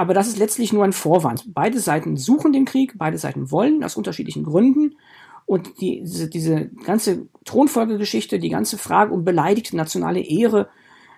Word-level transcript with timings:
Aber 0.00 0.14
das 0.14 0.28
ist 0.28 0.38
letztlich 0.38 0.72
nur 0.72 0.82
ein 0.82 0.94
Vorwand. 0.94 1.52
Beide 1.52 1.78
Seiten 1.78 2.16
suchen 2.16 2.54
den 2.54 2.64
Krieg, 2.64 2.94
beide 2.96 3.18
Seiten 3.18 3.50
wollen 3.50 3.84
aus 3.84 3.96
unterschiedlichen 3.96 4.44
Gründen. 4.44 4.96
Und 5.44 5.78
die, 5.82 6.00
diese, 6.00 6.26
diese 6.30 6.70
ganze 6.86 7.28
Thronfolgegeschichte, 7.44 8.38
die 8.38 8.48
ganze 8.48 8.78
Frage 8.78 9.12
um 9.12 9.26
beleidigte 9.26 9.76
nationale 9.76 10.20
Ehre 10.20 10.70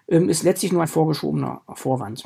ähm, 0.08 0.29
ist 0.29 0.42
letztlich 0.42 0.72
nur 0.72 0.82
ein 0.82 0.88
vorgeschobener 0.88 1.62
Vorwand. 1.74 2.24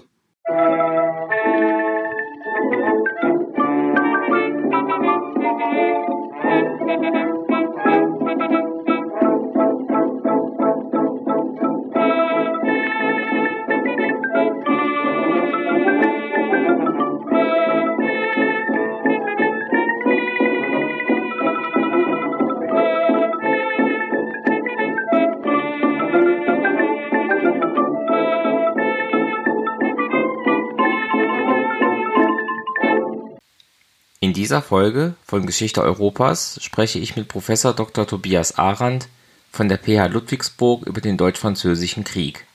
Dieser 34.46 34.62
Folge 34.62 35.16
von 35.26 35.44
Geschichte 35.44 35.82
Europas 35.82 36.60
spreche 36.62 37.00
ich 37.00 37.16
mit 37.16 37.26
Professor 37.26 37.74
Dr. 37.74 38.06
Tobias 38.06 38.56
Arendt 38.56 39.08
von 39.50 39.68
der 39.68 39.76
PH 39.76 40.06
Ludwigsburg 40.06 40.86
über 40.86 41.00
den 41.00 41.16
Deutsch-Französischen 41.16 42.04
Krieg. 42.04 42.46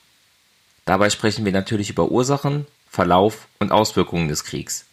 Dabei 0.86 1.09
sprechen 1.09 1.44
wir 1.44 1.52
natürlich 1.52 1.90
über 1.90 2.09
Ursachen, 2.09 2.66
Verlauf 2.90 3.50
und 3.59 3.73
Auswirkungen 3.73 4.30
des 4.30 4.45
Kriegs. 4.45 4.86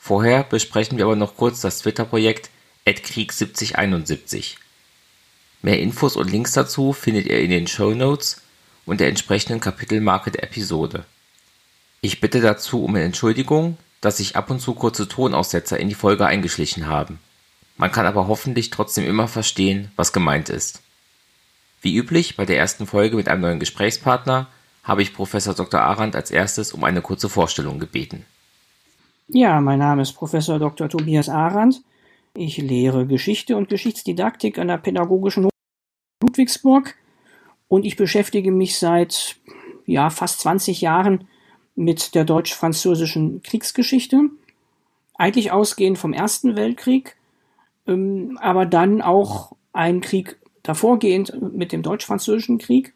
Vorher 0.00 0.44
besprechen 0.44 0.96
wir 0.96 1.04
aber 1.04 1.14
noch 1.14 1.36
kurz 1.36 1.60
das 1.60 1.80
Twitter-Projekt 1.80 2.48
@krieg7071. 2.86 4.54
Mehr 5.60 5.78
Infos 5.78 6.16
und 6.16 6.30
Links 6.30 6.52
dazu 6.52 6.94
findet 6.94 7.26
ihr 7.26 7.40
in 7.40 7.50
den 7.50 7.66
Show 7.66 7.90
Notes 7.90 8.40
und 8.86 9.00
der 9.00 9.10
entsprechenden 9.10 9.60
Kapitelmarke 9.60 10.30
der 10.30 10.44
Episode. 10.44 11.04
Ich 12.00 12.22
bitte 12.22 12.40
dazu 12.40 12.82
um 12.82 12.96
Entschuldigung, 12.96 13.76
dass 14.04 14.18
sich 14.18 14.36
ab 14.36 14.50
und 14.50 14.60
zu 14.60 14.74
kurze 14.74 15.08
Tonaussetzer 15.08 15.78
in 15.78 15.88
die 15.88 15.94
Folge 15.94 16.26
eingeschlichen 16.26 16.86
haben. 16.86 17.18
Man 17.76 17.90
kann 17.90 18.06
aber 18.06 18.28
hoffentlich 18.28 18.70
trotzdem 18.70 19.06
immer 19.06 19.28
verstehen, 19.28 19.90
was 19.96 20.12
gemeint 20.12 20.48
ist. 20.48 20.82
Wie 21.80 21.96
üblich 21.96 22.36
bei 22.36 22.44
der 22.44 22.58
ersten 22.58 22.86
Folge 22.86 23.16
mit 23.16 23.28
einem 23.28 23.42
neuen 23.42 23.60
Gesprächspartner 23.60 24.46
habe 24.82 25.02
ich 25.02 25.14
Professor 25.14 25.54
Dr. 25.54 25.80
Arendt 25.80 26.14
als 26.16 26.30
erstes 26.30 26.72
um 26.72 26.84
eine 26.84 27.00
kurze 27.00 27.28
Vorstellung 27.28 27.78
gebeten. 27.78 28.24
Ja, 29.28 29.60
mein 29.60 29.78
Name 29.78 30.02
ist 30.02 30.12
Professor 30.12 30.58
Dr. 30.58 30.88
Tobias 30.88 31.28
Arendt. 31.28 31.80
Ich 32.36 32.58
lehre 32.58 33.06
Geschichte 33.06 33.56
und 33.56 33.68
Geschichtsdidaktik 33.68 34.58
an 34.58 34.68
der 34.68 34.78
Pädagogischen 34.78 35.44
Hochschule 35.44 35.54
Ludwigsburg 36.22 36.94
und 37.68 37.84
ich 37.84 37.96
beschäftige 37.96 38.50
mich 38.50 38.78
seit 38.78 39.36
ja, 39.86 40.10
fast 40.10 40.40
20 40.40 40.80
Jahren 40.80 41.28
mit 41.76 42.14
der 42.14 42.24
deutsch-französischen 42.24 43.42
Kriegsgeschichte, 43.42 44.30
eigentlich 45.14 45.52
ausgehend 45.52 45.98
vom 45.98 46.12
Ersten 46.12 46.56
Weltkrieg, 46.56 47.16
ähm, 47.86 48.38
aber 48.40 48.66
dann 48.66 49.02
auch 49.02 49.52
ein 49.72 50.00
Krieg 50.00 50.38
davorgehend 50.62 51.40
mit 51.52 51.72
dem 51.72 51.82
deutsch-französischen 51.82 52.58
Krieg. 52.58 52.94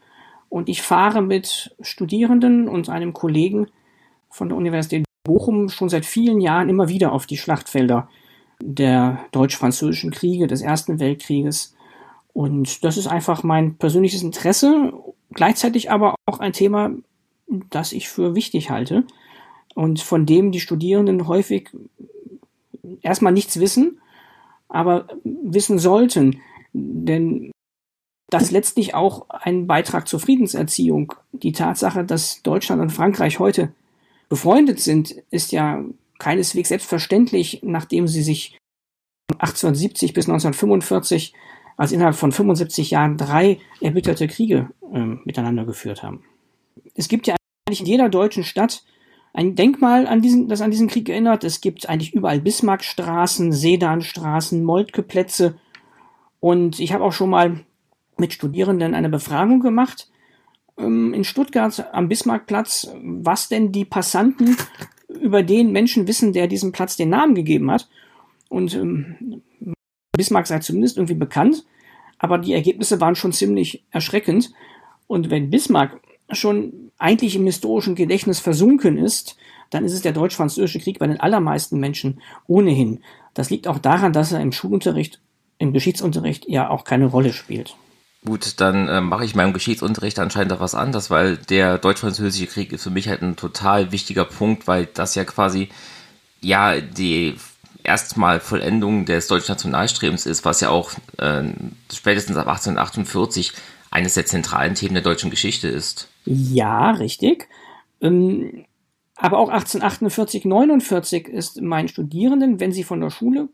Und 0.48 0.68
ich 0.68 0.82
fahre 0.82 1.20
mit 1.20 1.76
Studierenden 1.80 2.68
und 2.68 2.88
einem 2.88 3.12
Kollegen 3.12 3.68
von 4.30 4.48
der 4.48 4.56
Universität 4.56 5.04
Bochum 5.24 5.68
schon 5.68 5.90
seit 5.90 6.06
vielen 6.06 6.40
Jahren 6.40 6.70
immer 6.70 6.88
wieder 6.88 7.12
auf 7.12 7.26
die 7.26 7.36
Schlachtfelder 7.36 8.08
der 8.60 9.26
deutsch-französischen 9.30 10.10
Kriege, 10.10 10.46
des 10.46 10.62
Ersten 10.62 10.98
Weltkrieges. 10.98 11.76
Und 12.32 12.82
das 12.82 12.96
ist 12.96 13.06
einfach 13.06 13.42
mein 13.42 13.76
persönliches 13.76 14.22
Interesse, 14.22 14.92
gleichzeitig 15.32 15.90
aber 15.90 16.14
auch 16.24 16.40
ein 16.40 16.52
Thema, 16.52 16.90
das 17.48 17.92
ich 17.92 18.08
für 18.08 18.34
wichtig 18.34 18.70
halte 18.70 19.04
und 19.74 20.00
von 20.00 20.26
dem 20.26 20.52
die 20.52 20.60
Studierenden 20.60 21.28
häufig 21.28 21.70
erstmal 23.02 23.32
nichts 23.32 23.60
wissen, 23.60 24.00
aber 24.68 25.08
wissen 25.24 25.78
sollten. 25.78 26.40
Denn 26.72 27.50
das 28.30 28.50
letztlich 28.50 28.94
auch 28.94 29.28
ein 29.30 29.66
Beitrag 29.66 30.06
zur 30.06 30.20
Friedenserziehung. 30.20 31.14
Die 31.32 31.52
Tatsache, 31.52 32.04
dass 32.04 32.42
Deutschland 32.42 32.82
und 32.82 32.90
Frankreich 32.90 33.38
heute 33.38 33.72
befreundet 34.28 34.80
sind, 34.80 35.12
ist 35.30 35.52
ja 35.52 35.82
keineswegs 36.18 36.68
selbstverständlich, 36.68 37.60
nachdem 37.62 38.06
sie 38.06 38.22
sich 38.22 38.58
1870 39.38 40.12
bis 40.12 40.26
1945 40.26 41.32
als 41.76 41.92
innerhalb 41.92 42.16
von 42.16 42.32
75 42.32 42.90
Jahren 42.90 43.16
drei 43.16 43.60
erbitterte 43.80 44.26
Kriege 44.26 44.70
äh, 44.92 44.98
miteinander 45.24 45.64
geführt 45.64 46.02
haben. 46.02 46.24
Es 46.94 47.08
gibt 47.08 47.28
ja 47.28 47.37
eigentlich 47.68 47.80
in 47.80 47.86
jeder 47.86 48.08
deutschen 48.08 48.44
Stadt 48.44 48.82
ein 49.34 49.54
Denkmal, 49.54 50.06
an 50.06 50.22
diesen, 50.22 50.48
das 50.48 50.62
an 50.62 50.70
diesen 50.70 50.88
Krieg 50.88 51.08
erinnert. 51.08 51.44
Es 51.44 51.60
gibt 51.60 51.88
eigentlich 51.88 52.14
überall 52.14 52.40
Bismarckstraßen, 52.40 53.52
Sedanstraßen, 53.52 54.64
Moltkeplätze. 54.64 55.58
Und 56.40 56.80
ich 56.80 56.94
habe 56.94 57.04
auch 57.04 57.12
schon 57.12 57.30
mal 57.30 57.60
mit 58.16 58.32
Studierenden 58.32 58.94
eine 58.94 59.10
Befragung 59.10 59.60
gemacht 59.60 60.08
ähm, 60.78 61.12
in 61.12 61.24
Stuttgart 61.24 61.92
am 61.92 62.08
Bismarckplatz, 62.08 62.90
was 63.02 63.48
denn 63.48 63.70
die 63.70 63.84
Passanten 63.84 64.56
über 65.08 65.42
den 65.42 65.72
Menschen 65.72 66.08
wissen, 66.08 66.32
der 66.32 66.46
diesem 66.46 66.72
Platz 66.72 66.96
den 66.96 67.10
Namen 67.10 67.34
gegeben 67.34 67.70
hat. 67.70 67.88
Und 68.48 68.74
ähm, 68.74 69.42
Bismarck 70.16 70.46
sei 70.46 70.58
zumindest 70.60 70.96
irgendwie 70.96 71.14
bekannt, 71.14 71.66
aber 72.18 72.38
die 72.38 72.54
Ergebnisse 72.54 73.00
waren 73.00 73.14
schon 73.14 73.32
ziemlich 73.32 73.84
erschreckend. 73.90 74.52
Und 75.06 75.30
wenn 75.30 75.50
Bismarck 75.50 76.00
schon 76.32 76.87
eigentlich 76.98 77.36
im 77.36 77.46
historischen 77.46 77.94
Gedächtnis 77.94 78.40
versunken 78.40 78.98
ist, 78.98 79.36
dann 79.70 79.84
ist 79.84 79.92
es 79.92 80.02
der 80.02 80.12
deutsch-französische 80.12 80.80
Krieg 80.80 80.98
bei 80.98 81.06
den 81.06 81.20
allermeisten 81.20 81.78
Menschen 81.78 82.20
ohnehin. 82.46 83.02
Das 83.34 83.50
liegt 83.50 83.68
auch 83.68 83.78
daran, 83.78 84.12
dass 84.12 84.32
er 84.32 84.40
im 84.40 84.52
Schulunterricht, 84.52 85.20
im 85.58 85.72
Geschichtsunterricht 85.72 86.48
ja 86.48 86.70
auch 86.70 86.84
keine 86.84 87.06
Rolle 87.06 87.32
spielt. 87.32 87.76
Gut, 88.24 88.60
dann 88.60 88.88
äh, 88.88 89.00
mache 89.00 89.24
ich 89.24 89.36
meinem 89.36 89.52
Geschichtsunterricht 89.52 90.18
anscheinend 90.18 90.52
auch 90.52 90.60
was 90.60 90.74
anderes, 90.74 91.08
weil 91.08 91.36
der 91.36 91.78
deutsch-französische 91.78 92.48
Krieg 92.48 92.72
ist 92.72 92.82
für 92.82 92.90
mich 92.90 93.08
halt 93.08 93.22
ein 93.22 93.36
total 93.36 93.92
wichtiger 93.92 94.24
Punkt, 94.24 94.66
weil 94.66 94.86
das 94.86 95.14
ja 95.14 95.24
quasi 95.24 95.68
ja 96.40 96.80
die 96.80 97.36
erstmal 97.84 98.40
Vollendung 98.40 99.04
des 99.04 99.28
deutschen 99.28 99.52
Nationalstrebens 99.52 100.26
ist, 100.26 100.44
was 100.44 100.60
ja 100.60 100.70
auch 100.70 100.90
äh, 101.18 101.44
spätestens 101.92 102.36
ab 102.36 102.48
1848 102.48 103.52
eines 103.90 104.14
der 104.14 104.26
zentralen 104.26 104.74
Themen 104.74 104.94
der 104.94 105.02
deutschen 105.02 105.30
Geschichte 105.30 105.68
ist. 105.68 106.08
Ja, 106.28 106.90
richtig. 106.90 107.48
Ähm, 108.00 108.66
aber 109.16 109.38
auch 109.38 109.48
1848, 109.48 110.44
49 110.44 111.26
ist 111.26 111.60
meinen 111.62 111.88
Studierenden, 111.88 112.60
wenn 112.60 112.70
sie 112.70 112.84
von 112.84 113.00
der 113.00 113.10
Schule 113.10 113.48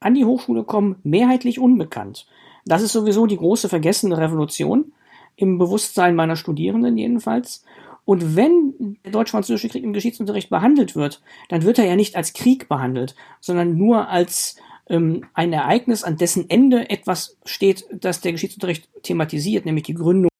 an 0.00 0.14
die 0.14 0.24
Hochschule 0.24 0.64
kommen, 0.64 0.96
mehrheitlich 1.04 1.58
unbekannt. 1.58 2.26
Das 2.64 2.82
ist 2.82 2.92
sowieso 2.92 3.26
die 3.26 3.36
große 3.36 3.68
vergessene 3.68 4.18
Revolution 4.18 4.92
im 5.36 5.58
Bewusstsein 5.58 6.16
meiner 6.16 6.36
Studierenden 6.36 6.98
jedenfalls. 6.98 7.64
Und 8.04 8.36
wenn 8.36 8.98
der 9.04 9.12
deutsch-französische 9.12 9.68
Krieg 9.68 9.84
im 9.84 9.92
Geschichtsunterricht 9.92 10.50
behandelt 10.50 10.96
wird, 10.96 11.22
dann 11.48 11.62
wird 11.62 11.78
er 11.78 11.86
ja 11.86 11.96
nicht 11.96 12.16
als 12.16 12.32
Krieg 12.32 12.68
behandelt, 12.68 13.14
sondern 13.40 13.76
nur 13.76 14.08
als 14.08 14.56
ähm, 14.88 15.24
ein 15.32 15.52
Ereignis, 15.52 16.02
an 16.02 16.16
dessen 16.16 16.50
Ende 16.50 16.90
etwas 16.90 17.36
steht, 17.44 17.86
das 17.92 18.20
der 18.20 18.32
Geschichtsunterricht 18.32 18.88
thematisiert, 19.02 19.64
nämlich 19.64 19.84
die 19.84 19.94
Gründung 19.94 20.30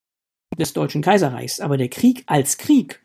des 0.58 0.72
Deutschen 0.72 1.02
Kaiserreichs. 1.02 1.60
Aber 1.60 1.76
der 1.76 1.88
Krieg 1.88 2.24
als 2.26 2.58
Krieg, 2.58 3.00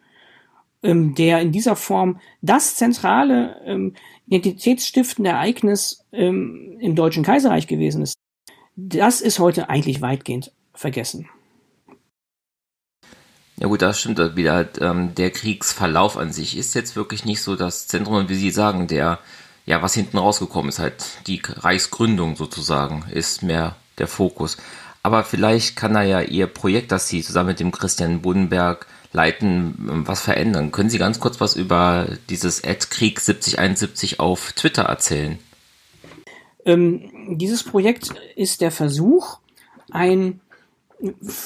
ähm, 0.83 1.15
der 1.15 1.41
in 1.41 1.51
dieser 1.51 1.75
Form 1.75 2.19
das 2.41 2.75
zentrale 2.75 3.61
ähm, 3.65 3.93
identitätsstiftende 4.27 5.31
Ereignis 5.31 6.05
ähm, 6.11 6.77
im 6.79 6.95
Deutschen 6.95 7.23
Kaiserreich 7.23 7.67
gewesen 7.67 8.01
ist, 8.01 8.15
das 8.75 9.21
ist 9.21 9.39
heute 9.39 9.69
eigentlich 9.69 10.01
weitgehend 10.01 10.51
vergessen. 10.73 11.29
Ja 13.57 13.67
gut, 13.67 13.83
das 13.83 13.99
stimmt 13.99 14.35
wieder. 14.35 14.53
Halt, 14.53 14.81
ähm, 14.81 15.13
der 15.13 15.29
Kriegsverlauf 15.29 16.17
an 16.17 16.33
sich 16.33 16.57
ist 16.57 16.73
jetzt 16.73 16.95
wirklich 16.95 17.25
nicht 17.25 17.43
so 17.43 17.55
das 17.55 17.87
Zentrum, 17.87 18.27
wie 18.27 18.35
Sie 18.35 18.49
sagen, 18.49 18.87
der, 18.87 19.19
ja, 19.67 19.83
was 19.83 19.93
hinten 19.93 20.17
rausgekommen 20.17 20.69
ist, 20.69 20.79
halt 20.79 20.95
die 21.27 21.41
Reichsgründung 21.45 22.35
sozusagen, 22.35 23.05
ist 23.11 23.43
mehr 23.43 23.75
der 23.99 24.07
Fokus. 24.07 24.57
Aber 25.03 25.23
vielleicht 25.23 25.75
kann 25.75 25.93
da 25.93 26.03
ja 26.03 26.21
Ihr 26.21 26.47
Projekt, 26.47 26.91
das 26.91 27.07
Sie 27.07 27.23
zusammen 27.23 27.49
mit 27.49 27.59
dem 27.59 27.71
Christian 27.71 28.21
Bodenberg 28.21 28.87
leiten, 29.13 29.75
was 30.05 30.21
verändern. 30.21 30.71
Können 30.71 30.89
Sie 30.89 30.99
ganz 30.99 31.19
kurz 31.19 31.41
was 31.41 31.55
über 31.55 32.07
dieses 32.29 32.63
Ad 32.63 32.87
Krieg 32.89 33.19
7071 33.19 34.19
auf 34.19 34.53
Twitter 34.53 34.83
erzählen? 34.83 35.39
Ähm, 36.65 37.35
dieses 37.37 37.63
Projekt 37.63 38.13
ist 38.35 38.61
der 38.61 38.71
Versuch, 38.71 39.39
ein 39.91 40.39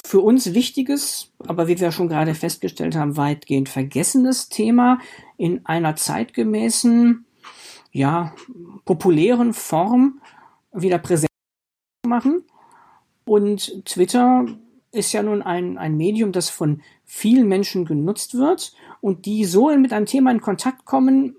für 0.04 0.20
uns 0.20 0.54
wichtiges, 0.54 1.32
aber 1.48 1.68
wie 1.68 1.80
wir 1.80 1.92
schon 1.92 2.10
gerade 2.10 2.36
festgestellt 2.36 2.96
haben, 2.96 3.16
weitgehend 3.16 3.70
vergessenes 3.70 4.50
Thema 4.50 5.00
in 5.38 5.66
einer 5.66 5.96
zeitgemäßen, 5.96 7.26
ja, 7.92 8.34
populären 8.84 9.54
Form 9.54 10.22
wieder 10.74 10.98
präsent 10.98 11.32
machen. 12.06 12.44
Und 13.26 13.86
Twitter 13.86 14.46
ist 14.92 15.12
ja 15.12 15.24
nun 15.24 15.42
ein, 15.42 15.78
ein 15.78 15.98
Medium, 15.98 16.32
das 16.32 16.50
von 16.50 16.82
vielen 17.04 17.48
Menschen 17.48 17.86
genutzt 17.86 18.36
wird 18.36 18.74
und 19.02 19.26
die 19.26 19.46
so 19.46 19.70
mit 19.76 19.94
einem 19.94 20.06
Thema 20.06 20.32
in 20.32 20.42
Kontakt 20.42 20.86
kommen, 20.86 21.36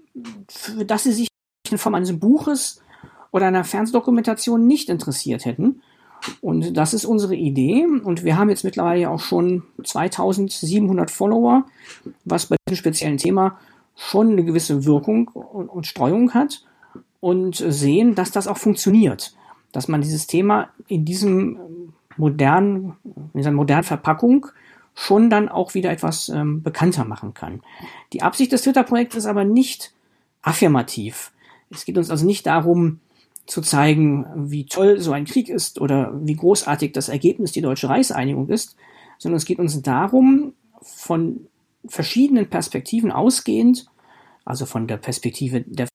für 0.49 0.85
das 0.85 1.05
sie 1.05 1.13
sich 1.13 1.29
in 1.71 1.79
Form 1.79 1.95
eines 1.95 2.19
Buches 2.19 2.83
oder 3.31 3.47
einer 3.47 3.65
Fernsehdokumentation 3.65 4.67
nicht 4.67 4.89
interessiert 4.89 5.45
hätten. 5.45 5.81
Und 6.41 6.77
das 6.77 6.95
ist 6.95 7.05
unsere 7.05 7.35
Idee. 7.35 7.87
Und 7.87 8.25
wir 8.25 8.37
haben 8.37 8.51
jetzt 8.51 8.65
mittlerweile 8.65 9.11
auch 9.11 9.21
schon 9.21 9.63
2700 9.83 11.11
Follower, 11.11 11.65
was 12.25 12.47
bei 12.47 12.57
diesem 12.69 12.77
speziellen 12.77 13.19
Thema 13.19 13.59
schon 13.95 14.33
eine 14.33 14.45
gewisse 14.45 14.85
Wirkung 14.85 15.29
und 15.29 15.87
Streuung 15.87 16.35
hat 16.35 16.65
und 17.21 17.57
sehen, 17.57 18.15
dass 18.15 18.31
das 18.31 18.47
auch 18.47 18.59
funktioniert. 18.59 19.35
Dass 19.77 19.89
man 19.89 20.01
dieses 20.01 20.27
Thema 20.27 20.71
in 20.89 21.05
diesem 21.05 21.59
modernen, 22.17 22.97
in 23.05 23.41
dieser 23.41 23.53
modernen 23.53 23.85
Verpackung 23.85 24.47
schon 24.95 25.29
dann 25.29 25.51
auch 25.51 25.75
wieder 25.75 25.91
etwas 25.91 26.31
ähm, 26.31 26.63
bekannter 26.63 27.05
machen 27.05 27.35
kann. 27.35 27.61
Die 28.15 28.23
Absicht 28.23 28.53
des 28.53 28.63
Twitter-Projekts 28.63 29.17
ist 29.17 29.27
aber 29.27 29.45
nicht 29.45 29.93
affirmativ. 30.41 31.31
Es 31.69 31.85
geht 31.85 31.99
uns 31.99 32.11
also 32.11 32.25
nicht 32.25 32.47
darum, 32.47 33.01
zu 33.45 33.61
zeigen, 33.61 34.25
wie 34.35 34.65
toll 34.65 34.99
so 34.99 35.13
ein 35.13 35.27
Krieg 35.27 35.51
ist 35.51 35.79
oder 35.79 36.11
wie 36.25 36.37
großartig 36.37 36.93
das 36.93 37.11
Ergebnis 37.11 37.53
die 37.53 37.61
deutsche 37.61 37.91
Reichseinigung 37.91 38.49
ist, 38.49 38.77
sondern 39.19 39.37
es 39.37 39.45
geht 39.45 39.59
uns 39.59 39.83
darum, 39.83 40.55
von 40.81 41.49
verschiedenen 41.87 42.49
Perspektiven 42.49 43.13
ausgehend, 43.13 43.91
also 44.47 44.65
von 44.65 44.87
der 44.87 44.97
Perspektive 44.97 45.61
der 45.61 45.87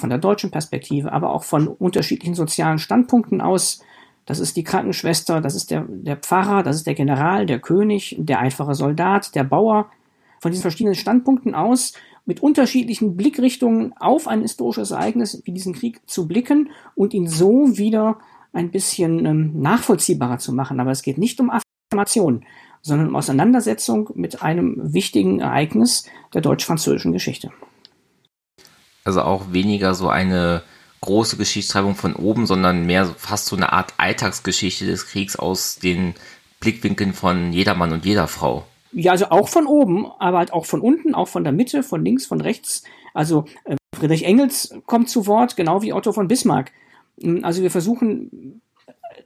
von 0.00 0.10
der 0.10 0.18
deutschen 0.18 0.50
Perspektive, 0.50 1.12
aber 1.12 1.32
auch 1.34 1.44
von 1.44 1.68
unterschiedlichen 1.68 2.34
sozialen 2.34 2.78
Standpunkten 2.78 3.40
aus. 3.40 3.80
Das 4.26 4.40
ist 4.40 4.56
die 4.56 4.64
Krankenschwester, 4.64 5.40
das 5.40 5.54
ist 5.54 5.70
der, 5.70 5.86
der 5.88 6.16
Pfarrer, 6.16 6.62
das 6.62 6.76
ist 6.76 6.86
der 6.86 6.94
General, 6.94 7.46
der 7.46 7.60
König, 7.60 8.16
der 8.18 8.40
einfache 8.40 8.74
Soldat, 8.74 9.34
der 9.34 9.44
Bauer. 9.44 9.90
Von 10.40 10.52
diesen 10.52 10.62
verschiedenen 10.62 10.94
Standpunkten 10.94 11.54
aus 11.54 11.94
mit 12.24 12.42
unterschiedlichen 12.42 13.16
Blickrichtungen 13.16 13.94
auf 13.96 14.28
ein 14.28 14.42
historisches 14.42 14.90
Ereignis 14.90 15.42
wie 15.44 15.52
diesen 15.52 15.72
Krieg 15.72 16.00
zu 16.06 16.28
blicken 16.28 16.70
und 16.94 17.14
ihn 17.14 17.26
so 17.26 17.78
wieder 17.78 18.18
ein 18.52 18.70
bisschen 18.70 19.24
ähm, 19.24 19.60
nachvollziehbarer 19.60 20.38
zu 20.38 20.52
machen. 20.52 20.78
Aber 20.78 20.90
es 20.90 21.02
geht 21.02 21.16
nicht 21.16 21.40
um 21.40 21.50
Affirmation, 21.50 22.44
sondern 22.82 23.08
um 23.08 23.16
Auseinandersetzung 23.16 24.10
mit 24.14 24.42
einem 24.42 24.92
wichtigen 24.92 25.40
Ereignis 25.40 26.04
der 26.34 26.42
deutsch-französischen 26.42 27.12
Geschichte. 27.12 27.50
Also 29.08 29.22
auch 29.22 29.54
weniger 29.54 29.94
so 29.94 30.10
eine 30.10 30.60
große 31.00 31.38
Geschichtsschreibung 31.38 31.94
von 31.94 32.14
oben, 32.14 32.44
sondern 32.44 32.84
mehr 32.84 33.06
fast 33.06 33.46
so 33.46 33.56
eine 33.56 33.72
Art 33.72 33.94
Alltagsgeschichte 33.96 34.84
des 34.84 35.06
Kriegs 35.06 35.34
aus 35.34 35.78
den 35.78 36.12
Blickwinkeln 36.60 37.14
von 37.14 37.54
jedermann 37.54 37.94
und 37.94 38.04
jeder 38.04 38.28
Frau. 38.28 38.66
Ja, 38.92 39.12
also 39.12 39.30
auch 39.30 39.48
von 39.48 39.66
oben, 39.66 40.04
aber 40.18 40.36
halt 40.36 40.52
auch 40.52 40.66
von 40.66 40.82
unten, 40.82 41.14
auch 41.14 41.28
von 41.28 41.42
der 41.42 41.54
Mitte, 41.54 41.82
von 41.82 42.04
links, 42.04 42.26
von 42.26 42.42
rechts. 42.42 42.82
Also 43.14 43.46
äh, 43.64 43.76
Friedrich 43.96 44.26
Engels 44.26 44.74
kommt 44.84 45.08
zu 45.08 45.26
Wort, 45.26 45.56
genau 45.56 45.80
wie 45.80 45.94
Otto 45.94 46.12
von 46.12 46.28
Bismarck. 46.28 46.72
Hm, 47.18 47.46
also 47.46 47.62
wir 47.62 47.70
versuchen, 47.70 48.60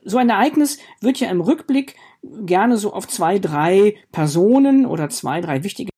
so 0.04 0.16
ein 0.16 0.30
Ereignis 0.30 0.78
wird 1.00 1.18
ja 1.18 1.28
im 1.28 1.40
Rückblick 1.40 1.96
gerne 2.22 2.76
so 2.76 2.92
auf 2.92 3.08
zwei, 3.08 3.40
drei 3.40 3.96
Personen 4.12 4.86
oder 4.86 5.08
zwei, 5.08 5.40
drei 5.40 5.64
wichtige 5.64 5.90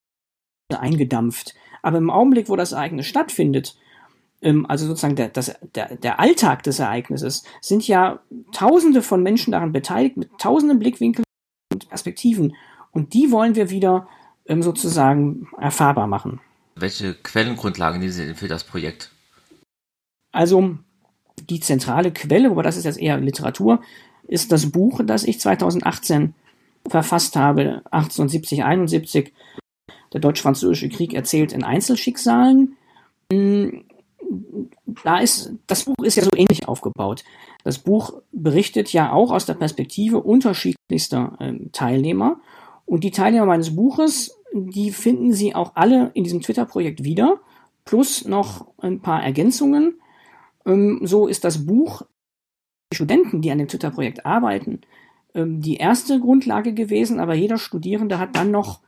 eingedampft. 0.75 1.54
Aber 1.84 1.98
im 1.98 2.08
Augenblick, 2.08 2.48
wo 2.48 2.56
das 2.56 2.72
Ereignis 2.72 3.06
stattfindet, 3.06 3.76
ähm, 4.40 4.64
also 4.66 4.86
sozusagen 4.86 5.16
der, 5.16 5.28
das, 5.28 5.54
der, 5.75 5.96
der 5.96 6.19
Alltag 6.19 6.62
des 6.62 6.78
Ereignisses, 6.78 7.44
sind 7.60 7.86
ja 7.86 8.20
Tausende 8.52 9.02
von 9.02 9.22
Menschen 9.22 9.52
daran 9.52 9.72
beteiligt, 9.72 10.16
mit 10.16 10.31
tausenden 10.38 10.78
Blickwinkeln 10.78 11.25
und 11.72 11.88
Perspektiven. 11.90 12.56
Und 12.90 13.12
die 13.12 13.31
wollen 13.31 13.54
wir 13.54 13.69
wieder 13.69 14.08
ähm, 14.46 14.62
sozusagen 14.62 15.46
erfahrbar 15.58 16.06
machen. 16.06 16.40
Welche 16.75 17.12
Quellengrundlagen 17.14 18.00
nehmen 18.00 18.12
Sie 18.12 18.25
denn 18.25 18.34
für 18.34 18.48
das 18.48 18.64
Projekt? 18.64 19.10
Also 20.32 20.78
die 21.50 21.60
zentrale 21.60 22.12
Quelle, 22.12 22.50
aber 22.50 22.62
das 22.62 22.78
ist 22.78 22.84
jetzt 22.84 22.98
eher 22.98 23.19
Literatur, 23.19 23.82
ist 24.26 24.52
das 24.52 24.70
Buch, 24.70 25.02
das 25.04 25.25
ich 25.25 25.38
2018 25.38 26.34
verfasst 26.88 27.36
habe, 27.36 27.82
1870, 27.90 28.64
71, 28.64 29.34
der 30.14 30.20
Deutsch-Französische 30.20 30.88
Krieg 30.88 31.12
erzählt 31.12 31.52
in 31.52 31.64
Einzelschicksalen. 31.64 32.76
Hm, 33.31 33.84
da 35.05 35.19
ist, 35.19 35.52
das 35.66 35.84
Buch 35.84 36.02
ist 36.02 36.16
ja 36.16 36.22
so 36.22 36.31
ähnlich 36.34 36.66
aufgebaut. 36.66 37.25
Das 37.64 37.78
Buch 37.78 38.22
berichtet 38.32 38.93
ja 38.93 39.12
auch 39.12 39.31
aus 39.31 39.44
der 39.44 39.55
Perspektive 39.55 40.22
unterschiedlichster 40.22 41.37
äh, 41.40 41.69
Teilnehmer 41.72 42.40
und 42.87 43.05
die 43.05 43.11
Teilnehmer 43.11 43.46
meines 43.46 43.75
Buches, 43.75 44.38
die 44.52 44.93
finden 44.93 45.32
Sie 45.32 45.55
auch 45.55 45.72
alle 45.75 46.11
in 46.14 46.25
diesem 46.25 46.40
Twitter-Projekt 46.40 47.02
wieder, 47.02 47.40
plus 47.84 48.25
noch 48.25 48.69
ein 48.78 49.00
paar 49.00 49.22
Ergänzungen. 49.22 49.99
Ähm, 50.64 51.00
so 51.02 51.26
ist 51.26 51.44
das 51.44 51.67
Buch 51.67 52.02
die 52.93 52.96
Studenten, 52.96 53.43
die 53.43 53.50
an 53.50 53.58
dem 53.58 53.69
Twitter-Projekt 53.69 54.25
arbeiten, 54.25 54.82
ähm, 55.34 55.60
die 55.60 55.76
erste 55.76 56.20
Grundlage 56.20 56.72
gewesen, 56.72 57.19
aber 57.19 57.34
jeder 57.34 57.58
Studierende 57.58 58.19
hat 58.19 58.37
dann 58.37 58.50
noch 58.50 58.81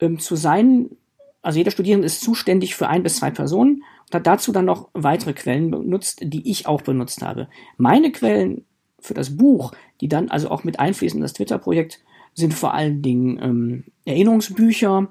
ähm, 0.00 0.18
zu 0.18 0.36
seinen, 0.36 0.96
also 1.42 1.58
jeder 1.58 1.70
Studierende 1.70 2.06
ist 2.06 2.22
zuständig 2.22 2.74
für 2.74 2.88
ein 2.88 3.02
bis 3.02 3.16
zwei 3.16 3.30
Personen 3.30 3.84
und 4.06 4.14
hat 4.14 4.26
dazu 4.26 4.52
dann 4.52 4.64
noch 4.64 4.88
weitere 4.92 5.32
Quellen 5.32 5.70
benutzt, 5.70 6.20
die 6.22 6.50
ich 6.50 6.66
auch 6.66 6.82
benutzt 6.82 7.22
habe. 7.22 7.48
Meine 7.76 8.12
Quellen 8.12 8.64
für 8.98 9.14
das 9.14 9.36
Buch, 9.36 9.72
die 10.00 10.08
dann 10.08 10.30
also 10.30 10.50
auch 10.50 10.64
mit 10.64 10.78
einfließen 10.78 11.18
in 11.18 11.22
das 11.22 11.32
Twitter-Projekt, 11.32 12.00
sind 12.34 12.54
vor 12.54 12.74
allen 12.74 13.02
Dingen 13.02 13.38
ähm, 13.42 13.84
Erinnerungsbücher, 14.04 15.08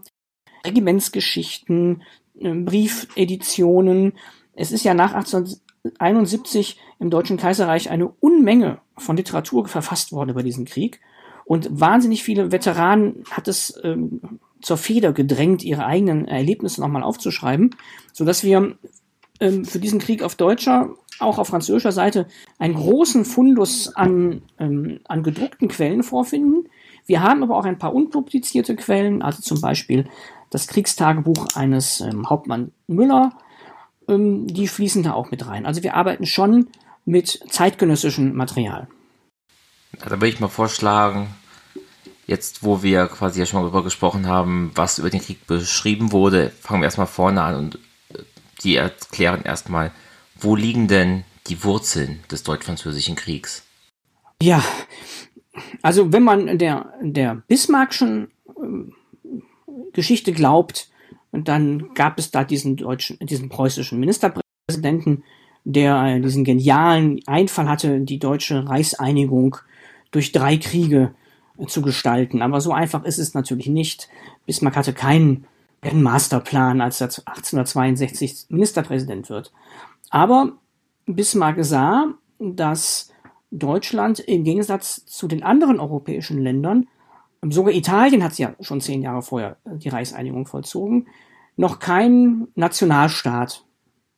Regimentsgeschichten, 0.65 2.03
äh, 2.39 2.53
Briefeditionen. 2.53 4.13
Es 4.53 4.71
ist 4.71 4.83
ja 4.83 4.93
nach 4.93 5.13
1871 5.13 6.79
im 6.99 7.09
Deutschen 7.09 7.37
Kaiserreich 7.37 7.89
eine 7.89 8.07
Unmenge 8.07 8.79
von 8.97 9.17
Literatur 9.17 9.67
verfasst 9.67 10.11
worden 10.11 10.29
über 10.29 10.43
diesen 10.43 10.65
Krieg. 10.65 10.99
Und 11.45 11.67
wahnsinnig 11.71 12.23
viele 12.23 12.51
Veteranen 12.51 13.23
hat 13.31 13.47
es 13.47 13.79
ähm, 13.83 14.39
zur 14.61 14.77
Feder 14.77 15.13
gedrängt, 15.13 15.63
ihre 15.63 15.85
eigenen 15.85 16.27
Erlebnisse 16.27 16.81
nochmal 16.81 17.03
aufzuschreiben, 17.03 17.75
sodass 18.13 18.43
wir 18.43 18.77
ähm, 19.39 19.65
für 19.65 19.79
diesen 19.79 19.99
Krieg 19.99 20.23
auf 20.23 20.35
deutscher, 20.35 20.89
auch 21.19 21.37
auf 21.37 21.47
französischer 21.47 21.91
Seite 21.91 22.27
einen 22.57 22.75
großen 22.75 23.25
Fundus 23.25 23.95
an, 23.95 24.41
ähm, 24.59 24.99
an 25.05 25.23
gedruckten 25.23 25.67
Quellen 25.67 26.03
vorfinden, 26.03 26.69
wir 27.09 27.23
haben 27.23 27.41
aber 27.41 27.57
auch 27.57 27.65
ein 27.65 27.79
paar 27.79 27.95
unpublizierte 27.95 28.75
Quellen, 28.75 29.23
also 29.23 29.41
zum 29.41 29.59
Beispiel 29.61 30.07
das 30.51 30.67
Kriegstagebuch 30.67 31.47
eines 31.55 32.01
ähm, 32.01 32.29
Hauptmann 32.29 32.71
Müller, 32.85 33.31
ähm, 34.07 34.45
die 34.45 34.67
fließen 34.67 35.01
da 35.01 35.13
auch 35.13 35.31
mit 35.31 35.47
rein. 35.47 35.65
Also 35.65 35.81
wir 35.81 35.95
arbeiten 35.95 36.27
schon 36.27 36.67
mit 37.05 37.39
zeitgenössischem 37.49 38.35
Material. 38.35 38.87
Da 39.97 40.11
würde 40.11 40.27
ich 40.27 40.39
mal 40.39 40.49
vorschlagen, 40.49 41.29
jetzt 42.29 42.63
wo 42.63 42.83
wir 42.83 43.07
quasi 43.07 43.39
ja 43.39 43.45
schon 43.45 43.59
mal 43.59 43.65
darüber 43.65 43.83
gesprochen 43.83 44.27
haben, 44.27 44.71
was 44.75 44.99
über 44.99 45.09
den 45.09 45.21
Krieg 45.21 45.47
beschrieben 45.47 46.11
wurde, 46.11 46.51
fangen 46.61 46.81
wir 46.81 46.85
erstmal 46.85 47.07
vorne 47.07 47.41
an 47.41 47.55
und 47.55 47.75
äh, 48.13 48.19
die 48.63 48.75
erklären 48.75 49.41
erstmal, 49.43 49.91
wo 50.39 50.55
liegen 50.55 50.87
denn 50.87 51.23
die 51.47 51.63
Wurzeln 51.63 52.19
des 52.31 52.43
deutsch-französischen 52.43 53.15
Kriegs? 53.15 53.63
Ja, 54.41 54.63
also 55.81 56.13
wenn 56.13 56.23
man 56.23 56.57
der, 56.59 56.93
der 57.01 57.41
Bismarckschen 57.47 58.31
äh, 58.47 59.81
Geschichte 59.93 60.31
glaubt, 60.31 60.89
dann 61.31 61.93
gab 61.95 62.19
es 62.19 62.31
da 62.31 62.43
diesen 62.43 62.77
deutschen, 62.77 63.17
diesen 63.19 63.49
preußischen 63.49 63.99
Ministerpräsidenten, 63.99 65.23
der 65.63 66.19
diesen 66.19 66.43
genialen 66.43 67.19
Einfall 67.27 67.67
hatte, 67.67 67.99
die 68.01 68.19
deutsche 68.19 68.67
Reichseinigung 68.67 69.57
durch 70.11 70.31
drei 70.31 70.57
Kriege 70.57 71.13
zu 71.67 71.81
gestalten. 71.81 72.41
Aber 72.41 72.61
so 72.61 72.71
einfach 72.71 73.03
ist 73.03 73.17
es 73.17 73.33
natürlich 73.33 73.67
nicht. 73.67 74.09
Bismarck 74.45 74.75
hatte 74.75 74.93
keinen, 74.93 75.45
Masterplan, 75.93 76.81
als 76.81 76.99
er 76.99 77.07
1862 77.07 78.47
Ministerpräsident 78.49 79.29
wird. 79.29 79.53
Aber 80.09 80.57
Bismarck 81.05 81.63
sah, 81.63 82.13
dass 82.37 83.11
Deutschland 83.51 84.19
im 84.19 84.43
Gegensatz 84.43 85.05
zu 85.05 85.27
den 85.27 85.41
anderen 85.41 85.79
europäischen 85.79 86.41
Ländern, 86.41 86.87
sogar 87.49 87.73
Italien 87.73 88.23
hat 88.23 88.37
ja 88.37 88.55
schon 88.59 88.81
zehn 88.81 89.01
Jahre 89.01 89.21
vorher 89.21 89.57
die 89.65 89.89
Reichseinigung 89.89 90.45
vollzogen, 90.45 91.07
noch 91.55 91.79
keinen 91.79 92.49
Nationalstaat 92.55 93.65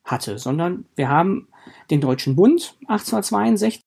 hatte, 0.03 0.38
sondern 0.38 0.86
wir 0.95 1.10
haben 1.10 1.48
den 1.89 2.01
Deutschen 2.01 2.36
Bund 2.36 2.75
1862, 2.88 3.81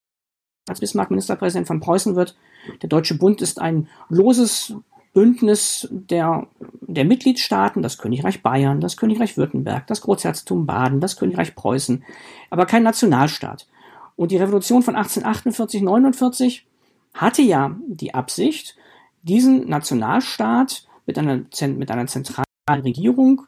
als 0.69 0.81
Bismarck 0.81 1.11
Ministerpräsident 1.11 1.67
von 1.67 1.81
Preußen 1.81 2.17
wird. 2.17 2.37
Der 2.83 2.89
Deutsche 2.89 3.15
Bund 3.15 3.41
ist 3.43 3.61
ein 3.61 3.89
loses 4.09 4.75
Bündnis 5.13 5.89
der, 5.91 6.47
der 6.81 7.05
Mitgliedstaaten, 7.05 7.83
das 7.83 7.99
Königreich 7.99 8.43
Bayern, 8.43 8.81
das 8.81 8.97
Königreich 8.97 9.37
Württemberg, 9.37 9.87
das 9.87 10.01
Großherzogtum 10.01 10.67
Baden, 10.67 11.01
das 11.01 11.17
Königreich 11.17 11.55
Preußen, 11.55 12.05
aber 12.51 12.67
kein 12.67 12.83
Nationalstaat. 12.83 13.69
Und 14.17 14.33
die 14.33 14.37
Revolution 14.37 14.83
von 14.83 14.97
1848, 14.97 15.83
49 15.83 16.67
hatte 17.15 17.43
ja 17.43 17.77
die 17.87 18.13
Absicht, 18.15 18.77
diesen 19.23 19.69
Nationalstaat 19.69 20.87
mit 21.07 21.19
einer, 21.19 21.43
mit 21.69 21.91
einer 21.91 22.07
zentralen 22.07 22.45
Regierung 22.69 23.47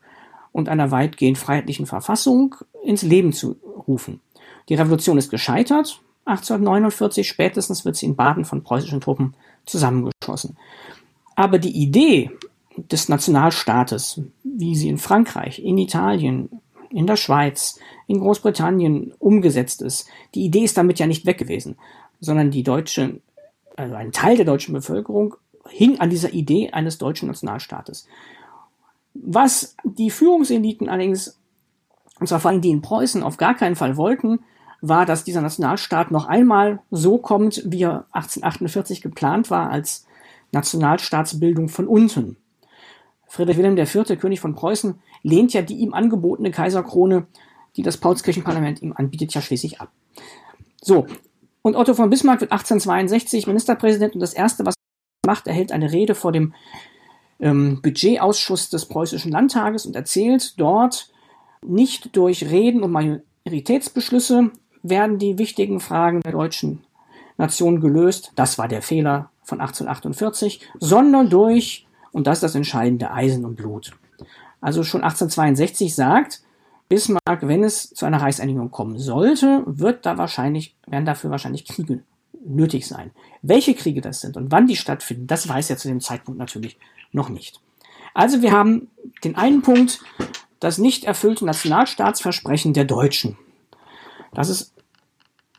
und 0.53 0.69
einer 0.69 0.91
weitgehend 0.91 1.37
freiheitlichen 1.37 1.87
Verfassung 1.87 2.55
ins 2.83 3.03
Leben 3.03 3.33
zu 3.33 3.57
rufen. 3.87 4.21
Die 4.69 4.75
Revolution 4.75 5.19
ist 5.19 5.31
gescheitert. 5.31 6.01
1849 6.27 7.27
spätestens 7.27 7.85
wird 7.85 7.97
sie 7.97 8.07
in 8.07 8.17
Baden 8.17 8.45
von 8.45 8.63
preußischen 8.63 9.01
Truppen 9.01 9.35
zusammengeschossen. 9.65 10.57
Aber 11.37 11.59
die 11.59 11.77
Idee 11.83 12.31
des 12.77 13.09
Nationalstaates, 13.09 14.21
wie 14.43 14.77
sie 14.77 14.89
in 14.89 14.99
Frankreich, 14.99 15.63
in 15.65 15.79
Italien, 15.79 16.61
in 16.91 17.07
der 17.07 17.17
Schweiz, 17.17 17.79
in 18.07 18.21
Großbritannien 18.21 19.13
umgesetzt 19.19 19.83
ist, 19.83 20.09
die 20.35 20.45
Idee 20.45 20.65
ist 20.65 20.77
damit 20.77 20.99
ja 20.99 21.07
nicht 21.07 21.27
weg 21.27 21.39
gewesen, 21.39 21.77
sondern 22.21 22.51
die 22.51 22.63
deutsche, 22.63 23.21
also 23.77 23.95
ein 23.95 24.13
Teil 24.13 24.37
der 24.37 24.47
deutschen 24.47 24.75
Bevölkerung 24.75 25.37
hing 25.69 26.01
an 26.01 26.11
dieser 26.11 26.33
Idee 26.33 26.71
eines 26.71 26.99
deutschen 26.99 27.29
Nationalstaates. 27.29 28.07
Was 29.15 29.77
die 29.85 30.11
Führungseliten 30.11 30.89
allerdings, 30.89 31.39
und 32.21 32.29
zwar 32.29 32.41
vor 32.41 32.51
allem 32.51 32.61
die 32.61 32.71
in 32.71 32.83
Preußen, 32.83 33.23
auf 33.23 33.37
gar 33.37 33.55
keinen 33.55 33.77
Fall 33.77 33.97
wollten, 33.97 34.41
war, 34.81 35.07
dass 35.07 35.25
dieser 35.25 35.41
Nationalstaat 35.41 36.11
noch 36.11 36.27
einmal 36.27 36.81
so 36.91 37.19
kommt, 37.19 37.63
wie 37.67 37.83
er 37.83 38.07
1848 38.13 39.01
geplant 39.01 39.51
war, 39.51 39.71
als 39.71 40.07
Nationalstaatsbildung 40.53 41.69
von 41.69 41.87
unten. 41.87 42.37
Friedrich 43.27 43.57
Wilhelm 43.57 43.77
IV., 43.77 44.19
König 44.21 44.41
von 44.41 44.55
Preußen, 44.55 45.01
lehnt 45.23 45.53
ja 45.53 45.63
die 45.63 45.77
ihm 45.77 45.95
angebotene 45.95 46.51
Kaiserkrone, 46.51 47.27
die 47.77 47.83
das 47.83 47.97
Paulskirchenparlament 47.97 48.83
ihm 48.83 48.93
anbietet, 48.95 49.35
ja 49.35 49.41
schließlich 49.41 49.81
ab. 49.81 49.91
So, 50.81 51.07
und 51.63 51.75
Otto 51.75 51.95
von 51.95 52.11
Bismarck 52.11 52.41
wird 52.41 52.53
1862 52.53 53.47
Ministerpräsident 53.47 54.15
und 54.15 54.21
das 54.21 54.35
Erste, 54.35 54.65
was 54.65 54.75
er 55.25 55.27
macht, 55.27 55.47
er 55.49 55.55
hält 55.55 55.73
eine 55.73 55.91
Rede 55.91 56.15
vor 56.15 56.31
dem 56.31 56.55
ähm, 57.41 57.81
Budgetausschuss 57.83 58.71
des 58.71 58.87
Preußischen 58.87 59.33
Landtages 59.33 59.85
und 59.85 59.97
erzählt 59.97 60.59
dort, 60.61 61.11
nicht 61.63 62.17
durch 62.17 62.49
Reden 62.49 62.83
und 62.83 62.93
Majoritätsbeschlüsse 62.93 64.53
werden 64.89 65.19
die 65.19 65.39
wichtigen 65.39 65.81
Fragen 65.81 66.21
der 66.21 66.33
deutschen 66.33 66.85
Nation 67.39 67.81
gelöst. 67.81 68.33
Das 68.35 68.59
war 68.59 68.69
der 68.69 68.83
Fehler 68.83 69.31
von 69.43 69.61
1848, 69.61 70.61
sondern 70.79 71.31
durch, 71.31 71.87
und 72.13 72.27
das 72.27 72.39
ist 72.39 72.43
das 72.43 72.55
entscheidende, 72.55 73.11
Eisen 73.11 73.45
und 73.45 73.57
Blut. 73.57 73.93
Also 74.61 74.83
schon 74.83 75.03
1862 75.03 75.95
sagt 75.95 76.43
Bismarck, 76.89 77.41
wenn 77.43 77.65
es 77.65 77.91
zu 77.91 78.07
einer 78.07 78.23
Reichseinigung 78.23 78.71
kommen 78.71 78.99
sollte, 78.99 79.63
wird 79.67 80.07
da 80.07 80.19
wahrscheinlich, 80.19 80.75
werden 80.87 81.05
dafür 81.05 81.31
wahrscheinlich 81.31 81.65
Kriege 81.65 82.03
nötig 82.45 82.87
sein. 82.87 83.11
Welche 83.43 83.75
Kriege 83.75 84.01
das 84.01 84.21
sind 84.21 84.37
und 84.37 84.53
wann 84.53 84.67
die 84.67 84.77
stattfinden, 84.77 85.27
das 85.27 85.49
weiß 85.49 85.71
er 85.71 85.79
zu 85.79 85.89
dem 85.89 86.01
Zeitpunkt 86.01 86.39
natürlich 86.39 86.79
noch 87.13 87.29
nicht. 87.29 87.61
Also 88.15 88.41
wir 88.41 88.53
haben 88.53 88.89
den 89.25 89.37
einen 89.37 89.63
Punkt, 89.63 90.01
das 90.61 90.79
nicht 90.79 91.05
erfüllte 91.05 91.45
Nationalstaatsversprechen 91.45 92.73
der 92.73 92.85
Deutschen. 92.85 93.37
Das 94.33 94.49
ist 94.49 94.73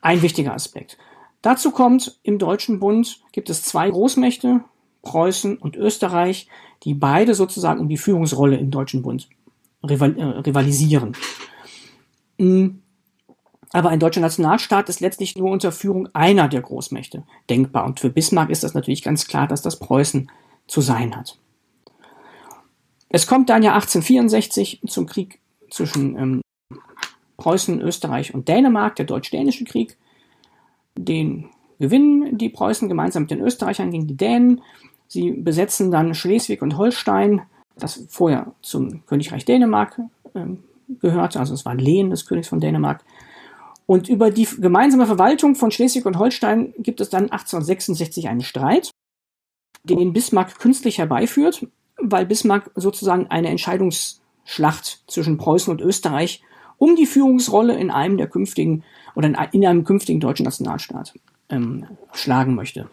ein 0.01 0.21
wichtiger 0.21 0.53
Aspekt. 0.53 0.97
Dazu 1.41 1.71
kommt, 1.71 2.19
im 2.23 2.39
Deutschen 2.39 2.79
Bund 2.79 3.21
gibt 3.31 3.49
es 3.49 3.63
zwei 3.63 3.89
Großmächte, 3.89 4.61
Preußen 5.01 5.57
und 5.57 5.75
Österreich, 5.75 6.47
die 6.83 6.93
beide 6.93 7.33
sozusagen 7.33 7.79
um 7.79 7.89
die 7.89 7.97
Führungsrolle 7.97 8.57
im 8.57 8.71
Deutschen 8.71 9.01
Bund 9.01 9.29
rival, 9.83 10.17
äh, 10.17 10.23
rivalisieren. 10.23 11.15
Mm. 12.37 12.79
Aber 13.71 13.89
ein 13.89 13.99
deutscher 13.99 14.21
Nationalstaat 14.21 14.87
ist 14.87 15.01
letztlich 15.01 15.35
nur 15.35 15.51
unter 15.51 15.73
Führung 15.73 16.07
einer 16.13 16.47
der 16.47 16.61
Großmächte 16.61 17.23
denkbar. 17.49 17.85
Und 17.85 17.99
für 17.99 18.09
Bismarck 18.09 18.49
ist 18.49 18.63
das 18.63 18.73
natürlich 18.73 19.03
ganz 19.03 19.27
klar, 19.27 19.45
dass 19.45 19.61
das 19.61 19.77
Preußen 19.77 20.31
zu 20.67 20.79
sein 20.79 21.15
hat. 21.15 21.37
Es 23.09 23.27
kommt 23.27 23.49
dann 23.49 23.63
ja 23.63 23.73
1864 23.73 24.81
zum 24.87 25.05
Krieg 25.05 25.41
zwischen 25.69 26.17
ähm, 26.17 26.41
Preußen, 27.37 27.79
Österreich 27.81 28.33
und 28.33 28.47
Dänemark, 28.47 28.95
der 28.95 29.05
Deutsch-Dänische 29.05 29.63
Krieg. 29.63 29.97
Den 30.97 31.49
gewinnen 31.79 32.37
die 32.37 32.49
Preußen 32.49 32.89
gemeinsam 32.89 33.23
mit 33.23 33.31
den 33.31 33.41
Österreichern 33.41 33.91
gegen 33.91 34.07
die 34.07 34.17
Dänen. 34.17 34.61
Sie 35.07 35.31
besetzen 35.31 35.91
dann 35.91 36.15
Schleswig 36.15 36.61
und 36.61 36.77
Holstein, 36.77 37.43
das 37.75 38.05
vorher 38.09 38.53
zum 38.61 39.05
Königreich 39.05 39.45
Dänemark 39.45 39.99
äh, 40.33 40.45
gehörte, 40.99 41.39
also 41.39 41.53
es 41.53 41.65
war 41.65 41.75
Lehen 41.75 42.09
des 42.09 42.25
Königs 42.25 42.47
von 42.47 42.59
Dänemark. 42.59 43.03
Und 43.85 44.09
über 44.09 44.31
die 44.31 44.47
gemeinsame 44.59 45.05
Verwaltung 45.05 45.55
von 45.55 45.71
Schleswig 45.71 46.05
und 46.05 46.19
Holstein 46.19 46.73
gibt 46.77 46.99
es 46.99 47.09
dann 47.09 47.23
1866 47.23 48.27
einen 48.27 48.41
Streit, 48.41 48.91
den 49.83 50.11
Bismarck 50.11 50.59
künstlich 50.59 50.97
herbeiführt, 50.97 51.65
weil 51.97 52.25
Bismarck 52.25 52.69
sozusagen 52.75 53.27
eine 53.27 53.49
Entscheidungsschlacht 53.49 55.03
zwischen 55.07 55.37
Preußen 55.37 55.71
und 55.71 55.81
Österreich 55.81 56.43
um 56.77 56.95
die 56.95 57.05
Führungsrolle 57.05 57.77
in 57.77 57.91
einem 57.91 58.17
der 58.17 58.27
künftigen 58.27 58.83
oder 59.15 59.27
in 59.51 59.65
einem 59.65 59.83
künftigen 59.83 60.19
deutschen 60.19 60.43
Nationalstaat 60.43 61.13
ähm, 61.49 61.85
schlagen 62.13 62.55
möchte. 62.55 62.89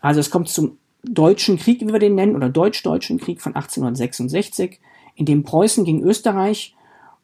Also 0.00 0.20
es 0.20 0.30
kommt 0.30 0.48
zum 0.48 0.78
Deutschen 1.02 1.58
Krieg, 1.58 1.80
wie 1.80 1.92
wir 1.92 1.98
den 1.98 2.14
nennen, 2.14 2.36
oder 2.36 2.48
Deutsch-Deutschen 2.48 3.18
Krieg 3.18 3.40
von 3.40 3.54
1866, 3.54 4.80
in 5.14 5.26
dem 5.26 5.44
Preußen 5.44 5.84
gegen 5.84 6.02
Österreich 6.02 6.74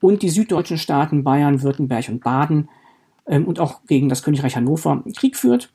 und 0.01 0.23
die 0.23 0.31
süddeutschen 0.31 0.79
Staaten 0.79 1.25
Bayern, 1.25 1.63
Württemberg 1.63 2.09
und 2.09 2.23
Baden 2.23 2.69
ähm, 3.27 3.47
und 3.47 3.61
auch 3.61 3.85
gegen 3.87 4.09
das 4.09 4.23
Königreich 4.23 4.57
Hannover 4.57 5.03
Krieg 5.17 5.37
führt. 5.37 5.73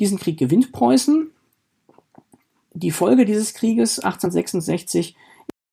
Diesen 0.00 0.18
Krieg 0.18 0.38
gewinnt 0.38 0.72
Preußen. 0.72 1.30
Die 2.74 2.90
Folge 2.90 3.24
dieses 3.24 3.54
Krieges 3.54 3.98
1866 3.98 5.16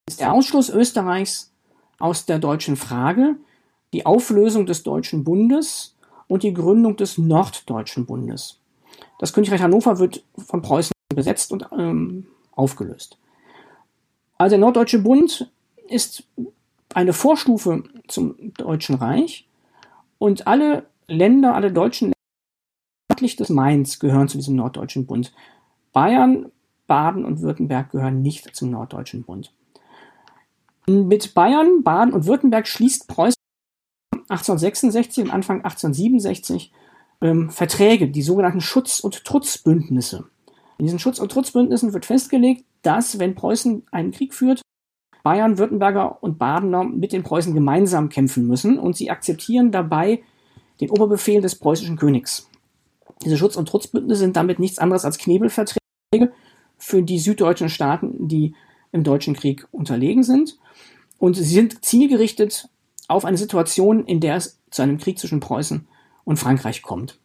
ist 0.06 0.20
der 0.20 0.32
Ausschluss 0.32 0.68
Österreichs 0.68 1.52
aus 1.98 2.26
der 2.26 2.38
deutschen 2.38 2.76
Frage, 2.76 3.36
die 3.92 4.06
Auflösung 4.06 4.66
des 4.66 4.82
Deutschen 4.82 5.24
Bundes 5.24 5.96
und 6.28 6.42
die 6.42 6.54
Gründung 6.54 6.96
des 6.96 7.18
Norddeutschen 7.18 8.06
Bundes. 8.06 8.58
Das 9.18 9.32
Königreich 9.32 9.62
Hannover 9.62 9.98
wird 9.98 10.24
von 10.38 10.62
Preußen 10.62 10.92
besetzt 11.14 11.52
und 11.52 11.68
ähm, 11.76 12.26
aufgelöst. 12.52 13.18
Also 14.38 14.54
der 14.54 14.60
Norddeutsche 14.60 15.00
Bund 15.00 15.50
ist 15.88 16.24
eine 16.94 17.12
Vorstufe 17.12 17.84
zum 18.08 18.54
Deutschen 18.54 18.96
Reich 18.96 19.48
und 20.18 20.46
alle 20.46 20.86
Länder, 21.08 21.54
alle 21.54 21.72
deutschen 21.72 22.06
Länder 22.06 22.14
nördlich 23.20 23.36
des 23.36 23.50
Mainz 23.50 23.98
gehören 23.98 24.28
zu 24.28 24.38
diesem 24.38 24.56
Norddeutschen 24.56 25.06
Bund. 25.06 25.32
Bayern, 25.92 26.50
Baden 26.86 27.24
und 27.24 27.42
Württemberg 27.42 27.90
gehören 27.90 28.22
nicht 28.22 28.54
zum 28.56 28.70
Norddeutschen 28.70 29.24
Bund. 29.24 29.52
Mit 30.86 31.34
Bayern, 31.34 31.82
Baden 31.82 32.14
und 32.14 32.26
Württemberg 32.26 32.66
schließt 32.66 33.08
Preußen 33.08 33.39
1866 34.30 35.24
und 35.24 35.30
Anfang 35.30 35.58
1867 35.58 36.72
ähm, 37.20 37.50
Verträge, 37.50 38.08
die 38.08 38.22
sogenannten 38.22 38.60
Schutz- 38.60 39.00
und 39.00 39.24
Trutzbündnisse. 39.24 40.24
In 40.78 40.86
diesen 40.86 40.98
Schutz- 40.98 41.18
und 41.18 41.30
Trutzbündnissen 41.30 41.92
wird 41.92 42.06
festgelegt, 42.06 42.64
dass, 42.82 43.18
wenn 43.18 43.34
Preußen 43.34 43.82
einen 43.90 44.12
Krieg 44.12 44.32
führt, 44.32 44.62
Bayern, 45.22 45.58
Württemberger 45.58 46.22
und 46.22 46.38
Badener 46.38 46.84
mit 46.84 47.12
den 47.12 47.22
Preußen 47.22 47.52
gemeinsam 47.52 48.08
kämpfen 48.08 48.46
müssen 48.46 48.78
und 48.78 48.96
sie 48.96 49.10
akzeptieren 49.10 49.70
dabei 49.70 50.22
den 50.80 50.90
Oberbefehl 50.90 51.42
des 51.42 51.56
preußischen 51.56 51.96
Königs. 51.96 52.48
Diese 53.22 53.36
Schutz- 53.36 53.56
und 53.56 53.68
Trutzbündnisse 53.68 54.20
sind 54.20 54.36
damit 54.36 54.58
nichts 54.58 54.78
anderes 54.78 55.04
als 55.04 55.18
Knebelverträge 55.18 56.32
für 56.78 57.02
die 57.02 57.18
süddeutschen 57.18 57.68
Staaten, 57.68 58.28
die 58.28 58.54
im 58.92 59.04
Deutschen 59.04 59.34
Krieg 59.34 59.68
unterlegen 59.72 60.22
sind. 60.22 60.58
Und 61.18 61.34
sie 61.34 61.44
sind 61.44 61.84
zielgerichtet 61.84 62.69
auf 63.10 63.24
eine 63.24 63.36
Situation, 63.36 64.04
in 64.04 64.20
der 64.20 64.36
es 64.36 64.60
zu 64.70 64.82
einem 64.82 64.98
Krieg 64.98 65.18
zwischen 65.18 65.40
Preußen 65.40 65.86
und 66.24 66.38
Frankreich 66.38 66.82
kommt. 66.82 67.18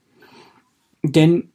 Denn 1.04 1.52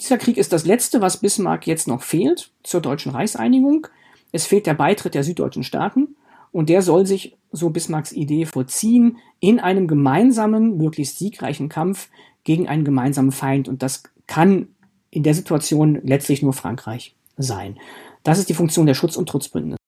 dieser 0.00 0.18
Krieg 0.18 0.36
ist 0.36 0.52
das 0.52 0.64
letzte, 0.64 1.00
was 1.00 1.18
Bismarck 1.18 1.66
jetzt 1.66 1.88
noch 1.88 2.02
fehlt 2.02 2.50
zur 2.62 2.80
deutschen 2.80 3.10
Reichseinigung. 3.10 3.86
Es 4.32 4.46
fehlt 4.46 4.66
der 4.66 4.74
Beitritt 4.74 5.14
der 5.14 5.24
süddeutschen 5.24 5.64
Staaten 5.64 6.16
und 6.52 6.68
der 6.68 6.82
soll 6.82 7.06
sich, 7.06 7.36
so 7.50 7.70
Bismarcks 7.70 8.12
Idee, 8.12 8.44
vollziehen 8.44 9.16
in 9.40 9.58
einem 9.58 9.88
gemeinsamen, 9.88 10.76
möglichst 10.76 11.18
siegreichen 11.18 11.68
Kampf 11.68 12.08
gegen 12.44 12.68
einen 12.68 12.84
gemeinsamen 12.84 13.32
Feind. 13.32 13.68
Und 13.68 13.82
das 13.82 14.02
kann 14.26 14.68
in 15.10 15.22
der 15.22 15.34
Situation 15.34 16.00
letztlich 16.04 16.42
nur 16.42 16.52
Frankreich 16.52 17.16
sein. 17.36 17.78
Das 18.22 18.38
ist 18.38 18.48
die 18.48 18.54
Funktion 18.54 18.86
der 18.86 18.94
Schutz- 18.94 19.16
und 19.16 19.28
Trutzbündnisse. 19.28 19.78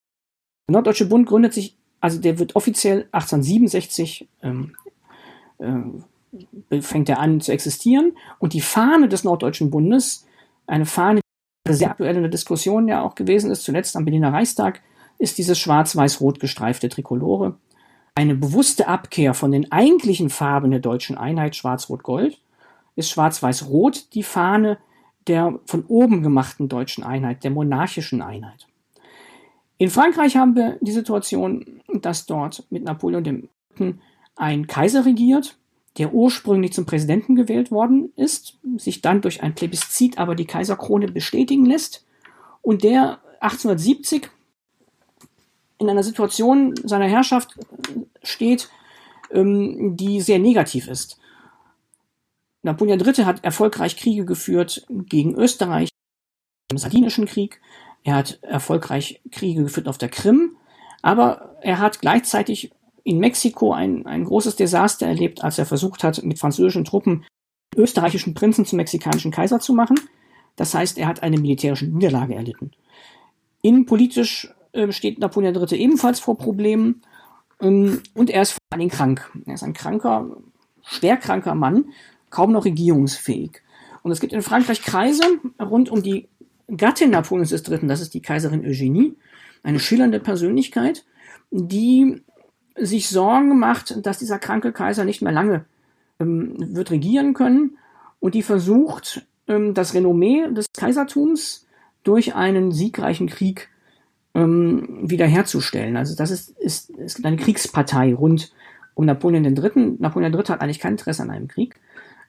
Der 0.68 0.74
Norddeutsche 0.74 1.06
Bund 1.06 1.26
gründet 1.26 1.52
sich, 1.52 1.76
also 2.00 2.20
der 2.20 2.38
wird 2.38 2.56
offiziell 2.56 3.08
1867 3.12 4.28
ähm, 4.42 4.74
äh, 5.58 6.80
fängt 6.80 7.08
er 7.08 7.18
an 7.18 7.40
zu 7.40 7.52
existieren 7.52 8.12
und 8.38 8.52
die 8.52 8.60
Fahne 8.60 9.08
des 9.08 9.24
Norddeutschen 9.24 9.70
Bundes, 9.70 10.26
eine 10.66 10.86
Fahne, 10.86 11.20
die 11.66 11.72
sehr 11.72 11.90
aktuelle 11.90 12.28
Diskussion 12.30 12.88
ja 12.88 13.02
auch 13.02 13.14
gewesen 13.14 13.50
ist, 13.50 13.64
zuletzt 13.64 13.96
am 13.96 14.04
Berliner 14.04 14.32
Reichstag, 14.32 14.80
ist 15.18 15.38
dieses 15.38 15.58
schwarz-weiß-rot 15.58 16.40
gestreifte 16.40 16.88
Trikolore. 16.88 17.56
Eine 18.14 18.34
bewusste 18.34 18.88
Abkehr 18.88 19.34
von 19.34 19.52
den 19.52 19.70
eigentlichen 19.70 20.30
Farben 20.30 20.70
der 20.70 20.80
deutschen 20.80 21.18
Einheit 21.18 21.56
Schwarz-Rot-Gold 21.56 22.40
ist 22.96 23.10
Schwarz-Weiß-Rot 23.10 24.14
die 24.14 24.22
Fahne 24.22 24.78
der 25.26 25.58
von 25.66 25.84
oben 25.86 26.22
gemachten 26.22 26.68
deutschen 26.68 27.04
Einheit, 27.04 27.44
der 27.44 27.50
monarchischen 27.50 28.22
Einheit. 28.22 28.66
In 29.80 29.88
Frankreich 29.88 30.36
haben 30.36 30.56
wir 30.56 30.76
die 30.82 30.92
Situation, 30.92 31.80
dass 31.88 32.26
dort 32.26 32.64
mit 32.68 32.84
Napoleon 32.84 33.48
III. 33.78 33.94
ein 34.36 34.66
Kaiser 34.66 35.06
regiert, 35.06 35.56
der 35.96 36.12
ursprünglich 36.12 36.74
zum 36.74 36.84
Präsidenten 36.84 37.34
gewählt 37.34 37.70
worden 37.70 38.12
ist, 38.14 38.58
sich 38.76 39.00
dann 39.00 39.22
durch 39.22 39.42
ein 39.42 39.54
Plebiszit 39.54 40.18
aber 40.18 40.34
die 40.34 40.44
Kaiserkrone 40.44 41.08
bestätigen 41.10 41.64
lässt 41.64 42.04
und 42.60 42.84
der 42.84 43.20
1870 43.40 44.28
in 45.78 45.88
einer 45.88 46.02
Situation 46.02 46.74
seiner 46.84 47.08
Herrschaft 47.08 47.58
steht, 48.22 48.68
ähm, 49.30 49.96
die 49.96 50.20
sehr 50.20 50.40
negativ 50.40 50.88
ist. 50.88 51.18
Napoleon 52.60 53.00
III. 53.00 53.24
hat 53.24 53.44
erfolgreich 53.44 53.96
Kriege 53.96 54.26
geführt 54.26 54.84
gegen 54.90 55.36
Österreich 55.36 55.88
im 56.70 56.76
Sardinischen 56.76 57.24
Krieg. 57.24 57.62
Er 58.04 58.14
hat 58.14 58.38
erfolgreich 58.42 59.20
Kriege 59.30 59.62
geführt 59.62 59.88
auf 59.88 59.98
der 59.98 60.08
Krim, 60.08 60.56
aber 61.02 61.56
er 61.60 61.78
hat 61.78 62.00
gleichzeitig 62.00 62.72
in 63.04 63.18
Mexiko 63.18 63.72
ein, 63.72 64.06
ein 64.06 64.24
großes 64.24 64.56
Desaster 64.56 65.06
erlebt, 65.06 65.42
als 65.42 65.58
er 65.58 65.66
versucht 65.66 66.04
hat, 66.04 66.22
mit 66.22 66.38
französischen 66.38 66.84
Truppen 66.84 67.24
österreichischen 67.76 68.34
Prinzen 68.34 68.64
zum 68.64 68.78
mexikanischen 68.78 69.30
Kaiser 69.30 69.60
zu 69.60 69.72
machen. 69.72 69.98
Das 70.56 70.74
heißt, 70.74 70.98
er 70.98 71.06
hat 71.06 71.22
eine 71.22 71.38
militärische 71.38 71.86
Niederlage 71.86 72.34
erlitten. 72.34 72.72
Innenpolitisch 73.62 74.52
äh, 74.72 74.90
steht 74.92 75.18
Napoleon 75.18 75.54
III. 75.54 75.78
ebenfalls 75.78 76.20
vor 76.20 76.36
Problemen 76.36 77.02
ähm, 77.60 78.02
und 78.14 78.30
er 78.30 78.42
ist 78.42 78.52
vor 78.52 78.60
allem 78.70 78.88
krank. 78.88 79.30
Er 79.46 79.54
ist 79.54 79.62
ein 79.62 79.72
kranker, 79.72 80.36
schwerkranker 80.82 81.54
Mann, 81.54 81.86
kaum 82.30 82.52
noch 82.52 82.64
regierungsfähig. 82.64 83.62
Und 84.02 84.12
es 84.12 84.20
gibt 84.20 84.32
in 84.32 84.42
Frankreich 84.42 84.82
Kreise 84.82 85.22
rund 85.60 85.90
um 85.90 86.02
die 86.02 86.28
Gattin 86.76 87.10
Napoleons 87.10 87.52
III., 87.52 87.86
das 87.86 88.00
ist 88.00 88.14
die 88.14 88.22
Kaiserin 88.22 88.64
Eugenie, 88.64 89.16
eine 89.62 89.78
schillernde 89.78 90.20
Persönlichkeit, 90.20 91.04
die 91.50 92.22
sich 92.76 93.08
Sorgen 93.08 93.58
macht, 93.58 94.06
dass 94.06 94.18
dieser 94.18 94.38
kranke 94.38 94.72
Kaiser 94.72 95.04
nicht 95.04 95.22
mehr 95.22 95.32
lange 95.32 95.64
ähm, 96.18 96.54
wird 96.58 96.90
regieren 96.90 97.34
können 97.34 97.76
und 98.20 98.34
die 98.34 98.42
versucht, 98.42 99.26
ähm, 99.48 99.74
das 99.74 99.94
Renommee 99.94 100.46
des 100.50 100.66
Kaisertums 100.76 101.66
durch 102.04 102.34
einen 102.34 102.72
siegreichen 102.72 103.26
Krieg 103.26 103.68
ähm, 104.34 105.00
wiederherzustellen. 105.02 105.96
Also 105.96 106.14
das 106.16 106.30
ist, 106.30 106.50
ist, 106.58 106.92
gibt 107.14 107.26
eine 107.26 107.36
Kriegspartei 107.36 108.14
rund 108.14 108.52
um 108.94 109.06
Napoleon 109.06 109.44
III. 109.44 109.96
Napoleon 109.98 110.32
III. 110.32 110.44
hat 110.48 110.60
eigentlich 110.60 110.78
kein 110.78 110.92
Interesse 110.92 111.22
an 111.22 111.30
einem 111.30 111.48
Krieg. 111.48 111.76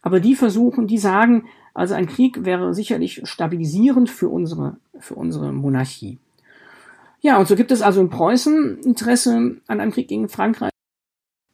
Aber 0.02 0.20
die 0.20 0.36
versuchen, 0.36 0.88
die 0.88 0.98
sagen, 0.98 1.46
also 1.74 1.94
ein 1.94 2.08
Krieg 2.08 2.44
wäre 2.44 2.74
sicherlich 2.74 3.22
stabilisierend 3.24 4.10
für 4.10 4.30
unsere, 4.30 4.78
für 5.00 5.16
unsere 5.16 5.52
Monarchie. 5.54 6.18
Ja, 7.22 7.38
und 7.38 7.48
so 7.48 7.56
gibt 7.56 7.72
es 7.72 7.82
also 7.82 8.02
in 8.02 8.10
Preußen 8.10 8.80
Interesse 8.80 9.58
an 9.68 9.80
einem 9.80 9.92
Krieg 9.92 10.08
gegen 10.08 10.28
Frankreich, 10.28 10.72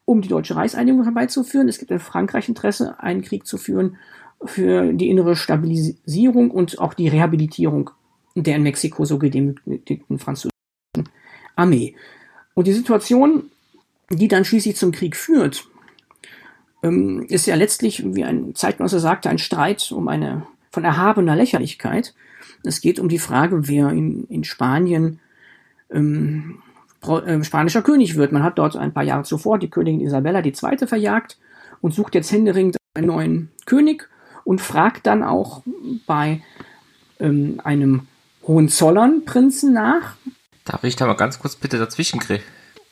um 0.05 0.21
die 0.21 0.29
deutsche 0.29 0.55
Reichseinigung 0.55 1.03
herbeizuführen. 1.03 1.67
Es 1.67 1.77
gibt 1.77 1.91
in 1.91 1.99
Frankreich 1.99 2.47
Interesse, 2.47 2.99
einen 3.01 3.21
Krieg 3.21 3.45
zu 3.45 3.57
führen 3.57 3.97
für 4.45 4.93
die 4.93 5.09
innere 5.09 5.35
Stabilisierung 5.35 6.51
und 6.51 6.79
auch 6.79 6.93
die 6.93 7.09
Rehabilitierung 7.09 7.91
der 8.35 8.57
in 8.57 8.63
Mexiko 8.63 9.03
so 9.05 9.17
gedemütigten 9.17 10.19
französischen 10.19 10.51
Armee. 11.55 11.95
Und 12.53 12.67
die 12.67 12.73
Situation, 12.73 13.49
die 14.09 14.27
dann 14.27 14.45
schließlich 14.45 14.75
zum 14.75 14.91
Krieg 14.91 15.15
führt, 15.15 15.67
ähm, 16.83 17.25
ist 17.27 17.45
ja 17.45 17.55
letztlich, 17.55 18.03
wie 18.05 18.23
ein 18.23 18.55
Zeitgenosse 18.55 18.99
sagte, 18.99 19.29
ein 19.29 19.39
Streit 19.39 19.91
um 19.91 20.07
eine 20.07 20.45
von 20.71 20.83
erhabener 20.83 21.35
Lächerlichkeit. 21.35 22.13
Es 22.63 22.81
geht 22.81 22.99
um 22.99 23.09
die 23.09 23.19
Frage, 23.19 23.67
wer 23.67 23.89
in, 23.89 24.25
in 24.25 24.43
Spanien 24.43 25.19
ähm, 25.89 26.61
äh, 27.07 27.43
spanischer 27.43 27.81
König 27.81 28.15
wird. 28.15 28.31
Man 28.31 28.43
hat 28.43 28.57
dort 28.57 28.75
ein 28.75 28.93
paar 28.93 29.03
Jahre 29.03 29.23
zuvor 29.23 29.59
die 29.59 29.69
Königin 29.69 30.01
Isabella 30.01 30.43
II. 30.43 30.87
verjagt 30.87 31.37
und 31.81 31.93
sucht 31.93 32.15
jetzt 32.15 32.31
händeringend 32.31 32.77
einen 32.93 33.07
neuen 33.07 33.49
König 33.65 34.09
und 34.43 34.61
fragt 34.61 35.07
dann 35.07 35.23
auch 35.23 35.63
bei 36.05 36.41
ähm, 37.19 37.61
einem 37.63 38.07
Hohenzollern-Prinzen 38.45 39.73
nach. 39.73 40.15
Darf 40.65 40.83
ich 40.83 40.95
da 40.95 41.05
mal 41.05 41.13
ganz 41.13 41.39
kurz 41.39 41.55
bitte 41.55 41.77
dazwischen 41.77 42.19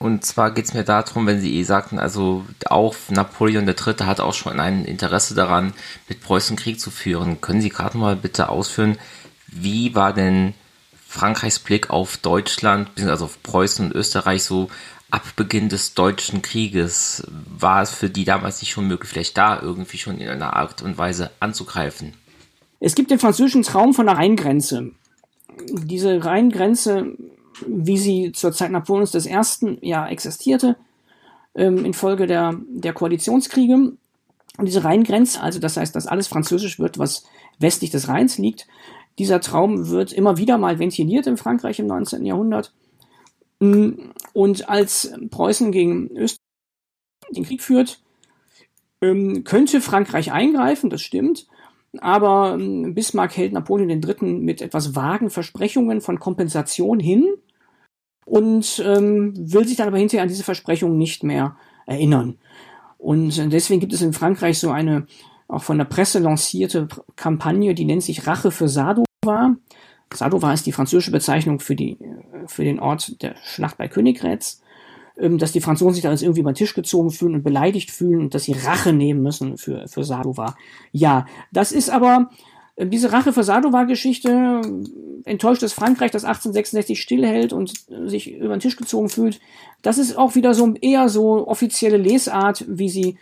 Und 0.06 0.24
zwar 0.24 0.52
geht 0.52 0.66
es 0.66 0.76
mir 0.76 0.84
darum, 0.84 1.26
wenn 1.26 1.42
Sie 1.42 1.56
eh 1.58 1.64
sagten, 1.64 1.98
also 1.98 2.46
auch 2.68 2.96
Napoleon 3.10 3.68
III. 3.68 4.06
hat 4.06 4.20
auch 4.20 4.36
schon 4.36 4.60
ein 4.60 4.86
Interesse 4.86 5.34
daran, 5.34 5.74
mit 6.08 6.22
Preußen 6.22 6.56
Krieg 6.56 6.80
zu 6.80 6.92
führen. 6.92 7.42
Können 7.42 7.60
Sie 7.60 7.70
gerade 7.70 7.98
mal 7.98 8.16
bitte 8.16 8.50
ausführen, 8.50 9.00
wie 9.48 9.96
war 9.96 10.14
denn 10.14 10.54
Frankreichs 11.08 11.58
Blick 11.58 11.90
auf 11.90 12.18
Deutschland, 12.18 12.92
also 13.04 13.26
auf 13.26 13.42
Preußen 13.42 13.88
und 13.88 13.96
Österreich 13.96 14.44
so 14.44 14.70
ab 15.10 15.24
Beginn 15.36 15.70
des 15.70 15.96
Deutschen 15.96 16.44
Krieges? 16.44 17.26
War 17.58 17.82
es 17.82 17.90
für 17.90 18.12
die 18.12 18.26
damals 18.26 18.62
nicht 18.62 18.74
schon 18.74 18.88
möglich, 18.88 19.10
vielleicht 19.10 19.36
da 19.40 19.60
irgendwie 19.60 19.98
schon 19.98 20.20
in 20.20 20.30
einer 20.30 20.56
Art 20.56 20.84
und 20.84 21.00
Weise 21.00 21.32
anzugreifen? 21.40 22.14
Es 22.80 22.94
gibt 22.94 23.10
den 23.10 23.18
französischen 23.18 23.64
Traum 23.64 23.96
von 23.96 24.06
der 24.06 24.18
Rheingrenze 24.18 24.92
diese 25.70 26.24
Rheingrenze, 26.24 27.14
wie 27.68 27.98
sie 27.98 28.32
zur 28.32 28.52
Zeit 28.52 28.72
Napoleons 28.72 29.14
I. 29.14 29.78
ja 29.82 30.08
existierte, 30.08 30.76
ähm, 31.56 31.86
infolge 31.86 32.28
der, 32.28 32.60
der 32.68 32.94
Koalitionskriege. 32.94 33.94
Und 34.58 34.66
diese 34.66 34.84
Rheingrenze, 34.84 35.42
also 35.42 35.60
das 35.60 35.78
heißt, 35.78 35.96
dass 35.96 36.08
alles 36.08 36.28
französisch 36.28 36.80
wird, 36.80 36.98
was 36.98 37.26
westlich 37.60 37.92
des 37.92 38.08
Rheins 38.08 38.38
liegt, 38.38 38.68
dieser 39.20 39.42
Traum 39.42 39.90
wird 39.90 40.12
immer 40.12 40.38
wieder 40.38 40.58
mal 40.58 40.80
ventiliert 40.80 41.28
in 41.28 41.38
Frankreich 41.38 41.80
im 41.80 41.88
19. 41.88 42.26
Jahrhundert. 42.26 42.74
Und 43.60 44.70
als 44.70 45.14
Preußen 45.30 45.72
gegen 45.72 46.10
Österreich 46.12 46.40
den 47.32 47.46
Krieg 47.46 47.62
führt, 47.62 48.02
ähm, 49.02 49.44
könnte 49.44 49.82
Frankreich 49.82 50.32
eingreifen, 50.32 50.90
das 50.90 51.02
stimmt. 51.02 51.48
Aber 52.00 52.58
ähm, 52.60 52.94
Bismarck 52.94 53.36
hält 53.38 53.54
Napoleon 53.54 53.90
III. 53.90 54.34
mit 54.34 54.62
etwas 54.62 54.96
vagen 54.96 55.30
Versprechungen 55.30 56.02
von 56.02 56.20
Kompensation 56.20 57.00
hin 57.00 57.26
und 58.26 58.84
ähm, 58.86 59.34
will 59.36 59.68
sich 59.68 59.78
dann 59.78 59.88
aber 59.88 59.98
hinterher 59.98 60.24
an 60.24 60.30
diese 60.30 60.44
Versprechungen 60.44 60.98
nicht 60.98 61.24
mehr 61.24 61.56
erinnern. 61.86 62.38
Und 62.98 63.52
deswegen 63.52 63.80
gibt 63.80 63.94
es 63.94 64.02
in 64.02 64.14
Frankreich 64.14 64.60
so 64.60 64.72
eine 64.72 65.06
auch 65.48 65.64
von 65.64 65.78
der 65.78 65.86
Presse 65.86 66.20
lancierte 66.20 66.88
Kampagne, 67.16 67.76
die 67.76 67.86
nennt 67.86 68.04
sich 68.04 68.26
Rache 68.26 68.52
für 68.52 68.68
Sadova. 68.68 69.56
Sadova 70.12 70.54
ist 70.54 70.66
die 70.66 70.72
französische 70.72 71.12
Bezeichnung 71.12 71.60
für, 71.60 71.76
die, 71.76 71.98
für 72.48 72.64
den 72.64 72.80
Ort 72.80 73.22
der 73.22 73.36
Schlacht 73.44 73.78
bei 73.78 73.88
Königgrätz. 73.88 74.62
Ähm, 75.18 75.38
dass 75.38 75.54
die 75.54 75.62
Franzosen 75.62 75.94
sich 75.94 76.04
da 76.04 76.12
jetzt 76.12 76.24
irgendwie 76.24 76.42
über 76.42 76.52
den 76.52 76.58
Tisch 76.58 76.74
gezogen 76.74 77.10
fühlen 77.10 77.36
und 77.36 77.44
beleidigt 77.44 77.90
fühlen 77.90 78.20
und 78.20 78.34
dass 78.34 78.44
sie 78.44 78.52
Rache 78.52 78.92
nehmen 78.92 79.22
müssen 79.22 79.58
für, 79.58 79.88
für 79.88 80.04
Sadova. 80.04 80.56
Ja, 80.92 81.26
das 81.54 81.72
ist 81.72 81.90
aber, 81.90 82.30
äh, 82.76 82.86
diese 82.86 83.14
Rache 83.14 83.32
für 83.32 83.44
Sadova-Geschichte 83.44 84.62
äh, 84.64 85.30
enttäuscht 85.30 85.64
das 85.64 85.72
Frankreich, 85.72 86.12
das 86.12 86.26
1866 86.26 87.02
stillhält 87.02 87.54
und 87.54 87.74
sich 88.08 88.34
über 88.34 88.56
den 88.56 88.60
Tisch 88.60 88.76
gezogen 88.76 89.08
fühlt. 89.08 89.40
Das 89.82 89.98
ist 89.98 90.18
auch 90.18 90.36
wieder 90.36 90.54
so 90.54 90.74
eher 90.82 91.08
so 91.08 91.48
offizielle 91.48 91.98
Lesart, 91.98 92.66
wie 92.68 92.90
sie 92.90 93.18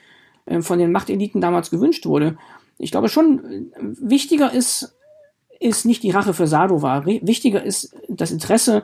äh, 0.46 0.62
von 0.62 0.80
den 0.80 0.92
Machteliten 0.92 1.42
damals 1.42 1.70
gewünscht 1.70 2.08
wurde. 2.08 2.38
Ich 2.80 2.90
glaube 2.90 3.08
schon, 3.08 3.72
wichtiger 3.80 4.52
ist, 4.52 4.96
ist 5.60 5.86
nicht 5.86 6.02
die 6.02 6.10
Rache 6.10 6.34
für 6.34 6.48
Sadova. 6.48 7.06
Wichtiger 7.06 7.64
ist 7.64 7.96
das 8.10 8.32
Interesse 8.32 8.84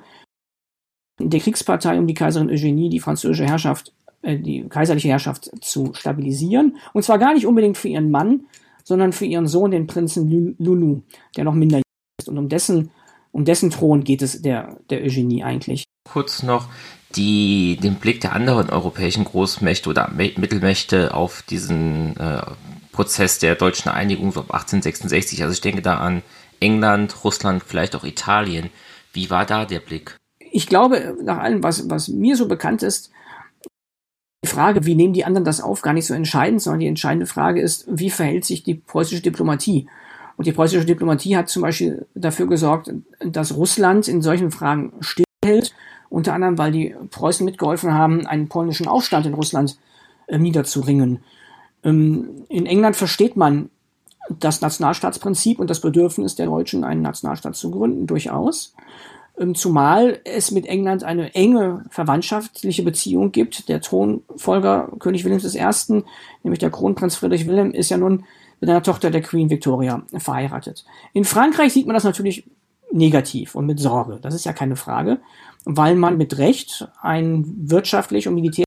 der 1.19 1.39
Kriegspartei 1.39 1.97
um 1.99 2.07
die 2.07 2.13
Kaiserin 2.13 2.49
Eugenie 2.49 2.89
die 2.89 2.99
französische 2.99 3.45
Herrschaft, 3.45 3.93
äh, 4.21 4.37
die 4.37 4.67
kaiserliche 4.67 5.09
Herrschaft 5.09 5.51
zu 5.61 5.93
stabilisieren. 5.93 6.77
Und 6.93 7.03
zwar 7.03 7.19
gar 7.19 7.33
nicht 7.33 7.45
unbedingt 7.45 7.77
für 7.77 7.89
ihren 7.89 8.11
Mann, 8.11 8.45
sondern 8.83 9.13
für 9.13 9.25
ihren 9.25 9.47
Sohn, 9.47 9.71
den 9.71 9.87
Prinzen 9.87 10.55
Lulu, 10.57 11.01
der 11.35 11.43
noch 11.43 11.53
minderjährig 11.53 11.83
ist. 12.19 12.29
Und 12.29 12.37
um 12.37 12.49
dessen, 12.49 12.91
um 13.31 13.45
dessen 13.45 13.69
Thron 13.69 14.03
geht 14.03 14.21
es 14.21 14.41
der, 14.41 14.79
der 14.89 15.03
Eugenie 15.03 15.43
eigentlich. 15.43 15.83
Kurz 16.09 16.41
noch 16.41 16.67
die, 17.15 17.77
den 17.81 17.95
Blick 17.95 18.21
der 18.21 18.33
anderen 18.33 18.69
europäischen 18.69 19.25
Großmächte 19.25 19.89
oder 19.89 20.09
Mittelmächte 20.09 21.13
auf 21.13 21.43
diesen 21.43 22.17
äh, 22.17 22.41
Prozess 22.91 23.39
der 23.39 23.55
deutschen 23.55 23.89
Einigung 23.89 24.31
so 24.31 24.41
ab 24.41 24.53
1866. 24.53 25.43
Also 25.43 25.53
ich 25.53 25.61
denke 25.61 25.81
da 25.81 25.97
an 25.97 26.21
England, 26.59 27.23
Russland, 27.23 27.63
vielleicht 27.65 27.95
auch 27.95 28.03
Italien. 28.03 28.69
Wie 29.13 29.29
war 29.29 29.45
da 29.45 29.65
der 29.65 29.79
Blick? 29.79 30.18
Ich 30.51 30.67
glaube, 30.67 31.17
nach 31.21 31.39
allem, 31.39 31.63
was, 31.63 31.89
was 31.89 32.07
mir 32.07 32.35
so 32.35 32.47
bekannt 32.47 32.83
ist, 32.83 33.11
die 34.43 34.47
Frage, 34.47 34.85
wie 34.85 34.95
nehmen 34.95 35.13
die 35.13 35.25
anderen 35.25 35.45
das 35.45 35.61
auf, 35.61 35.81
gar 35.81 35.93
nicht 35.93 36.05
so 36.05 36.13
entscheidend, 36.13 36.61
sondern 36.61 36.79
die 36.79 36.87
entscheidende 36.87 37.25
Frage 37.25 37.61
ist, 37.61 37.85
wie 37.89 38.09
verhält 38.09 38.45
sich 38.45 38.63
die 38.63 38.75
preußische 38.75 39.21
Diplomatie? 39.21 39.87
Und 40.37 40.47
die 40.47 40.53
preußische 40.53 40.85
Diplomatie 40.85 41.35
hat 41.35 41.49
zum 41.49 41.63
Beispiel 41.63 42.07
dafür 42.15 42.47
gesorgt, 42.47 42.91
dass 43.19 43.55
Russland 43.55 44.07
in 44.07 44.21
solchen 44.21 44.51
Fragen 44.51 44.93
stillhält, 45.01 45.75
unter 46.09 46.33
anderem, 46.33 46.57
weil 46.57 46.71
die 46.71 46.95
Preußen 47.11 47.43
mitgeholfen 47.45 47.93
haben, 47.93 48.25
einen 48.25 48.47
polnischen 48.47 48.87
Aufstand 48.87 49.25
in 49.25 49.33
Russland 49.33 49.77
äh, 50.27 50.37
niederzuringen. 50.37 51.19
Ähm, 51.83 52.45
in 52.47 52.65
England 52.65 52.95
versteht 52.95 53.35
man 53.35 53.69
das 54.29 54.61
Nationalstaatsprinzip 54.61 55.59
und 55.59 55.69
das 55.69 55.81
Bedürfnis 55.81 56.35
der 56.35 56.45
Deutschen, 56.45 56.83
einen 56.83 57.01
Nationalstaat 57.01 57.55
zu 57.55 57.71
gründen, 57.71 58.07
durchaus. 58.07 58.73
Ähm, 59.39 59.55
zumal 59.55 60.19
es 60.25 60.51
mit 60.51 60.65
England 60.65 61.03
eine 61.03 61.33
enge 61.33 61.85
verwandtschaftliche 61.89 62.83
Beziehung 62.83 63.31
gibt. 63.31 63.69
Der 63.69 63.81
Thronfolger 63.81 64.91
König 64.99 65.23
Wilhelms 65.23 65.55
I., 65.55 66.03
nämlich 66.43 66.59
der 66.59 66.69
Kronprinz 66.69 67.15
Friedrich 67.15 67.47
Wilhelm, 67.47 67.71
ist 67.71 67.89
ja 67.89 67.97
nun 67.97 68.25
mit 68.59 68.69
einer 68.69 68.83
Tochter 68.83 69.09
der 69.09 69.21
Queen 69.21 69.49
Victoria 69.49 70.03
verheiratet. 70.17 70.83
In 71.13 71.23
Frankreich 71.23 71.71
sieht 71.71 71.87
man 71.87 71.93
das 71.93 72.03
natürlich 72.03 72.49
negativ 72.91 73.55
und 73.55 73.65
mit 73.65 73.79
Sorge. 73.79 74.19
Das 74.21 74.33
ist 74.33 74.45
ja 74.45 74.51
keine 74.51 74.75
Frage, 74.75 75.19
weil 75.63 75.95
man 75.95 76.17
mit 76.17 76.37
Recht 76.37 76.89
einen 77.01 77.69
wirtschaftlich 77.69 78.27
und 78.27 78.35
militärisch 78.35 78.65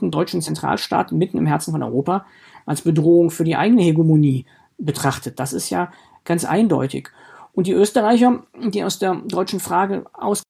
deutschen 0.00 0.42
Zentralstaat 0.42 1.12
mitten 1.12 1.38
im 1.38 1.46
Herzen 1.46 1.72
von 1.72 1.82
Europa 1.82 2.26
als 2.66 2.82
Bedrohung 2.82 3.30
für 3.30 3.44
die 3.44 3.56
eigene 3.56 3.82
Hegemonie 3.82 4.44
betrachtet. 4.76 5.40
Das 5.40 5.52
ist 5.52 5.70
ja 5.70 5.90
ganz 6.24 6.44
eindeutig. 6.44 7.10
Und 7.58 7.66
die 7.66 7.72
Österreicher, 7.72 8.44
die 8.68 8.84
aus 8.84 9.00
der 9.00 9.16
deutschen 9.16 9.58
Frage 9.58 10.04
aus 10.12 10.44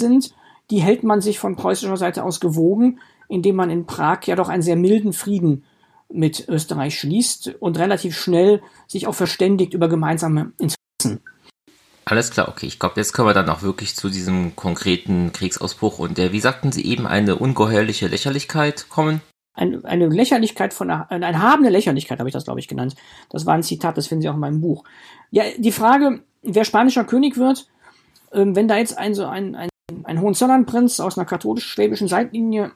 sind, 0.00 0.32
die 0.70 0.80
hält 0.80 1.02
man 1.02 1.20
sich 1.20 1.40
von 1.40 1.56
preußischer 1.56 1.96
Seite 1.96 2.22
aus 2.22 2.38
gewogen, 2.38 3.00
indem 3.28 3.56
man 3.56 3.68
in 3.68 3.84
Prag 3.84 4.20
ja 4.26 4.36
doch 4.36 4.48
einen 4.48 4.62
sehr 4.62 4.76
milden 4.76 5.12
Frieden 5.12 5.64
mit 6.08 6.48
Österreich 6.48 6.96
schließt 6.96 7.56
und 7.58 7.80
relativ 7.80 8.16
schnell 8.16 8.62
sich 8.86 9.08
auch 9.08 9.14
verständigt 9.16 9.74
über 9.74 9.88
gemeinsame 9.88 10.52
Interessen. 10.60 11.24
Alles 12.04 12.30
klar, 12.30 12.48
okay. 12.48 12.66
Ich 12.66 12.78
glaube, 12.78 12.94
jetzt 12.94 13.12
können 13.12 13.26
wir 13.26 13.34
dann 13.34 13.48
auch 13.48 13.62
wirklich 13.62 13.96
zu 13.96 14.08
diesem 14.08 14.54
konkreten 14.54 15.32
Kriegsausbruch 15.32 15.98
und 15.98 16.16
der, 16.16 16.30
wie 16.30 16.38
sagten 16.38 16.70
Sie 16.70 16.86
eben, 16.86 17.08
eine 17.08 17.34
ungeheuerliche 17.34 18.06
Lächerlichkeit 18.06 18.88
kommen? 18.88 19.20
Ein, 19.54 19.84
eine 19.84 20.06
Lächerlichkeit 20.06 20.74
von 20.74 20.92
einer, 20.92 21.10
eine 21.10 21.26
erhabene 21.26 21.70
Lächerlichkeit 21.70 22.20
habe 22.20 22.28
ich 22.28 22.32
das, 22.32 22.44
glaube 22.44 22.60
ich, 22.60 22.68
genannt. 22.68 22.94
Das 23.30 23.46
war 23.46 23.54
ein 23.54 23.64
Zitat, 23.64 23.98
das 23.98 24.06
finden 24.06 24.22
Sie 24.22 24.28
auch 24.28 24.34
in 24.34 24.40
meinem 24.40 24.60
Buch. 24.60 24.84
Ja, 25.32 25.42
die 25.58 25.72
Frage, 25.72 26.22
wer 26.42 26.64
spanischer 26.64 27.04
König 27.04 27.36
wird, 27.36 27.68
ähm, 28.32 28.54
wenn 28.56 28.68
da 28.68 28.76
jetzt 28.76 28.98
ein 28.98 29.14
so 29.14 29.24
ein, 29.24 29.54
ein, 29.54 29.70
ein 30.04 30.20
Hohenzollernprinz 30.20 31.00
aus 31.00 31.16
einer 31.16 31.26
katholisch-schwäbischen 31.26 32.08
Seitlinie 32.08 32.72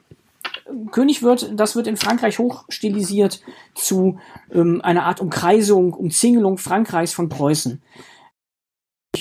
äh, 0.66 0.90
König 0.90 1.22
wird, 1.22 1.59
das 1.59 1.76
wird 1.76 1.87
in 1.87 1.96
Frankreich 1.96 2.38
hochstilisiert 2.38 3.42
zu 3.74 4.18
ähm, 4.52 4.81
einer 4.83 5.05
Art 5.05 5.20
Umkreisung, 5.20 5.92
Umzingelung 5.92 6.59
Frankreichs 6.59 7.12
von 7.12 7.29
Preußen. 7.29 7.83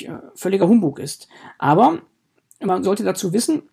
Äh, 0.04 0.14
völliger 0.36 0.68
Humbug 0.68 1.00
ist. 1.00 1.28
Aber 1.58 2.02
man 2.62 2.84
sollte 2.84 3.04
dazu 3.04 3.34
wissen, 3.34 3.64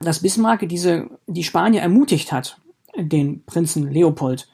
dass 0.00 0.20
Bismarck 0.20 0.68
diese, 0.68 1.08
die 1.26 1.44
Spanier 1.44 1.82
ermutigt 1.82 2.32
hat, 2.32 2.60
den 2.96 3.44
Prinzen 3.44 3.90
Leopold 3.90 4.48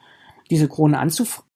diese 0.49 0.67
Krone 0.67 0.99
anzufragen, 0.99 1.49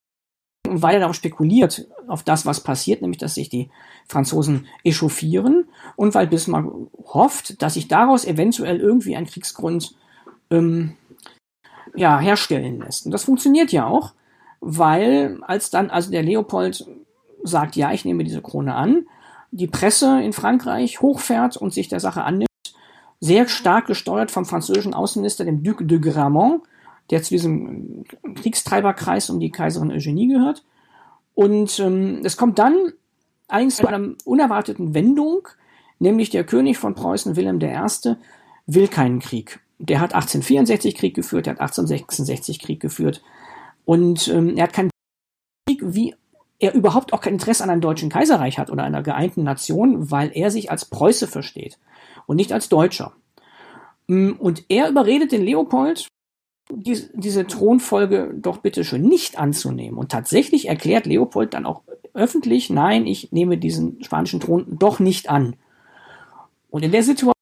weil 0.67 0.95
er 0.95 0.99
darauf 1.01 1.15
spekuliert, 1.15 1.87
auf 2.07 2.23
das, 2.23 2.45
was 2.45 2.61
passiert, 2.61 3.01
nämlich 3.01 3.17
dass 3.17 3.35
sich 3.35 3.49
die 3.49 3.69
Franzosen 4.07 4.67
echauffieren 4.83 5.65
und 5.95 6.13
weil 6.13 6.27
Bismarck 6.27 6.65
hofft, 7.05 7.61
dass 7.61 7.75
sich 7.75 7.87
daraus 7.87 8.25
eventuell 8.25 8.79
irgendwie 8.79 9.15
ein 9.15 9.25
Kriegsgrund 9.25 9.95
ähm, 10.51 10.95
ja, 11.95 12.19
herstellen 12.19 12.79
lässt. 12.79 13.05
Und 13.05 13.11
das 13.11 13.23
funktioniert 13.23 13.71
ja 13.71 13.85
auch, 13.85 14.13
weil 14.59 15.39
als 15.43 15.69
dann 15.69 15.89
also 15.89 16.11
der 16.11 16.23
Leopold 16.23 16.87
sagt, 17.43 17.75
ja, 17.75 17.91
ich 17.91 18.05
nehme 18.05 18.23
diese 18.23 18.41
Krone 18.41 18.75
an, 18.75 19.05
die 19.51 19.67
Presse 19.67 20.21
in 20.21 20.33
Frankreich 20.33 21.01
hochfährt 21.01 21.57
und 21.57 21.73
sich 21.73 21.87
der 21.87 21.99
Sache 21.99 22.23
annimmt, 22.23 22.49
sehr 23.19 23.47
stark 23.47 23.87
gesteuert 23.87 24.31
vom 24.31 24.45
französischen 24.45 24.93
Außenminister, 24.93 25.45
dem 25.45 25.63
Duc 25.63 25.87
de 25.87 25.99
Gramont, 25.99 26.63
der 27.09 27.23
zu 27.23 27.29
diesem 27.29 28.03
Kriegstreiberkreis 28.35 29.29
um 29.29 29.39
die 29.39 29.51
Kaiserin 29.51 29.91
Eugenie 29.91 30.27
gehört. 30.27 30.63
Und 31.35 31.79
ähm, 31.79 32.21
es 32.23 32.37
kommt 32.37 32.57
dann 32.59 32.93
allerdings 33.47 33.75
zu 33.75 33.87
einer 33.87 34.15
unerwarteten 34.23 34.93
Wendung, 34.93 35.47
nämlich 35.99 36.29
der 36.29 36.45
König 36.45 36.77
von 36.77 36.95
Preußen, 36.95 37.35
Wilhelm 37.35 37.61
I., 37.61 38.15
will 38.65 38.87
keinen 38.87 39.19
Krieg. 39.19 39.59
Der 39.77 39.99
hat 39.99 40.13
1864 40.13 40.95
Krieg 40.95 41.13
geführt, 41.13 41.45
der 41.45 41.53
hat 41.53 41.59
1866 41.59 42.59
Krieg 42.59 42.79
geführt. 42.79 43.21
Und 43.83 44.27
ähm, 44.29 44.57
er 44.57 44.63
hat 44.63 44.73
keinen 44.73 44.89
Krieg, 45.67 45.81
wie 45.83 46.15
er 46.59 46.73
überhaupt 46.73 47.13
auch 47.13 47.21
kein 47.21 47.33
Interesse 47.33 47.63
an 47.63 47.69
einem 47.69 47.81
deutschen 47.81 48.09
Kaiserreich 48.09 48.57
hat 48.57 48.71
oder 48.71 48.83
einer 48.83 49.03
geeinten 49.03 49.43
Nation, 49.43 50.09
weil 50.09 50.31
er 50.33 50.49
sich 50.49 50.71
als 50.71 50.85
Preuße 50.85 51.27
versteht 51.27 51.77
und 52.25 52.37
nicht 52.37 52.53
als 52.53 52.69
Deutscher. 52.69 53.13
Mm, 54.07 54.31
und 54.39 54.63
er 54.69 54.89
überredet 54.89 55.31
den 55.31 55.43
Leopold, 55.43 56.07
die, 56.71 56.99
diese 57.13 57.47
Thronfolge 57.47 58.33
doch 58.35 58.57
bitte 58.57 58.83
schon 58.83 59.01
nicht 59.01 59.37
anzunehmen. 59.37 59.97
Und 59.97 60.11
tatsächlich 60.11 60.67
erklärt 60.67 61.05
Leopold 61.05 61.53
dann 61.53 61.65
auch 61.65 61.81
öffentlich, 62.13 62.69
nein, 62.69 63.05
ich 63.05 63.31
nehme 63.31 63.57
diesen 63.57 64.03
spanischen 64.03 64.39
Thron 64.39 64.65
doch 64.79 64.99
nicht 64.99 65.29
an. 65.29 65.55
Und 66.69 66.83
in 66.83 66.91
der 66.91 67.03
Situation 67.03 67.35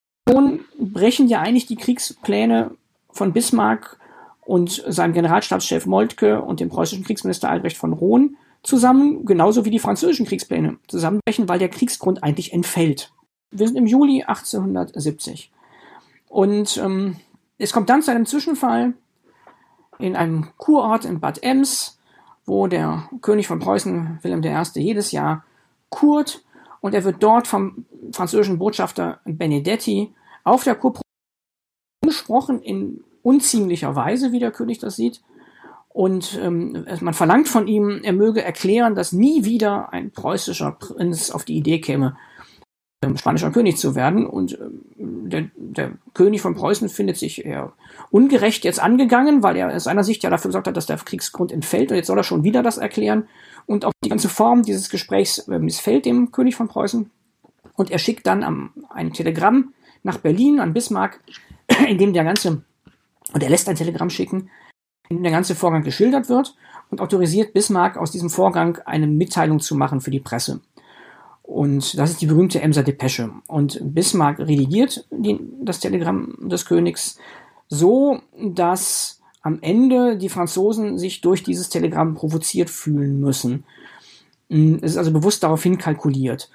brechen 0.78 1.28
ja 1.28 1.42
eigentlich 1.42 1.68
die 1.68 1.76
Kriegspläne 1.76 2.72
von 3.12 3.34
Bismarck 3.34 3.98
und 4.46 4.84
seinem 4.88 5.14
Generalstabschef 5.14 5.86
Moltke 5.86 6.42
und 6.42 6.60
dem 6.60 6.70
preußischen 6.70 7.06
Kriegsminister 7.06 7.50
Albrecht 7.50 7.78
von 7.78 7.94
Rohn 7.94 8.36
zusammen, 8.64 9.26
genauso 9.26 9.66
wie 9.66 9.70
die 9.70 9.80
französischen 9.80 10.26
Kriegspläne 10.26 10.78
zusammenbrechen, 10.88 11.48
weil 11.48 11.60
der 11.60 11.70
Kriegsgrund 11.70 12.24
eigentlich 12.24 12.54
entfällt. 12.54 13.12
Wir 13.52 13.68
sind 13.68 13.78
im 13.78 13.86
Juli 13.86 14.24
1870. 14.24 15.52
Und 16.30 16.78
ähm, 16.78 17.18
es 17.58 17.72
kommt 17.72 17.90
dann 17.90 18.02
zu 18.02 18.12
einem 18.12 18.26
Zwischenfall 18.26 18.94
in 20.00 20.16
einem 20.16 20.50
Kurort 20.58 21.06
in 21.06 21.20
Bad 21.20 21.42
Ems, 21.44 22.00
wo 22.46 22.68
der 22.68 23.10
König 23.22 23.48
von 23.48 23.60
Preußen, 23.60 24.20
Wilhelm 24.22 24.44
I., 24.44 24.80
jedes 24.80 25.12
Jahr 25.12 25.46
kurt 25.90 26.44
und 26.82 26.94
er 26.94 27.04
wird 27.04 27.22
dort 27.22 27.48
vom 27.48 27.86
französischen 28.12 28.60
Botschafter 28.60 29.20
Benedetti 29.26 30.14
auf 30.44 30.64
der 30.64 30.76
Kur 30.76 30.94
gesprochen 32.02 32.62
in 32.62 33.04
unziemlicher 33.22 33.96
Weise, 33.96 34.32
wie 34.34 34.40
der 34.40 34.52
König 34.52 34.80
das 34.80 34.98
sieht, 34.98 35.22
und 35.94 36.40
ähm, 36.42 36.86
man 37.02 37.14
verlangt 37.14 37.48
von 37.48 37.68
ihm, 37.68 38.02
er 38.04 38.14
möge 38.14 38.44
erklären, 38.44 38.96
dass 38.96 39.12
nie 39.12 39.46
wieder 39.46 39.94
ein 39.94 40.10
preußischer 40.10 40.72
Prinz 40.72 41.30
auf 41.30 41.46
die 41.46 41.56
Idee 41.56 41.80
käme, 41.80 42.18
spanischer 43.18 43.52
König 43.52 43.78
zu 43.78 43.96
werden. 43.96 44.26
Und 44.26 44.58
ähm, 44.60 45.30
der, 45.30 45.50
der 45.56 45.92
König 46.14 46.42
von 46.42 46.56
Preußen 46.56 46.90
findet 46.90 47.18
sich 47.18 47.46
eher 47.46 47.74
ungerecht 48.12 48.64
jetzt 48.64 48.82
angegangen, 48.82 49.44
weil 49.44 49.56
er 49.56 49.74
aus 49.74 49.86
seiner 49.86 50.04
Sicht 50.04 50.24
ja 50.24 50.30
dafür 50.30 50.50
gesorgt 50.50 50.68
hat, 50.68 50.78
dass 50.78 50.86
der 50.86 50.98
Kriegsgrund 50.98 51.52
entfällt. 51.52 51.92
Und 51.92 51.98
jetzt 51.98 52.08
soll 52.08 52.18
er 52.18 52.24
schon 52.24 52.44
wieder 52.44 52.64
das 52.64 52.78
erklären. 52.78 53.28
Und 53.66 53.86
auch 53.86 53.94
die 54.04 54.10
ganze 54.10 54.30
Form 54.30 54.64
dieses 54.64 54.90
Gesprächs 54.90 55.48
äh, 55.48 55.60
missfällt 55.60 56.06
dem 56.06 56.32
König 56.32 56.56
von 56.56 56.68
Preußen. 56.68 57.10
Und 57.76 57.92
er 57.92 58.00
schickt 58.00 58.28
dann 58.28 58.44
am, 58.44 58.72
ein 58.90 59.14
Telegramm 59.14 59.74
nach 60.04 60.18
Berlin 60.18 60.60
an 60.60 60.74
Bismarck, 60.74 61.20
in 61.88 61.98
dem 61.98 62.14
der 62.14 62.24
ganze, 62.24 62.64
und 63.34 63.44
er 63.44 63.50
lässt 63.50 63.68
ein 63.70 63.76
Telegramm 63.76 64.10
schicken, 64.10 64.50
in 65.10 65.18
dem 65.18 65.24
der 65.24 65.32
ganze 65.32 65.56
Vorgang 65.56 65.84
geschildert 65.84 66.30
wird 66.30 66.56
und 66.90 67.02
autorisiert 67.02 67.54
Bismarck 67.54 67.98
aus 67.98 68.12
diesem 68.12 68.30
Vorgang 68.30 68.78
eine 68.86 69.08
Mitteilung 69.08 69.60
zu 69.60 69.76
machen 69.76 70.02
für 70.02 70.12
die 70.12 70.20
Presse. 70.20 70.62
Und 71.44 71.98
das 71.98 72.12
ist 72.12 72.22
die 72.22 72.26
berühmte 72.26 72.62
Emser 72.62 72.84
Depesche. 72.84 73.32
Und 73.48 73.80
Bismarck 73.82 74.40
redigiert 74.40 75.06
die, 75.12 75.40
das 75.62 75.80
Telegramm 75.80 76.38
des 76.50 76.66
Königs 76.66 77.18
so, 77.68 78.20
dass 78.42 79.22
am 79.42 79.60
Ende 79.62 80.18
die 80.18 80.30
Franzosen 80.30 80.98
sich 80.98 81.22
durch 81.22 81.44
dieses 81.44 81.70
Telegramm 81.70 82.16
provoziert 82.16 82.70
fühlen 82.70 83.20
müssen. 83.20 83.66
Es 84.50 84.92
ist 84.92 84.98
also 84.98 85.12
bewusst 85.12 85.44
daraufhin 85.44 85.78
kalkuliert. 85.78 86.50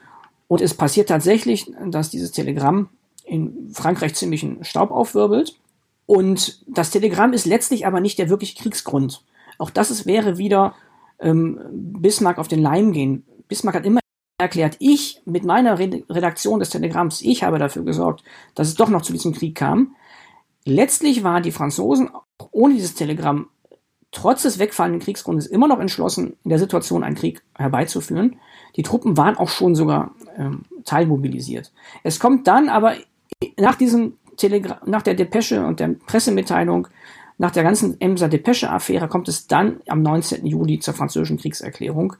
Und 0.46 0.62
es 0.62 0.72
passiert 0.72 1.10
tatsächlich, 1.10 1.70
dass 1.86 2.10
dieses 2.10 2.32
Telegramm 2.32 2.88
in 3.24 3.70
Frankreich 3.72 4.14
ziemlichen 4.14 4.64
Staub 4.64 4.90
aufwirbelt 4.90 5.58
und 6.08 6.62
das 6.66 6.88
Telegramm 6.88 7.34
ist 7.34 7.44
letztlich 7.44 7.86
aber 7.86 8.00
nicht 8.00 8.18
der 8.18 8.30
wirkliche 8.30 8.56
Kriegsgrund. 8.56 9.22
Auch 9.58 9.68
das 9.68 9.90
ist, 9.90 10.06
wäre 10.06 10.38
wieder 10.38 10.74
ähm, 11.20 11.60
Bismarck 11.70 12.38
auf 12.38 12.48
den 12.48 12.62
Leim 12.62 12.92
gehen. 12.92 13.26
Bismarck 13.46 13.76
hat 13.76 13.84
immer 13.84 14.00
erklärt, 14.38 14.76
ich 14.78 15.20
mit 15.24 15.44
meiner 15.44 15.78
Redaktion 15.78 16.60
des 16.60 16.70
Telegramms, 16.70 17.20
ich 17.22 17.42
habe 17.42 17.58
dafür 17.58 17.84
gesorgt, 17.84 18.22
dass 18.54 18.68
es 18.68 18.74
doch 18.76 18.88
noch 18.88 19.02
zu 19.02 19.12
diesem 19.12 19.34
Krieg 19.34 19.56
kam. 19.56 19.96
Letztlich 20.64 21.24
waren 21.24 21.42
die 21.42 21.52
Franzosen 21.52 22.08
auch 22.14 22.48
ohne 22.52 22.74
dieses 22.74 22.94
Telegramm 22.94 23.48
trotz 24.12 24.42
des 24.42 24.58
wegfallenden 24.58 25.02
Kriegsgrundes 25.02 25.46
immer 25.46 25.68
noch 25.68 25.80
entschlossen, 25.80 26.36
in 26.44 26.50
der 26.50 26.58
Situation 26.58 27.04
einen 27.04 27.16
Krieg 27.16 27.42
herbeizuführen. 27.56 28.36
Die 28.76 28.82
Truppen 28.82 29.16
waren 29.16 29.36
auch 29.36 29.48
schon 29.48 29.74
sogar 29.74 30.14
ähm, 30.36 30.62
teilmobilisiert. 30.84 31.72
Es 32.04 32.18
kommt 32.18 32.46
dann 32.46 32.68
aber 32.68 32.94
nach 33.58 33.74
diesem 33.74 34.14
Telegra 34.36 34.80
nach 34.86 35.02
der 35.02 35.14
Depesche 35.14 35.66
und 35.66 35.80
der 35.80 35.88
Pressemitteilung, 36.06 36.88
nach 37.38 37.50
der 37.50 37.62
ganzen 37.62 38.00
Emser 38.00 38.28
Depesche-Affäre 38.28 39.08
kommt 39.08 39.28
es 39.28 39.46
dann 39.46 39.80
am 39.88 40.02
19. 40.02 40.44
Juli 40.46 40.78
zur 40.80 40.94
französischen 40.94 41.38
Kriegserklärung. 41.38 42.16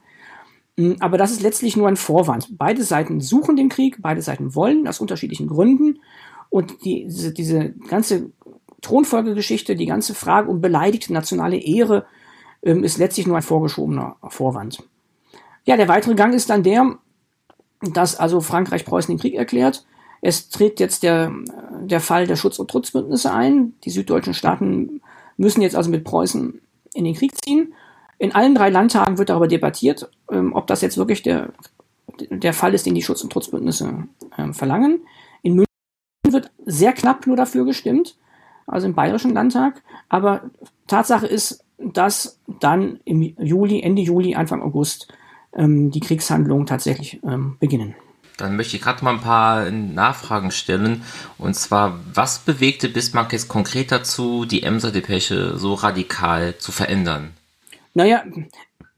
Hm, 0.77 0.97
aber 0.99 1.17
das 1.17 1.31
ist 1.31 1.41
letztlich 1.41 1.77
nur 1.77 1.87
ein 1.87 1.97
Vorwand. 1.97 2.57
Beide 2.57 2.83
Seiten 2.83 3.21
suchen 3.21 3.55
den 3.55 3.69
Krieg, 3.69 3.97
beide 4.01 4.21
Seiten 4.21 4.55
wollen 4.55 4.87
aus 4.87 4.99
unterschiedlichen 4.99 5.47
Gründen. 5.47 5.99
Und 6.49 6.83
die, 6.83 7.05
diese, 7.05 7.33
diese 7.33 7.69
ganze 7.87 8.31
Thronfolgegeschichte, 8.81 9.75
die 9.75 9.85
ganze 9.85 10.13
Frage 10.13 10.49
um 10.49 10.61
beleidigte 10.61 11.13
nationale 11.13 11.57
Ehre, 11.57 12.05
ähm, 12.63 12.83
ist 12.83 12.97
letztlich 12.97 13.27
nur 13.27 13.37
ein 13.37 13.43
vorgeschobener 13.43 14.17
Vorwand. 14.29 14.83
Ja, 15.65 15.77
der 15.77 15.87
weitere 15.87 16.15
Gang 16.15 16.33
ist 16.33 16.49
dann 16.49 16.63
der, 16.63 16.97
dass 17.81 18.15
also 18.15 18.41
Frankreich 18.41 18.85
Preußen 18.85 19.13
den 19.13 19.19
Krieg 19.19 19.35
erklärt. 19.35 19.85
Es 20.21 20.49
tritt 20.49 20.79
jetzt 20.79 21.03
der, 21.03 21.31
der 21.81 22.01
Fall 22.01 22.27
der 22.27 22.35
Schutz- 22.35 22.59
und 22.59 22.69
Trutzbündnisse 22.69 23.31
ein. 23.31 23.73
Die 23.85 23.89
süddeutschen 23.89 24.33
Staaten 24.33 25.01
müssen 25.37 25.61
jetzt 25.61 25.75
also 25.75 25.89
mit 25.89 26.03
Preußen 26.03 26.61
in 26.93 27.03
den 27.05 27.15
Krieg 27.15 27.31
ziehen. 27.43 27.73
In 28.19 28.35
allen 28.35 28.53
drei 28.53 28.69
Landtagen 28.69 29.17
wird 29.17 29.29
darüber 29.29 29.47
debattiert, 29.47 30.09
ähm, 30.29 30.53
ob 30.53 30.67
das 30.67 30.81
jetzt 30.81 30.97
wirklich 30.97 31.23
der, 31.23 31.53
der 32.29 32.53
Fall 32.53 32.73
ist, 32.73 32.85
den 32.85 32.93
die 32.93 33.01
Schutz- 33.01 33.23
und 33.23 33.31
Trutzbündnisse 33.31 34.03
ähm, 34.37 34.53
verlangen. 34.53 34.99
In 35.41 35.53
München 35.53 35.65
wird 36.29 36.51
sehr 36.65 36.91
knapp 36.91 37.25
nur 37.25 37.37
dafür 37.37 37.65
gestimmt, 37.65 38.17
also 38.67 38.87
im 38.87 38.93
Bayerischen 38.93 39.33
Landtag. 39.33 39.81
Aber 40.09 40.41
Tatsache 40.87 41.27
ist, 41.27 41.63
dass 41.77 42.39
dann 42.59 42.99
im 43.05 43.21
Juli, 43.21 43.81
Ende 43.81 44.01
Juli, 44.01 44.35
Anfang 44.35 44.61
August 44.61 45.07
ähm, 45.53 45.89
die 45.89 46.01
Kriegshandlungen 46.01 46.65
tatsächlich 46.65 47.21
ähm, 47.23 47.55
beginnen. 47.59 47.95
Dann 48.35 48.57
möchte 48.57 48.75
ich 48.75 48.81
gerade 48.81 49.03
mal 49.03 49.13
ein 49.13 49.21
paar 49.21 49.71
Nachfragen 49.71 50.51
stellen. 50.51 51.03
Und 51.37 51.55
zwar, 51.55 51.99
was 52.13 52.39
bewegte 52.39 52.89
Bismarck 52.89 53.31
jetzt 53.31 53.47
konkret 53.47 53.91
dazu, 53.91 54.45
die 54.45 54.63
Emser-Depesche 54.63 55.57
so 55.57 55.73
radikal 55.73 56.57
zu 56.57 56.71
verändern? 56.71 57.33
Naja, 57.93 58.23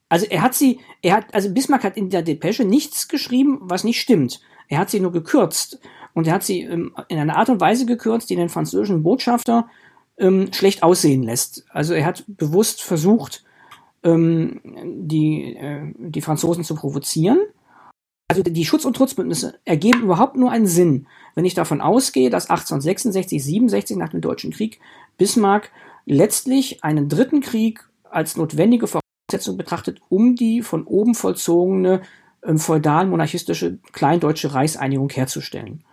also 0.10 0.26
er 0.30 0.42
hat 0.42 0.54
sie, 0.54 0.80
er 1.02 1.16
hat, 1.16 1.34
also 1.34 1.54
Bismarck 1.54 1.84
hat 1.84 1.98
in 1.98 2.10
der 2.10 2.22
Depesche 2.22 2.66
nichts 2.66 3.08
geschrieben, 3.08 3.60
was 3.62 3.84
nicht 3.84 4.02
stimmt. 4.02 4.42
Er 4.68 4.80
hat 4.80 4.90
sie 4.90 5.00
nur 5.00 5.12
gekürzt. 5.12 5.80
Und 6.14 6.28
er 6.28 6.34
hat 6.34 6.44
sie 6.44 6.62
ähm, 6.62 6.94
in 7.08 7.18
einer 7.18 7.38
Art 7.38 7.50
und 7.50 7.62
Weise 7.62 7.86
gekürzt, 7.86 8.30
die 8.30 8.36
den 8.36 8.50
französischen 8.50 9.04
Botschafter 9.04 9.70
ähm, 10.18 10.52
schlecht 10.52 10.84
aussehen 10.84 11.24
lässt. 11.24 11.66
Also 11.70 11.94
er 11.94 12.06
hat 12.06 12.26
bewusst 12.28 12.82
versucht, 12.82 13.44
ähm, 14.04 14.60
die, 15.08 15.56
äh, 15.56 15.94
die 15.98 16.22
Franzosen 16.22 16.64
zu 16.64 16.76
provozieren. 16.76 17.40
Also 18.28 18.44
die 18.44 18.66
Schutz- 18.66 18.86
und 18.86 18.96
Trutzbündnisse 18.96 19.60
ergeben 19.66 20.04
überhaupt 20.04 20.38
nur 20.38 20.52
einen 20.52 20.68
Sinn, 20.68 21.08
wenn 21.36 21.46
ich 21.46 21.54
davon 21.54 21.82
ausgehe, 21.82 22.30
dass 22.30 22.50
1866, 22.50 23.44
67 23.44 23.98
nach 23.98 24.10
dem 24.10 24.22
Deutschen 24.22 24.52
Krieg 24.52 24.80
Bismarck 25.18 25.70
letztlich 26.06 26.84
einen 26.84 27.10
dritten 27.10 27.42
Krieg 27.42 27.90
als 28.12 28.38
notwendige 28.38 28.88
Voraussetzung 28.88 29.58
betrachtet, 29.58 30.02
um 30.10 30.36
die 30.36 30.62
von 30.62 30.86
oben 30.86 31.16
vollzogene 31.16 32.02
ähm, 32.44 32.60
feudal-monarchistische 32.60 33.80
kleindeutsche 33.92 34.54
Reichseinigung 34.54 35.10
herzustellen. 35.10 35.84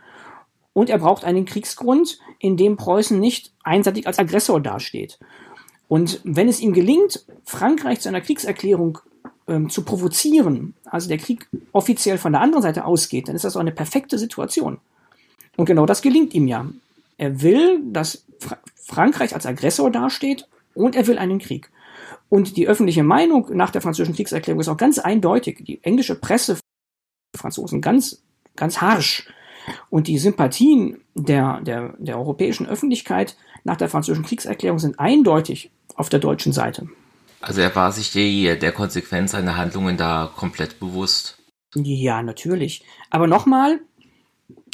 Und 0.72 0.90
er 0.90 0.98
braucht 0.98 1.24
einen 1.24 1.44
Kriegsgrund, 1.44 2.18
in 2.38 2.56
dem 2.56 2.76
Preußen 2.76 3.18
nicht 3.18 3.52
einseitig 3.64 4.06
als 4.06 4.18
Aggressor 4.18 4.60
dasteht. 4.60 5.18
Und 5.88 6.20
wenn 6.24 6.48
es 6.48 6.60
ihm 6.60 6.72
gelingt, 6.72 7.24
Frankreich 7.44 8.00
zu 8.00 8.08
einer 8.08 8.20
Kriegserklärung 8.20 8.98
ähm, 9.48 9.70
zu 9.70 9.82
provozieren, 9.82 10.74
also 10.84 11.08
der 11.08 11.18
Krieg 11.18 11.48
offiziell 11.72 12.18
von 12.18 12.32
der 12.32 12.42
anderen 12.42 12.62
Seite 12.62 12.84
ausgeht, 12.84 13.28
dann 13.28 13.34
ist 13.34 13.44
das 13.44 13.56
auch 13.56 13.60
eine 13.60 13.72
perfekte 13.72 14.18
Situation. 14.18 14.78
Und 15.56 15.64
genau 15.64 15.86
das 15.86 16.02
gelingt 16.02 16.34
ihm 16.34 16.46
ja. 16.46 16.66
Er 17.16 17.42
will, 17.42 17.80
dass 17.84 18.24
Fra 18.38 18.58
Frankreich 18.76 19.34
als 19.34 19.44
Aggressor 19.44 19.90
dasteht 19.90 20.46
und 20.74 20.94
er 20.94 21.06
will 21.06 21.18
einen 21.18 21.40
Krieg. 21.40 21.70
Und 22.28 22.56
die 22.56 22.68
öffentliche 22.68 23.02
Meinung 23.02 23.48
nach 23.52 23.70
der 23.70 23.80
französischen 23.80 24.14
Kriegserklärung 24.14 24.60
ist 24.60 24.68
auch 24.68 24.76
ganz 24.76 24.98
eindeutig. 24.98 25.64
Die 25.64 25.82
englische 25.82 26.14
Presse, 26.14 26.58
die 27.34 27.38
Franzosen 27.38 27.80
ganz, 27.80 28.22
ganz 28.56 28.80
harsch. 28.80 29.26
Und 29.90 30.08
die 30.08 30.18
Sympathien 30.18 31.00
der, 31.14 31.60
der, 31.60 31.94
der 31.98 32.18
europäischen 32.18 32.66
Öffentlichkeit 32.66 33.36
nach 33.64 33.76
der 33.76 33.88
französischen 33.88 34.24
Kriegserklärung 34.24 34.78
sind 34.78 34.98
eindeutig 34.98 35.70
auf 35.94 36.08
der 36.08 36.20
deutschen 36.20 36.52
Seite. 36.52 36.88
Also 37.40 37.60
er 37.60 37.74
war 37.74 37.92
sich 37.92 38.10
die, 38.10 38.58
der 38.58 38.72
Konsequenz 38.72 39.32
seiner 39.32 39.56
Handlungen 39.56 39.96
da 39.96 40.30
komplett 40.34 40.80
bewusst. 40.80 41.38
Ja, 41.74 42.22
natürlich. 42.22 42.84
Aber 43.10 43.26
nochmal, 43.26 43.80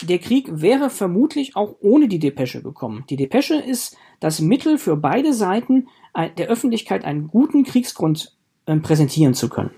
der 0.02 0.18
Krieg 0.18 0.46
wäre 0.50 0.90
vermutlich 0.90 1.56
auch 1.56 1.76
ohne 1.80 2.08
die 2.08 2.18
Depesche 2.18 2.62
gekommen. 2.62 3.04
Die 3.10 3.16
Depesche 3.16 3.56
ist 3.56 3.96
das 4.24 4.40
Mittel 4.40 4.78
für 4.78 4.96
beide 4.96 5.34
Seiten, 5.34 5.88
der 6.16 6.48
Öffentlichkeit 6.48 7.04
einen 7.04 7.28
guten 7.28 7.62
Kriegsgrund 7.62 8.32
äh, 8.64 8.74
präsentieren 8.76 9.34
zu 9.34 9.50
können. 9.50 9.70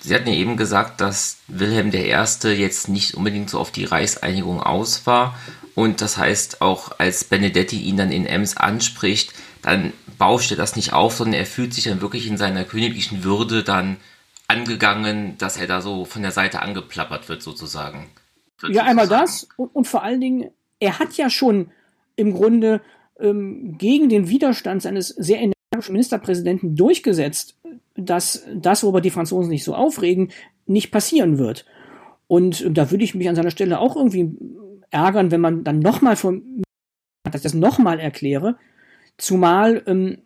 Sie 0.00 0.14
hatten 0.14 0.28
ja 0.28 0.34
eben 0.34 0.58
gesagt, 0.58 1.00
dass 1.00 1.38
Wilhelm 1.48 1.90
I. 1.94 2.14
jetzt 2.50 2.90
nicht 2.90 3.14
unbedingt 3.14 3.48
so 3.48 3.58
auf 3.58 3.70
die 3.70 3.86
Reichseinigung 3.86 4.62
aus 4.62 5.06
war. 5.06 5.38
Und 5.74 6.02
das 6.02 6.18
heißt, 6.18 6.60
auch 6.60 6.98
als 6.98 7.24
Benedetti 7.24 7.80
ihn 7.80 7.96
dann 7.96 8.12
in 8.12 8.26
Ems 8.26 8.58
anspricht, 8.58 9.32
dann 9.62 9.94
bauscht 10.18 10.50
er 10.50 10.58
das 10.58 10.76
nicht 10.76 10.92
auf, 10.92 11.14
sondern 11.14 11.40
er 11.40 11.46
fühlt 11.46 11.72
sich 11.72 11.84
dann 11.84 12.02
wirklich 12.02 12.26
in 12.26 12.36
seiner 12.36 12.64
königlichen 12.64 13.24
Würde 13.24 13.62
dann 13.62 13.96
angegangen, 14.48 15.38
dass 15.38 15.56
er 15.56 15.66
da 15.66 15.80
so 15.80 16.04
von 16.04 16.20
der 16.20 16.32
Seite 16.32 16.60
angeplappert 16.60 17.30
wird, 17.30 17.42
sozusagen. 17.42 18.10
Wird 18.60 18.74
ja, 18.74 18.84
einmal 18.84 19.08
das 19.08 19.48
und, 19.56 19.74
und, 19.74 19.86
vor 19.86 20.02
allen 20.02 20.20
Dingen, 20.20 20.50
er 20.78 20.98
hat 20.98 21.14
ja 21.14 21.30
schon 21.30 21.70
im 22.16 22.34
Grunde 22.34 22.82
ähm, 23.20 23.76
gegen 23.78 24.08
den 24.08 24.28
Widerstand 24.28 24.82
seines 24.82 25.08
sehr 25.08 25.38
energischen 25.38 25.92
Ministerpräsidenten 25.92 26.76
durchgesetzt, 26.76 27.56
dass 27.96 28.44
das, 28.54 28.82
worüber 28.82 29.00
die 29.00 29.10
Franzosen 29.10 29.50
sich 29.50 29.64
so 29.64 29.74
aufregen, 29.74 30.30
nicht 30.66 30.90
passieren 30.90 31.38
wird. 31.38 31.66
Und 32.26 32.64
da 32.76 32.90
würde 32.90 33.04
ich 33.04 33.14
mich 33.14 33.28
an 33.28 33.34
seiner 33.34 33.50
Stelle 33.50 33.80
auch 33.80 33.96
irgendwie 33.96 34.30
ärgern, 34.90 35.30
wenn 35.30 35.40
man 35.40 35.64
dann 35.64 35.78
nochmal 35.78 36.16
von, 36.16 36.62
dass 37.24 37.36
ich 37.36 37.42
das 37.42 37.54
nochmal 37.54 37.98
erkläre, 38.00 38.56
zumal 39.16 39.82
ähm, 39.86 40.18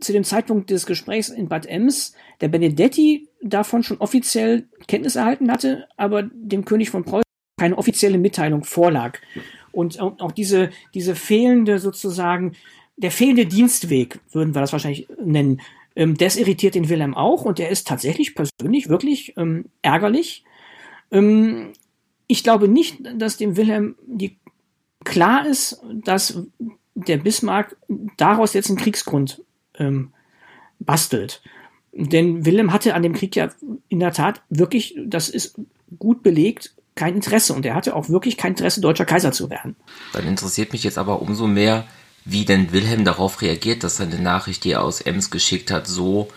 zu 0.00 0.12
dem 0.12 0.24
Zeitpunkt 0.24 0.70
des 0.70 0.86
Gesprächs 0.86 1.28
in 1.28 1.48
Bad 1.48 1.66
Ems 1.66 2.14
der 2.40 2.48
Benedetti 2.48 3.28
davon 3.42 3.82
schon 3.82 3.98
offiziell 3.98 4.66
Kenntnis 4.88 5.16
erhalten 5.16 5.50
hatte, 5.50 5.86
aber 5.96 6.22
dem 6.22 6.64
König 6.64 6.90
von 6.90 7.04
Preußen 7.04 7.24
keine 7.58 7.76
offizielle 7.76 8.16
Mitteilung 8.16 8.64
vorlag. 8.64 9.18
Und 9.72 10.00
auch 10.00 10.32
diese, 10.32 10.70
diese 10.94 11.14
fehlende 11.14 11.78
sozusagen, 11.78 12.52
der 12.96 13.10
fehlende 13.10 13.46
Dienstweg, 13.46 14.20
würden 14.32 14.54
wir 14.54 14.60
das 14.60 14.72
wahrscheinlich 14.72 15.08
nennen, 15.22 15.60
ähm, 15.96 16.16
das 16.16 16.36
irritiert 16.36 16.74
den 16.74 16.88
Wilhelm 16.88 17.14
auch 17.14 17.44
und 17.44 17.58
der 17.58 17.70
ist 17.70 17.86
tatsächlich 17.86 18.34
persönlich 18.34 18.88
wirklich 18.88 19.34
ähm, 19.36 19.66
ärgerlich. 19.82 20.44
Ähm, 21.10 21.72
ich 22.26 22.42
glaube 22.42 22.68
nicht, 22.68 22.98
dass 23.16 23.36
dem 23.36 23.56
Wilhelm 23.56 23.96
die 24.06 24.36
klar 25.04 25.46
ist, 25.46 25.82
dass 26.04 26.42
der 26.94 27.16
Bismarck 27.16 27.76
daraus 28.16 28.52
jetzt 28.52 28.68
einen 28.68 28.78
Kriegsgrund 28.78 29.42
ähm, 29.78 30.12
bastelt. 30.78 31.42
Denn 31.92 32.44
Wilhelm 32.44 32.72
hatte 32.72 32.94
an 32.94 33.02
dem 33.02 33.14
Krieg 33.14 33.34
ja 33.34 33.50
in 33.88 34.00
der 34.00 34.12
Tat 34.12 34.42
wirklich, 34.48 34.96
das 35.04 35.28
ist 35.28 35.60
gut 35.98 36.22
belegt, 36.22 36.74
kein 37.00 37.14
Interesse. 37.14 37.54
Und 37.54 37.64
er 37.64 37.74
hatte 37.74 37.96
auch 37.96 38.08
wirklich 38.08 38.36
kein 38.36 38.52
Interesse, 38.52 38.80
deutscher 38.80 39.06
Kaiser 39.06 39.32
zu 39.32 39.48
werden. 39.50 39.74
Dann 40.12 40.26
interessiert 40.26 40.72
mich 40.72 40.84
jetzt 40.84 40.98
aber 40.98 41.22
umso 41.22 41.46
mehr, 41.46 41.84
wie 42.24 42.44
denn 42.44 42.72
Wilhelm 42.72 43.04
darauf 43.04 43.40
reagiert, 43.40 43.82
dass 43.82 43.96
seine 43.96 44.20
Nachricht, 44.20 44.64
die 44.64 44.72
er 44.72 44.84
aus 44.84 45.00
Ems 45.00 45.30
geschickt 45.30 45.70
hat, 45.70 45.86
so 45.86 46.28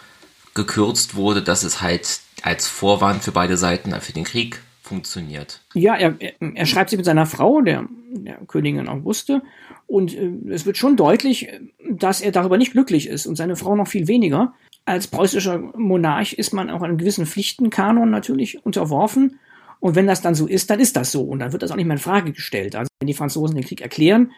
gekürzt 0.54 1.16
wurde, 1.16 1.44
dass 1.44 1.64
es 1.64 1.82
halt 1.82 2.22
als 2.42 2.68
Vorwand 2.68 3.24
für 3.24 3.32
beide 3.32 3.58
Seiten 3.58 3.94
für 4.00 4.14
den 4.14 4.24
Krieg 4.24 4.62
funktioniert. 4.82 5.62
Ja, 5.74 5.96
er, 5.96 6.16
er 6.40 6.66
schreibt 6.66 6.90
sie 6.90 6.98
mit 6.98 7.06
seiner 7.06 7.26
Frau, 7.26 7.62
der, 7.62 7.86
der 8.12 8.38
Königin 8.48 8.88
Auguste, 8.88 9.42
und 9.88 10.16
äh, 10.16 10.32
es 10.50 10.66
wird 10.66 10.78
schon 10.78 10.96
deutlich, 10.96 11.50
dass 11.90 12.22
er 12.22 12.32
darüber 12.32 12.58
nicht 12.58 12.72
glücklich 12.72 13.08
ist 13.08 13.26
und 13.26 13.36
seine 13.36 13.56
Frau 13.56 13.76
noch 13.76 13.88
viel 13.88 14.08
weniger. 14.08 14.54
Als 14.86 15.08
preußischer 15.08 15.60
Monarch 15.78 16.34
ist 16.34 16.54
man 16.54 16.70
auch 16.70 16.82
einem 16.82 16.98
gewissen 16.98 17.26
Pflichtenkanon 17.26 18.10
natürlich 18.10 18.66
unterworfen. 18.66 19.40
Und 19.84 19.96
wenn 19.96 20.08
das 20.08 20.22
dann 20.22 20.34
so 20.34 20.48
ist, 20.48 20.70
dann 20.70 20.80
ist 20.80 20.96
das 20.96 21.12
so. 21.12 21.24
Und 21.24 21.40
dann 21.40 21.52
wird 21.52 21.62
das 21.62 21.70
auch 21.70 21.76
nicht 21.76 21.88
mehr 21.88 21.98
in 21.98 22.02
Frage 22.02 22.32
gestellt. 22.32 22.74
Also 22.78 22.88
wenn 23.02 23.08
die 23.08 23.14
Franzosen 23.14 23.58
den 23.58 23.66
Krieg 23.66 23.82
erklären, 23.82 24.32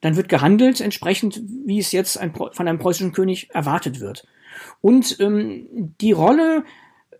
dann 0.00 0.16
wird 0.16 0.28
gehandelt 0.28 0.80
entsprechend, 0.80 1.40
wie 1.64 1.78
es 1.78 1.92
jetzt 1.92 2.18
ein, 2.18 2.34
von 2.34 2.66
einem 2.66 2.80
preußischen 2.80 3.12
König 3.12 3.48
erwartet 3.54 4.00
wird. 4.00 4.26
Und 4.80 5.20
ähm, 5.20 5.94
die 6.00 6.10
Rolle, 6.10 6.64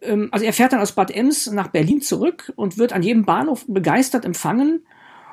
ähm, 0.02 0.28
also 0.32 0.44
er 0.44 0.52
fährt 0.52 0.72
dann 0.72 0.80
aus 0.80 0.90
Bad 0.90 1.12
Ems 1.12 1.52
nach 1.52 1.68
Berlin 1.68 2.00
zurück 2.00 2.52
und 2.56 2.78
wird 2.78 2.92
an 2.92 3.04
jedem 3.04 3.24
Bahnhof 3.24 3.64
begeistert 3.68 4.24
empfangen. 4.24 4.82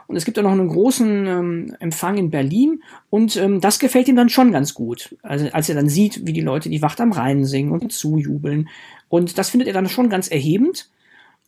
Und 0.05 0.15
es 0.15 0.23
gibt 0.23 0.37
auch 0.37 0.43
noch 0.43 0.51
einen 0.51 0.67
großen 0.67 1.25
ähm, 1.25 1.75
Empfang 1.79 2.15
in 2.15 2.29
Berlin 2.29 2.83
und 3.09 3.37
ähm, 3.37 3.59
das 3.59 3.79
gefällt 3.79 4.07
ihm 4.07 4.17
dann 4.17 4.29
schon 4.29 4.51
ganz 4.51 4.75
gut. 4.75 5.17
Also 5.23 5.47
als 5.51 5.67
er 5.67 5.73
dann 5.73 5.89
sieht, 5.89 6.27
wie 6.27 6.33
die 6.33 6.41
Leute 6.41 6.69
die 6.69 6.83
Wacht 6.83 7.01
am 7.01 7.11
Rhein 7.11 7.43
singen 7.43 7.71
und 7.71 7.91
zujubeln. 7.91 8.69
Und 9.09 9.39
das 9.39 9.49
findet 9.49 9.67
er 9.67 9.73
dann 9.73 9.89
schon 9.89 10.11
ganz 10.11 10.27
erhebend. 10.27 10.91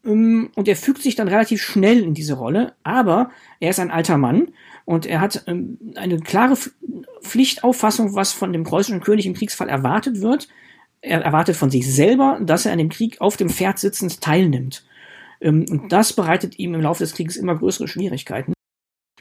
Ähm, 0.08 0.50
und 0.56 0.68
er 0.68 0.76
fügt 0.76 1.02
sich 1.02 1.16
dann 1.16 1.28
relativ 1.28 1.62
schnell 1.62 2.02
in 2.02 2.14
diese 2.14 2.34
Rolle, 2.34 2.74
aber 2.84 3.30
er 3.60 3.70
ist 3.70 3.80
ein 3.80 3.92
alter 3.92 4.18
Mann 4.18 4.50
und 4.86 5.06
er 5.06 5.20
hat 5.20 5.44
ähm, 5.48 5.78
eine 5.96 6.20
klare 6.20 6.58
Pflichtauffassung, 7.22 8.16
was 8.16 8.32
von 8.32 8.54
dem 8.54 8.64
preußischen 8.64 9.02
König 9.02 9.26
im 9.26 9.34
Kriegsfall 9.34 9.70
erwartet 9.70 10.22
wird. 10.22 10.48
er 11.02 11.22
erwartet 11.22 11.56
von 11.56 11.70
sich 11.70 11.94
selber, 11.94 12.40
dass 12.42 12.66
er 12.66 12.72
an 12.72 12.80
dem 12.80 12.90
Krieg 12.90 13.22
auf 13.22 13.38
dem 13.38 13.50
Pferd 13.50 13.78
sitzend 13.80 14.22
teilnimmt. 14.22 14.86
Ähm, 15.42 15.66
und 15.70 15.92
das 15.92 16.14
bereitet 16.14 16.58
ihm 16.58 16.74
im 16.74 16.82
Laufe 16.82 17.04
des 17.04 17.14
Krieges 17.14 17.36
immer 17.36 17.56
größere 17.56 17.88
Schwierigkeiten. 17.88 18.54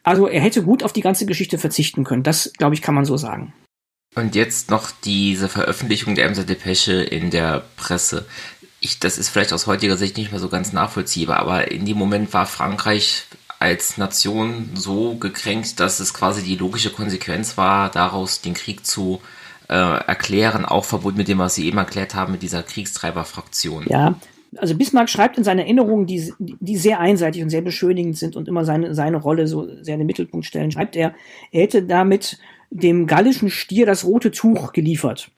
Also 0.03 0.29
er 0.29 0.41
hätte 0.41 0.63
gut 0.63 0.85
auf 0.85 0.93
die 0.93 1.01
ganze 1.01 1.27
Geschichte 1.27 1.59
verzichten 1.59 2.05
können. 2.05 2.23
Das, 2.23 2.53
glaube 2.57 2.75
ich, 2.75 2.83
kann 2.83 2.95
man 2.95 3.05
so 3.05 3.17
sagen. 3.17 3.53
Und 4.15 4.35
jetzt 4.35 4.71
noch 4.71 4.91
diese 5.05 5.49
Veröffentlichung 5.49 6.15
der 6.15 6.25
Emser 6.25 6.45
Depesche 6.45 7.03
in 7.03 7.31
der 7.31 7.65
Presse. 7.77 8.25
Ich, 8.87 9.01
das 9.01 9.19
ist 9.19 9.31
vielleicht 9.31 9.53
aus 9.53 9.67
heutiger 9.67 9.97
Sicht 9.97 10.17
nicht 10.17 10.31
mehr 10.31 10.39
so 10.39 10.49
ganz 10.49 10.73
nachvollziehbar, 10.73 11.41
aber 11.41 11.73
in 11.73 11.85
dem 11.85 11.99
Moment 11.99 12.33
war 12.33 12.47
Frankreich 12.47 13.25
als 13.59 13.99
Nation 13.99 14.71
so 14.75 15.17
gekränkt, 15.17 15.81
dass 15.81 15.99
es 15.99 16.15
quasi 16.15 16.45
die 16.45 16.55
logische 16.55 16.91
Konsequenz 16.91 17.59
war, 17.59 17.91
daraus 17.91 18.43
den 18.43 18.55
Krieg 18.55 18.87
zu 18.87 19.21
äh, 19.69 19.75
erklären, 19.75 20.65
auch 20.65 20.85
verbunden 20.85 21.19
mit 21.19 21.27
dem, 21.27 21.39
was 21.39 21.57
Sie 21.57 21.67
eben 21.67 21.79
erklärt 21.79 22.15
haben, 22.15 22.31
mit 22.31 22.43
dieser 22.43 22.63
Kriegstreiberfraktion. 22.63 23.87
Ja, 23.89 24.15
also 24.57 24.77
Bismarck 24.77 25.11
schreibt 25.11 25.37
in 25.37 25.43
seinen 25.43 25.59
Erinnerungen, 25.59 26.07
die, 26.07 26.33
die 26.39 26.77
sehr 26.77 27.01
einseitig 27.01 27.43
und 27.43 27.51
sehr 27.51 27.63
beschönigend 27.63 28.17
sind 28.17 28.37
und 28.37 28.47
immer 28.47 28.65
seine, 28.65 28.95
seine 28.95 29.17
Rolle 29.17 29.49
so 29.49 29.67
sehr 29.83 29.95
in 29.95 30.01
den 30.01 30.07
Mittelpunkt 30.07 30.47
stellen, 30.47 30.71
schreibt 30.71 30.95
er, 30.95 31.13
er 31.51 31.63
hätte 31.63 31.83
damit 31.83 32.39
dem 32.71 33.09
gallischen 33.09 33.51
Stier 33.51 33.85
das 33.85 34.05
rote 34.05 34.31
Tuch 34.31 34.73
geliefert. 34.73 35.33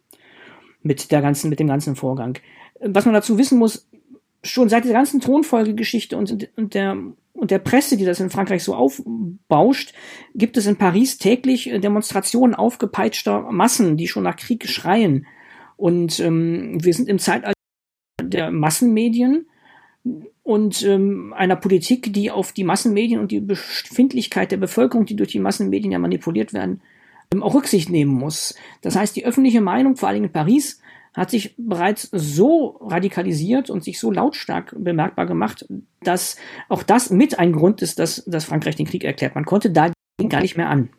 Mit 0.82 1.10
der 1.12 1.22
ganzen, 1.22 1.48
mit 1.48 1.60
dem 1.60 1.66
ganzen 1.66 1.96
Vorgang. 1.96 2.38
Was 2.80 3.04
man 3.04 3.14
dazu 3.14 3.38
wissen 3.38 3.58
muss, 3.58 3.88
schon 4.42 4.68
seit 4.68 4.84
der 4.84 4.92
ganzen 4.92 5.20
Thronfolgegeschichte 5.20 6.16
und, 6.16 6.48
und 6.56 6.74
der 6.74 6.96
und 7.38 7.52
der 7.52 7.60
Presse, 7.60 7.96
die 7.96 8.04
das 8.04 8.18
in 8.18 8.30
Frankreich 8.30 8.64
so 8.64 8.74
aufbauscht, 8.74 9.94
gibt 10.34 10.56
es 10.56 10.66
in 10.66 10.76
Paris 10.76 11.18
täglich 11.18 11.70
Demonstrationen 11.72 12.56
aufgepeitschter 12.56 13.42
Massen, 13.52 13.96
die 13.96 14.08
schon 14.08 14.24
nach 14.24 14.34
Krieg 14.34 14.68
schreien. 14.68 15.24
Und 15.76 16.18
ähm, 16.18 16.82
wir 16.82 16.92
sind 16.92 17.08
im 17.08 17.20
Zeitalter 17.20 17.54
der 18.20 18.50
Massenmedien 18.50 19.46
und 20.42 20.82
ähm, 20.82 21.32
einer 21.36 21.54
Politik, 21.54 22.12
die 22.12 22.32
auf 22.32 22.50
die 22.50 22.64
Massenmedien 22.64 23.20
und 23.20 23.30
die 23.30 23.40
Befindlichkeit 23.40 24.50
der 24.50 24.56
Bevölkerung, 24.56 25.06
die 25.06 25.14
durch 25.14 25.30
die 25.30 25.38
Massenmedien 25.38 25.92
ja 25.92 26.00
manipuliert 26.00 26.52
werden, 26.52 26.80
ähm, 27.32 27.44
auch 27.44 27.54
Rücksicht 27.54 27.88
nehmen 27.88 28.12
muss. 28.12 28.56
Das 28.82 28.96
heißt, 28.96 29.14
die 29.14 29.24
öffentliche 29.24 29.60
Meinung, 29.60 29.94
vor 29.94 30.08
allem 30.08 30.24
in 30.24 30.32
Paris, 30.32 30.80
hat 31.18 31.30
sich 31.30 31.54
bereits 31.58 32.08
so 32.12 32.78
radikalisiert 32.80 33.70
und 33.70 33.84
sich 33.84 33.98
so 33.98 34.10
lautstark 34.10 34.74
bemerkbar 34.78 35.26
gemacht, 35.26 35.66
dass 36.02 36.36
auch 36.68 36.82
das 36.82 37.10
mit 37.10 37.38
ein 37.38 37.52
Grund 37.52 37.82
ist, 37.82 37.98
dass, 37.98 38.24
dass 38.26 38.44
Frankreich 38.44 38.76
den 38.76 38.86
Krieg 38.86 39.04
erklärt. 39.04 39.34
Man 39.34 39.44
konnte 39.44 39.70
da 39.70 39.92
gar 40.28 40.40
nicht 40.40 40.56
mehr 40.56 40.70
an. 40.70 40.90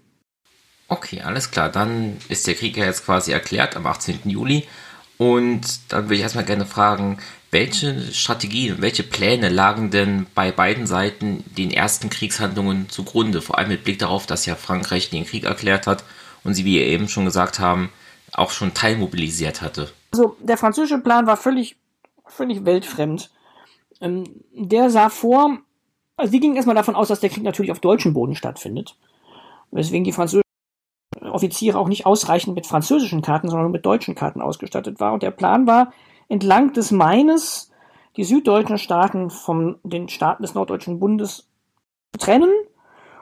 Okay, 0.87 1.21
alles 1.21 1.51
klar. 1.51 1.69
Dann 1.69 2.17
ist 2.29 2.47
der 2.47 2.55
Krieg 2.55 2.75
ja 2.75 2.85
jetzt 2.85 3.05
quasi 3.05 3.31
erklärt 3.31 3.75
am 3.75 3.85
18. 3.85 4.19
Juli. 4.25 4.67
Und 5.17 5.61
dann 5.89 6.05
würde 6.05 6.15
ich 6.15 6.21
erstmal 6.21 6.45
gerne 6.45 6.65
fragen, 6.65 7.19
welche 7.51 8.13
Strategien, 8.13 8.81
welche 8.81 9.03
Pläne 9.03 9.49
lagen 9.49 9.91
denn 9.91 10.27
bei 10.33 10.51
beiden 10.51 10.87
Seiten 10.87 11.43
den 11.57 11.71
ersten 11.71 12.09
Kriegshandlungen 12.09 12.89
zugrunde? 12.89 13.41
Vor 13.41 13.57
allem 13.57 13.69
mit 13.69 13.83
Blick 13.83 13.99
darauf, 13.99 14.25
dass 14.25 14.45
ja 14.45 14.55
Frankreich 14.55 15.09
den 15.09 15.25
Krieg 15.25 15.43
erklärt 15.43 15.87
hat 15.87 16.03
und 16.43 16.53
sie, 16.53 16.65
wie 16.65 16.77
ihr 16.77 16.85
eben 16.85 17.09
schon 17.09 17.25
gesagt 17.25 17.59
haben, 17.59 17.91
auch 18.31 18.51
schon 18.51 18.73
teilmobilisiert 18.73 19.61
hatte. 19.61 19.91
Also 20.11 20.35
der 20.39 20.57
französische 20.57 20.99
Plan 20.99 21.27
war 21.27 21.37
völlig, 21.37 21.77
völlig 22.25 22.65
weltfremd. 22.65 23.31
Ähm, 24.01 24.23
der 24.53 24.89
sah 24.89 25.09
vor, 25.09 25.59
also 26.15 26.31
die 26.31 26.39
gingen 26.39 26.55
erstmal 26.55 26.75
davon 26.75 26.95
aus, 26.95 27.09
dass 27.09 27.19
der 27.19 27.29
Krieg 27.29 27.43
natürlich 27.43 27.71
auf 27.71 27.79
deutschem 27.79 28.13
Boden 28.13 28.35
stattfindet. 28.35 28.97
Weswegen 29.71 30.03
die 30.03 30.11
französischen 30.11 30.43
Offiziere 31.21 31.77
auch 31.77 31.87
nicht 31.87 32.05
ausreichend 32.05 32.55
mit 32.55 32.65
französischen 32.65 33.21
Karten, 33.21 33.49
sondern 33.49 33.71
mit 33.71 33.85
deutschen 33.85 34.15
Karten 34.15 34.41
ausgestattet 34.41 34.99
war. 34.99 35.13
Und 35.13 35.23
der 35.23 35.31
Plan 35.31 35.67
war, 35.67 35.93
entlang 36.27 36.73
des 36.73 36.91
Maines 36.91 37.71
die 38.15 38.23
süddeutschen 38.23 38.77
Staaten 38.77 39.29
von 39.29 39.79
den 39.83 40.09
Staaten 40.09 40.43
des 40.43 40.53
Norddeutschen 40.53 40.99
Bundes 40.99 41.47
zu 42.13 42.19
trennen 42.19 42.51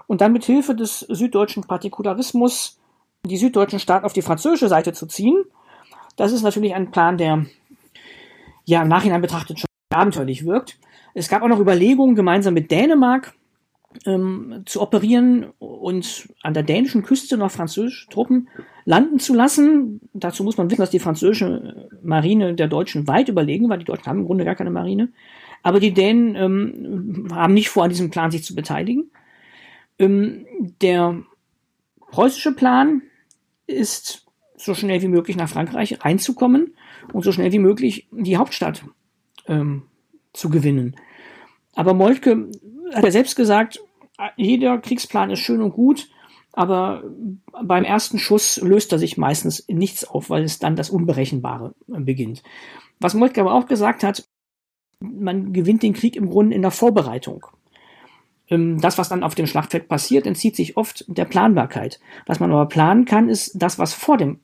und 0.08 0.22
dann 0.22 0.34
mit 0.34 0.46
Hilfe 0.46 0.76
des 0.76 1.00
süddeutschen 1.00 1.64
Partikularismus 1.64 2.80
die 3.26 3.38
süddeutschen 3.38 3.80
Staaten 3.80 4.06
auf 4.06 4.14
die 4.14 4.22
französische 4.22 4.70
Seite 4.70 4.94
zu 4.94 5.06
ziehen. 5.06 5.44
Das 6.18 6.34
ist 6.34 6.42
natürlich 6.44 6.76
ein 6.76 6.92
Plan, 6.92 7.18
der 7.18 7.46
ja 8.66 8.82
im 8.82 8.90
Nachhinein 8.90 9.22
betrachtet 9.22 9.60
schon 9.60 9.68
abenteuerlich 9.94 10.46
wirkt. 10.46 10.78
Es 11.14 11.30
gab 11.30 11.42
auch 11.42 11.48
noch 11.48 11.60
Überlegungen, 11.60 12.16
gemeinsam 12.16 12.54
mit 12.54 12.70
Dänemark 12.70 13.34
ähm, 14.06 14.64
zu 14.66 14.82
operieren 14.82 15.48
und 15.60 16.30
an 16.44 16.54
der 16.54 16.64
dänischen 16.64 17.04
Küste 17.04 17.38
noch 17.38 17.52
französische 17.52 18.10
Truppen 18.10 18.50
landen 18.86 19.20
zu 19.20 19.34
lassen. 19.34 20.02
Dazu 20.14 20.44
muss 20.44 20.58
man 20.58 20.70
wissen, 20.70 20.82
dass 20.82 20.90
die 20.90 21.00
französische 21.00 21.90
Marine 22.04 22.54
der 22.54 22.68
Deutschen 22.68 23.08
weit 23.08 23.30
überlegen 23.30 23.70
war. 23.70 23.78
Die 23.78 23.86
Deutschen 23.86 24.06
haben 24.08 24.20
im 24.20 24.26
Grunde 24.26 24.46
gar 24.46 24.56
keine 24.56 24.70
Marine. 24.70 25.10
Aber 25.64 25.80
die 25.80 25.94
Dänen 25.94 26.36
ähm, 26.36 27.28
haben 27.32 27.54
nicht 27.54 27.70
vor, 27.70 27.84
an 27.84 27.90
diesem 27.90 28.12
Plan 28.12 28.32
sich 28.32 28.44
zu 28.44 28.54
beteiligen. 28.54 29.10
Ähm, 29.98 30.46
der 30.82 31.24
preußische 32.12 32.54
Plan 32.54 33.02
ist, 33.66 34.27
so 34.58 34.74
schnell 34.74 35.02
wie 35.02 35.08
möglich 35.08 35.38
nach 35.38 35.50
Frankreich 35.50 36.04
reinzukommen 36.04 36.76
und 37.14 37.24
so 37.24 37.32
schnell 37.32 37.52
wie 37.52 37.60
möglich 37.60 38.08
die 38.12 38.38
Hauptstadt 38.38 38.84
ähm, 39.48 39.84
zu 40.34 40.50
gewinnen. 40.50 40.96
Aber 41.76 41.94
Moltke 41.94 42.50
hat 42.94 43.04
ja 43.04 43.12
selbst 43.12 43.36
gesagt, 43.36 43.80
jeder 44.36 44.80
Kriegsplan 44.80 45.30
ist 45.30 45.40
schön 45.40 45.62
und 45.62 45.72
gut, 45.72 46.10
aber 46.54 47.04
beim 47.64 47.84
ersten 47.84 48.18
Schuss 48.18 48.58
löst 48.58 48.92
er 48.92 48.98
sich 48.98 49.16
meistens 49.16 49.64
nichts 49.68 50.06
auf, 50.06 50.32
weil 50.32 50.44
es 50.44 50.58
dann 50.58 50.76
das 50.76 50.90
Unberechenbare 50.90 51.76
beginnt. 51.86 52.42
Was 53.00 53.14
Moltke 53.14 53.42
aber 53.42 53.54
auch 53.54 53.68
gesagt 53.68 54.04
hat, 54.04 54.28
man 55.00 55.54
gewinnt 55.54 55.84
den 55.84 55.94
Krieg 55.94 56.16
im 56.16 56.30
Grunde 56.30 56.56
in 56.56 56.64
der 56.64 56.72
Vorbereitung. 56.72 57.46
Ähm, 58.50 58.80
das, 58.82 58.98
was 58.98 59.10
dann 59.10 59.24
auf 59.24 59.36
dem 59.36 59.46
Schlachtfeld 59.46 59.88
passiert, 59.88 60.26
entzieht 60.26 60.56
sich 60.56 60.78
oft 60.78 61.06
der 61.08 61.26
Planbarkeit. 61.26 62.00
Was 62.26 62.40
man 62.40 62.52
aber 62.52 62.68
planen 62.68 63.06
kann, 63.06 63.30
ist 63.30 63.52
das, 63.62 63.78
was 63.78 63.94
vor 63.94 64.18
dem, 64.18 64.40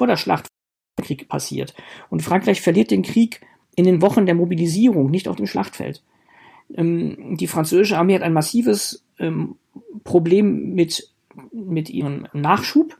vor 0.00 0.06
der 0.06 0.16
Schlacht 0.16 0.46
Krieg 0.96 1.28
passiert. 1.28 1.74
Und 2.08 2.22
Frankreich 2.22 2.62
verliert 2.62 2.90
den 2.90 3.02
Krieg 3.02 3.42
in 3.76 3.84
den 3.84 4.00
Wochen 4.00 4.24
der 4.24 4.34
Mobilisierung, 4.34 5.10
nicht 5.10 5.28
auf 5.28 5.36
dem 5.36 5.46
Schlachtfeld. 5.46 6.02
Ähm, 6.74 7.36
die 7.38 7.46
französische 7.46 7.98
Armee 7.98 8.14
hat 8.14 8.22
ein 8.22 8.32
massives 8.32 9.04
ähm, 9.18 9.56
Problem 10.04 10.72
mit, 10.72 11.10
mit 11.52 11.90
ihrem 11.90 12.28
Nachschub, 12.32 12.96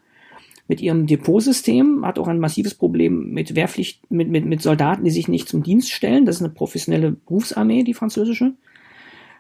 mit 0.69 0.83
ihrem 0.83 1.07
Depotsystem, 1.07 2.05
hat 2.05 2.19
auch 2.19 2.29
ein 2.29 2.39
massives 2.39 2.75
Problem 2.75 3.31
mit 3.31 3.55
Wehrpflicht, 3.55 4.11
mit, 4.11 4.29
mit, 4.29 4.45
mit 4.45 4.61
Soldaten, 4.61 5.03
die 5.05 5.11
sich 5.11 5.27
nicht 5.27 5.49
zum 5.49 5.63
Dienst 5.63 5.91
stellen. 5.91 6.27
Das 6.27 6.37
ist 6.37 6.43
eine 6.43 6.53
professionelle 6.53 7.13
Berufsarmee, 7.13 7.83
die 7.83 7.95
französische. 7.95 8.53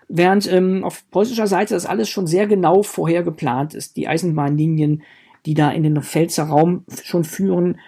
Während 0.08 0.50
ähm, 0.50 0.82
auf 0.82 1.04
preußischer 1.10 1.46
Seite 1.46 1.74
das 1.74 1.84
alles 1.84 2.08
schon 2.08 2.26
sehr 2.26 2.46
genau 2.46 2.82
vorher 2.82 3.22
geplant 3.22 3.74
ist. 3.74 3.98
Die 3.98 4.08
Eisenbahnlinien, 4.08 5.02
die 5.46 5.54
da 5.54 5.70
in 5.70 5.82
den 5.82 6.02
Pfälzer 6.02 6.44
Raum 6.44 6.84
schon 7.02 7.24
führen, 7.24 7.78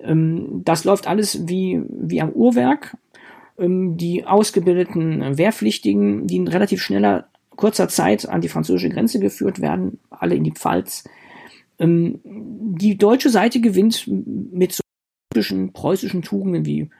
ähm, 0.00 0.62
das 0.64 0.84
läuft 0.84 1.06
alles 1.06 1.48
wie, 1.48 1.82
wie 1.88 2.20
am 2.20 2.30
Uhrwerk. 2.30 2.96
Ähm, 3.58 3.96
die 3.96 4.24
ausgebildeten 4.24 5.38
Wehrpflichtigen, 5.38 6.26
die 6.26 6.36
in 6.36 6.48
relativ 6.48 6.82
schneller, 6.82 7.28
kurzer 7.56 7.88
Zeit 7.88 8.28
an 8.28 8.40
die 8.40 8.48
französische 8.48 8.88
Grenze 8.88 9.20
geführt 9.20 9.60
werden, 9.60 9.98
alle 10.10 10.34
in 10.34 10.44
die 10.44 10.52
Pfalz. 10.52 11.04
Ähm, 11.78 12.20
die 12.24 12.96
deutsche 12.96 13.30
Seite 13.30 13.60
gewinnt 13.60 14.08
mit 14.08 14.72
so 14.72 14.82
typischen 15.30 15.72
preußischen 15.72 16.22
Tugenden 16.22 16.64
wie 16.64 16.90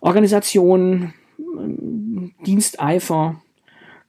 Organisation, 0.00 1.14
ähm, 1.38 2.32
Diensteifer, 2.46 3.40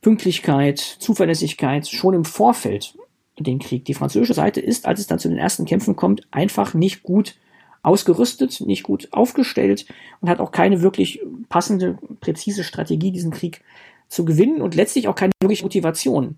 Pünktlichkeit, 0.02 0.80
Zuverlässigkeit 0.80 1.88
schon 1.88 2.16
im 2.16 2.26
Vorfeld 2.26 2.96
den 3.40 3.60
Krieg. 3.60 3.86
Die 3.86 3.94
französische 3.94 4.34
Seite 4.34 4.60
ist, 4.60 4.86
als 4.86 5.00
es 5.00 5.08
dann 5.08 5.20
zu 5.20 5.30
den 5.30 5.38
ersten 5.38 5.66
Kämpfen 5.66 5.96
kommt, 5.96 6.28
einfach 6.32 6.74
nicht 6.74 7.04
gut 7.04 7.36
ausgerüstet, 7.84 8.62
nicht 8.62 8.84
gut 8.84 9.08
aufgestellt 9.12 9.86
und 10.20 10.30
hat 10.30 10.40
auch 10.40 10.52
keine 10.52 10.82
wirklich 10.82 11.22
passende, 11.50 11.98
präzise 12.20 12.64
Strategie, 12.64 13.12
diesen 13.12 13.32
Krieg 13.32 13.62
zu 14.08 14.26
gewinnen 14.26 14.62
und 14.62 14.76
letztlich 14.76 15.08
auch 15.08 15.16
keine 15.16 15.32
wirkliche 15.42 15.64
Motivation. 15.64 16.38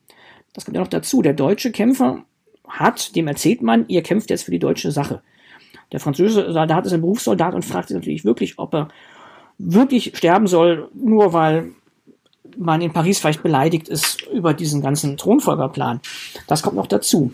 Das 0.53 0.65
kommt 0.65 0.75
ja 0.75 0.82
noch 0.82 0.87
dazu. 0.87 1.21
Der 1.21 1.33
deutsche 1.33 1.71
Kämpfer 1.71 2.23
hat, 2.67 3.15
dem 3.15 3.27
erzählt 3.27 3.62
man, 3.62 3.87
ihr 3.87 4.04
kämpft 4.04 4.29
jetzt 4.29 4.44
für 4.44 4.52
die 4.52 4.60
deutsche 4.60 4.91
Sache. 4.91 5.21
Der 5.91 6.00
französische 6.00 6.52
Soldat 6.54 6.85
ist 6.85 6.94
ein 6.94 7.02
Berufssoldat 7.02 7.54
und 7.54 7.65
fragt 7.65 7.89
sich 7.89 7.96
natürlich 7.96 8.25
wirklich, 8.25 8.58
ob 8.58 8.73
er 8.73 8.87
wirklich 9.58 10.15
sterben 10.15 10.48
soll, 10.48 10.89
nur 10.94 11.33
weil 11.33 11.71
man 12.58 12.81
in 12.81 12.94
Paris 12.94 13.19
vielleicht 13.19 13.44
beleidigt 13.44 13.87
ist 13.87 14.21
über 14.23 14.54
diesen 14.54 14.81
ganzen 14.81 15.17
Thronfolgerplan. 15.17 16.02
Das 16.48 16.62
kommt 16.62 16.75
noch 16.75 16.87
dazu. 16.87 17.33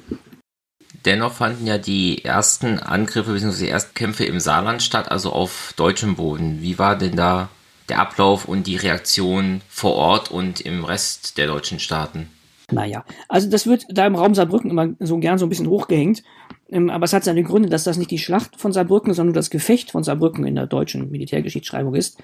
Dennoch 1.06 1.34
fanden 1.34 1.66
ja 1.66 1.78
die 1.78 2.26
ersten 2.26 2.80
Angriffe 2.80 3.34
bzw. 3.34 3.66
die 3.66 3.70
ersten 3.70 3.94
Kämpfe 3.94 4.26
im 4.26 4.40
Saarland 4.40 4.82
statt, 4.82 5.10
also 5.10 5.32
auf 5.32 5.74
deutschem 5.78 6.16
Boden. 6.16 6.62
Wie 6.62 6.78
war 6.78 6.98
denn 6.98 7.16
da 7.16 7.50
der 7.88 8.00
Ablauf 8.00 8.46
und 8.46 8.68
die 8.68 8.76
Reaktion 8.76 9.62
vor 9.70 9.96
Ort 9.96 10.30
und 10.30 10.62
im 10.62 10.84
Rest 10.84 11.38
der 11.38 11.48
deutschen 11.48 11.80
Staaten? 11.80 12.30
Naja, 12.72 13.04
also 13.28 13.50
das 13.50 13.66
wird 13.66 13.86
da 13.90 14.06
im 14.06 14.16
Raum 14.16 14.36
Saarbrücken 14.36 14.70
immer 14.70 14.90
so 15.00 15.18
gern 15.18 15.40
so 15.40 15.46
ein 15.46 15.50
bisschen 15.50 15.70
hochgehängt. 15.70 16.24
Ähm, 16.72 16.90
aber 16.90 17.06
es 17.06 17.14
hat 17.14 17.24
seine 17.24 17.44
Gründe, 17.44 17.70
dass 17.70 17.84
das 17.84 17.98
nicht 17.98 18.12
die 18.12 18.20
Schlacht 18.20 18.60
von 18.60 18.72
Saarbrücken, 18.72 19.14
sondern 19.14 19.34
das 19.34 19.50
Gefecht 19.50 19.92
von 19.92 20.04
Saarbrücken 20.04 20.46
in 20.46 20.56
der 20.56 20.68
deutschen 20.68 21.10
Militärgeschichtsschreibung 21.10 21.96
ist. 21.96 22.22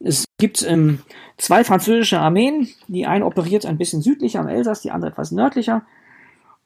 Es 0.00 0.24
gibt 0.38 0.62
ähm, 0.62 1.00
zwei 1.38 1.64
französische 1.64 2.18
Armeen. 2.18 2.68
Die 2.88 3.06
eine 3.06 3.24
operiert 3.24 3.64
ein 3.64 3.78
bisschen 3.78 4.02
südlicher 4.02 4.40
am 4.40 4.48
Elsass, 4.48 4.82
die 4.82 4.90
andere 4.90 5.12
etwas 5.12 5.32
nördlicher. 5.32 5.86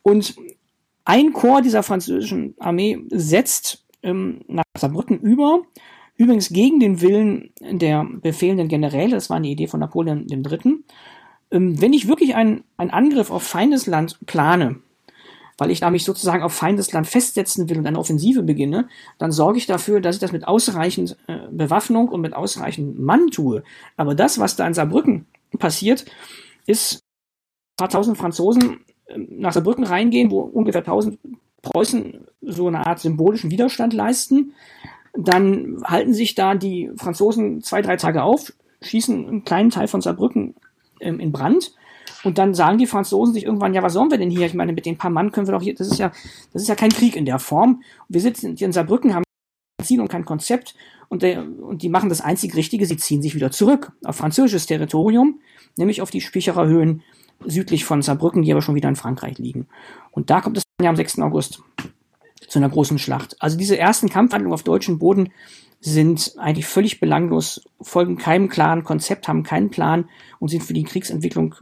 Und 0.02 0.34
ein 1.04 1.32
Korps 1.32 1.62
dieser 1.62 1.82
französischen 1.82 2.54
Armee 2.58 2.98
setzt 3.10 3.84
ähm, 4.02 4.40
nach 4.48 4.64
Saarbrücken 4.76 5.20
über. 5.20 5.62
Übrigens 6.16 6.50
gegen 6.50 6.80
den 6.80 7.00
Willen 7.00 7.50
der 7.60 8.04
befehlenden 8.04 8.68
Generäle. 8.68 9.12
Das 9.12 9.30
war 9.30 9.36
eine 9.36 9.48
Idee 9.48 9.68
von 9.68 9.80
Napoleon 9.80 10.26
III. 10.28 10.84
Ähm, 11.52 11.80
wenn 11.80 11.92
ich 11.92 12.08
wirklich 12.08 12.34
einen, 12.34 12.64
Angriff 12.76 13.30
auf 13.30 13.42
Feindesland 13.42 14.18
plane, 14.26 14.80
weil 15.60 15.70
ich 15.70 15.80
da 15.80 15.90
mich 15.90 16.04
sozusagen 16.04 16.42
auf 16.42 16.54
Feindesland 16.54 17.06
festsetzen 17.06 17.68
will 17.68 17.76
und 17.76 17.86
eine 17.86 17.98
Offensive 17.98 18.42
beginne, 18.42 18.88
dann 19.18 19.30
sorge 19.30 19.58
ich 19.58 19.66
dafür, 19.66 20.00
dass 20.00 20.16
ich 20.16 20.20
das 20.20 20.32
mit 20.32 20.48
ausreichend 20.48 21.18
äh, 21.26 21.36
Bewaffnung 21.50 22.08
und 22.08 22.22
mit 22.22 22.32
ausreichend 22.34 22.98
Mann 22.98 23.28
tue. 23.28 23.62
Aber 23.98 24.14
das, 24.14 24.38
was 24.38 24.56
da 24.56 24.66
in 24.66 24.72
Saarbrücken 24.72 25.26
passiert, 25.58 26.06
ist 26.66 26.94
ein 26.94 27.76
paar 27.76 27.88
tausend 27.90 28.16
Franzosen 28.16 28.80
äh, 29.04 29.18
nach 29.18 29.52
Saarbrücken 29.52 29.84
reingehen, 29.84 30.30
wo 30.30 30.40
ungefähr 30.40 30.82
tausend 30.82 31.18
Preußen 31.60 32.26
so 32.40 32.68
eine 32.68 32.86
Art 32.86 33.00
symbolischen 33.00 33.50
Widerstand 33.50 33.92
leisten. 33.92 34.54
Dann 35.12 35.82
halten 35.84 36.14
sich 36.14 36.34
da 36.34 36.54
die 36.54 36.90
Franzosen 36.96 37.60
zwei, 37.60 37.82
drei 37.82 37.96
Tage 37.96 38.22
auf, 38.22 38.54
schießen 38.80 39.28
einen 39.28 39.44
kleinen 39.44 39.68
Teil 39.68 39.88
von 39.88 40.00
Saarbrücken 40.00 40.54
ähm, 41.00 41.20
in 41.20 41.32
Brand 41.32 41.74
und 42.22 42.38
dann 42.38 42.54
sagen 42.54 42.78
die 42.78 42.86
Franzosen 42.86 43.34
sich 43.34 43.44
irgendwann, 43.44 43.74
ja, 43.74 43.82
was 43.82 43.94
sollen 43.94 44.10
wir 44.10 44.18
denn 44.18 44.30
hier? 44.30 44.46
Ich 44.46 44.54
meine, 44.54 44.72
mit 44.72 44.86
den 44.86 44.98
paar 44.98 45.10
Mann 45.10 45.32
können 45.32 45.46
wir 45.46 45.52
doch 45.52 45.62
hier, 45.62 45.74
das 45.74 45.88
ist 45.88 45.98
ja, 45.98 46.12
das 46.52 46.62
ist 46.62 46.68
ja 46.68 46.74
kein 46.74 46.90
Krieg 46.90 47.16
in 47.16 47.24
der 47.24 47.38
Form. 47.38 47.82
Wir 48.08 48.20
sitzen 48.20 48.56
hier 48.56 48.66
in 48.66 48.72
Saarbrücken, 48.72 49.14
haben 49.14 49.24
kein 49.78 49.86
Ziel 49.86 50.00
und 50.00 50.08
kein 50.08 50.24
Konzept 50.24 50.74
und, 51.08 51.22
der, 51.22 51.42
und 51.42 51.82
die 51.82 51.88
machen 51.88 52.08
das 52.08 52.20
einzig 52.20 52.54
Richtige, 52.54 52.86
sie 52.86 52.96
ziehen 52.96 53.22
sich 53.22 53.34
wieder 53.34 53.50
zurück 53.50 53.92
auf 54.04 54.16
französisches 54.16 54.66
Territorium, 54.66 55.40
nämlich 55.76 56.02
auf 56.02 56.10
die 56.10 56.20
Spicherer 56.20 56.66
Höhen 56.66 57.02
südlich 57.44 57.84
von 57.84 58.02
Saarbrücken, 58.02 58.42
die 58.42 58.52
aber 58.52 58.62
schon 58.62 58.74
wieder 58.74 58.88
in 58.88 58.96
Frankreich 58.96 59.38
liegen. 59.38 59.66
Und 60.10 60.30
da 60.30 60.40
kommt 60.40 60.58
es 60.58 60.64
ja 60.80 60.90
am 60.90 60.96
6. 60.96 61.20
August 61.20 61.62
zu 62.46 62.58
einer 62.58 62.68
großen 62.68 62.98
Schlacht. 62.98 63.36
Also 63.40 63.56
diese 63.56 63.78
ersten 63.78 64.08
Kampfhandlungen 64.08 64.54
auf 64.54 64.62
deutschem 64.62 64.98
Boden 64.98 65.30
sind 65.80 66.34
eigentlich 66.36 66.66
völlig 66.66 67.00
belanglos, 67.00 67.62
folgen 67.80 68.18
keinem 68.18 68.48
klaren 68.48 68.84
Konzept, 68.84 69.28
haben 69.28 69.42
keinen 69.42 69.70
Plan 69.70 70.08
und 70.38 70.48
sind 70.48 70.62
für 70.62 70.74
die 70.74 70.84
Kriegsentwicklung 70.84 71.54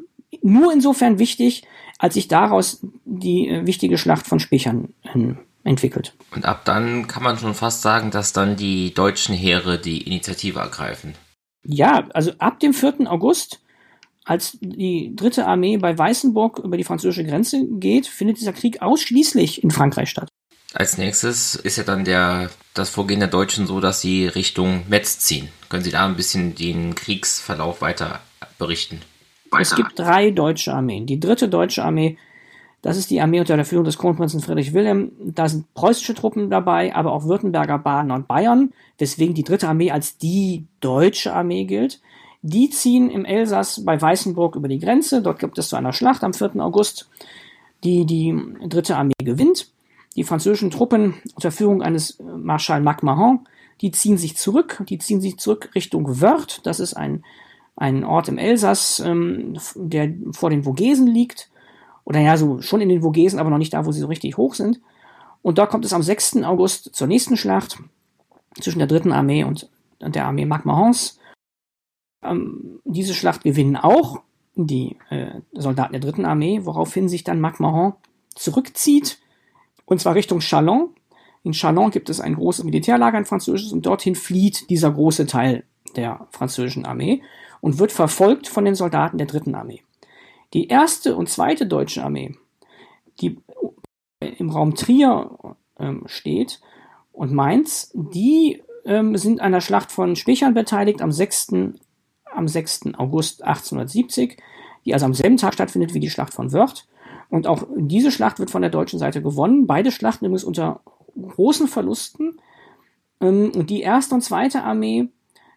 nur 0.43 0.73
insofern 0.73 1.19
wichtig, 1.19 1.63
als 1.99 2.15
sich 2.15 2.29
daraus 2.29 2.81
die 3.05 3.49
äh, 3.49 3.67
wichtige 3.67 3.99
Schlacht 3.99 4.27
von 4.27 4.41
Spechern 4.41 4.95
äh, 5.03 5.35
entwickelt. 5.65 6.15
Und 6.35 6.45
ab 6.45 6.65
dann 6.65 7.09
kann 7.09 7.23
man 7.23 7.39
schon 7.39 7.55
fast 7.55 7.83
sagen, 7.83 8.11
dass 8.11 8.33
dann 8.33 8.57
die 8.57 8.95
deutschen 8.95 9.35
Heere 9.35 9.79
die 9.79 10.03
Initiative 10.07 10.61
ergreifen. 10.61 11.15
Ja, 11.65 12.09
also 12.15 12.33
ab 12.39 12.61
dem 12.61 12.73
4. 12.73 13.11
August, 13.11 13.61
als 14.25 14.57
die 14.61 15.15
dritte 15.15 15.47
Armee 15.47 15.77
bei 15.77 15.97
Weißenburg 15.97 16.61
über 16.61 16.77
die 16.77 16.85
französische 16.85 17.25
Grenze 17.25 17.67
geht, 17.69 18.07
findet 18.07 18.41
dieser 18.41 18.53
Krieg 18.53 18.81
ausschließlich 18.81 19.63
in 19.63 19.71
Frankreich 19.71 20.09
statt. 20.09 20.29
Als 20.75 20.99
nächstes 20.99 21.55
ist 21.55 21.77
ja 21.77 21.85
dann 21.85 22.05
der, 22.05 22.51
das 22.75 22.91
Vorgehen 22.91 23.21
der 23.21 23.29
Deutschen 23.29 23.67
so, 23.67 23.81
dass 23.81 24.01
sie 24.01 24.27
Richtung 24.27 24.85
Metz 24.89 25.19
ziehen. 25.19 25.49
Können 25.69 25.83
Sie 25.83 25.91
da 25.91 26.07
ein 26.07 26.17
bisschen 26.17 26.55
den 26.55 26.95
Kriegsverlauf 26.95 27.81
weiter 27.81 28.21
berichten? 28.59 29.01
Es 29.59 29.75
gibt 29.75 29.99
drei 29.99 30.31
deutsche 30.31 30.75
Armeen. 30.75 31.07
Die 31.07 31.21
dritte 31.21 31.49
deutsche 31.49 31.85
Armee, 31.85 32.19
das 32.83 32.97
ist 32.97 33.11
die 33.11 33.21
Armee 33.21 33.41
unter 33.41 33.57
der 33.57 33.65
Führung 33.65 33.85
des 33.85 33.99
Kronprinzen 33.99 34.41
Friedrich 34.41 34.73
Wilhelm. 34.73 35.13
Da 35.21 35.49
sind 35.49 35.73
preußische 35.75 36.15
Truppen 36.15 36.51
dabei, 36.51 36.95
aber 36.95 37.13
auch 37.13 37.25
Württemberger, 37.25 37.79
Baden 37.79 38.11
und 38.11 38.29
Bayern, 38.29 38.73
weswegen 38.99 39.35
die 39.35 39.45
dritte 39.45 39.69
Armee 39.69 39.91
als 39.91 40.19
die 40.19 40.65
deutsche 40.81 41.33
Armee 41.33 41.65
gilt. 41.65 42.01
Die 42.43 42.71
ziehen 42.71 43.11
im 43.11 43.25
Elsass 43.25 43.85
bei 43.85 44.01
Weißenburg 44.01 44.55
über 44.55 44.69
die 44.69 44.79
Grenze. 44.79 45.23
Dort 45.23 45.41
gibt 45.41 45.59
es 45.59 45.69
zu 45.69 45.77
einer 45.77 45.93
Schlacht 45.93 46.23
am 46.23 46.35
4. 46.35 46.57
August, 46.57 47.09
die 47.83 48.07
die 48.07 48.37
dritte 48.69 48.97
Armee 48.97 49.15
gewinnt. 49.23 49.71
Die 50.15 50.25
französischen 50.25 50.71
Truppen 50.71 51.15
unter 51.35 51.51
Führung 51.51 51.83
eines 51.83 52.19
Marschall 52.21 52.81
Mac-Mahon, 52.81 53.41
die 53.81 53.91
ziehen 53.91 54.19
sich 54.19 54.37
zurück. 54.37 54.83
Die 54.89 54.99
ziehen 54.99 55.21
sich 55.21 55.39
zurück 55.39 55.71
Richtung 55.75 56.21
Wörth. 56.21 56.61
Das 56.65 56.81
ist 56.81 56.95
ein 56.95 57.25
ein 57.79 58.05
Ort 58.05 58.29
im 58.29 58.39
Elsass, 58.39 59.01
ähm, 59.01 59.57
der 59.77 60.13
vor 60.33 60.51
den 60.51 60.65
Vogesen 60.65 61.07
liegt. 61.07 61.51
Oder 62.05 62.21
ja, 62.21 62.37
so 62.37 62.61
schon 62.61 62.81
in 62.81 62.89
den 62.89 63.03
Vogesen, 63.03 63.39
aber 63.39 63.51
noch 63.51 63.59
nicht 63.59 63.73
da, 63.73 63.87
wo 63.87 63.93
sie 63.93 64.01
so 64.01 64.09
richtig 64.09 64.37
hoch 64.37 64.55
sind. 64.55 64.81
Und 65.43 65.59
da 65.59 65.67
kommt 65.67 65.85
es 65.85 65.93
am 65.93 66.03
6. 66.03 66.43
August 66.43 66.95
zur 66.95 67.07
nächsten 67.07 67.37
Schlacht 67.37 67.79
zwischen 68.61 68.79
der 68.79 68.89
dritten 68.89 69.13
Armee 69.13 69.45
und 69.45 69.71
der 70.01 70.27
Armee 70.27 70.45
Macmahons. 70.45 71.21
Ähm, 72.23 72.81
diese 72.85 73.15
Schlacht 73.15 73.45
gewinnen 73.45 73.77
auch 73.77 74.23
die 74.57 74.97
äh, 75.11 75.41
Soldaten 75.53 75.93
der 75.93 76.01
dritten 76.01 76.25
Armee, 76.25 76.61
woraufhin 76.65 77.09
sich 77.09 77.23
dann 77.23 77.41
Macmahon 77.41 77.95
zurückzieht, 78.35 79.19
und 79.85 80.01
zwar 80.01 80.17
Richtung 80.17 80.41
Chalon. 80.41 80.91
In 81.45 81.53
Chalon 81.53 81.91
gibt 81.91 82.11
es 82.11 82.21
ein 82.21 82.35
großes 82.35 82.65
Militärlager, 82.65 83.17
ein 83.17 83.25
französisches, 83.25 83.73
und 83.73 83.87
dorthin 83.87 84.17
flieht 84.17 84.69
dieser 84.69 84.91
große 84.91 85.27
Teil 85.27 85.65
der 85.95 86.27
französischen 86.31 86.85
Armee 86.85 87.23
und 87.61 87.79
wird 87.79 87.93
verfolgt 87.93 88.49
von 88.49 88.65
den 88.65 88.75
Soldaten 88.75 89.19
der 89.19 89.27
dritten 89.27 89.55
Armee. 89.55 89.83
Die 90.55 90.69
erste 90.69 91.17
und 91.17 91.29
zweite 91.29 91.67
deutsche 91.67 92.03
Armee, 92.03 92.35
die 93.21 93.39
im 94.21 94.51
Raum 94.51 94.75
Trier 94.75 95.31
ähm, 95.79 96.05
steht 96.07 96.61
und 97.13 97.33
Mainz, 97.33 97.93
die 97.95 98.63
ähm, 98.85 99.17
sind 99.17 99.41
an 99.41 99.53
der 99.53 99.61
Schlacht 99.61 99.93
von 99.93 100.17
Spechern 100.17 100.55
beteiligt 100.55 101.03
am 101.03 101.13
6. 101.13 101.49
am 102.35 102.49
6. 102.49 102.95
August 102.97 103.43
1870, 103.43 104.39
die 104.85 104.95
also 104.95 105.07
am 105.07 105.15
selben 105.15 105.37
Tag 105.37 105.55
stattfindet 105.55 105.95
wie 105.95 106.01
die 106.01 106.11
Schlacht 106.11 106.33
von 106.33 106.53
Wörth. 106.53 106.87
Und 107.29 107.47
auch 107.47 107.65
diese 107.77 108.11
Schlacht 108.11 108.39
wird 108.39 108.51
von 108.51 108.63
der 108.63 108.71
deutschen 108.71 108.99
Seite 108.99 109.21
gewonnen. 109.21 109.67
Beide 109.67 109.93
Schlachten 109.93 110.25
übrigens 110.25 110.45
unter 110.45 110.81
großen 111.21 111.69
Verlusten. 111.69 112.41
Ähm, 113.21 113.53
und 113.55 113.69
die 113.71 113.83
erste 113.83 114.15
und 114.15 114.23
zweite 114.23 114.63
Armee 114.63 115.09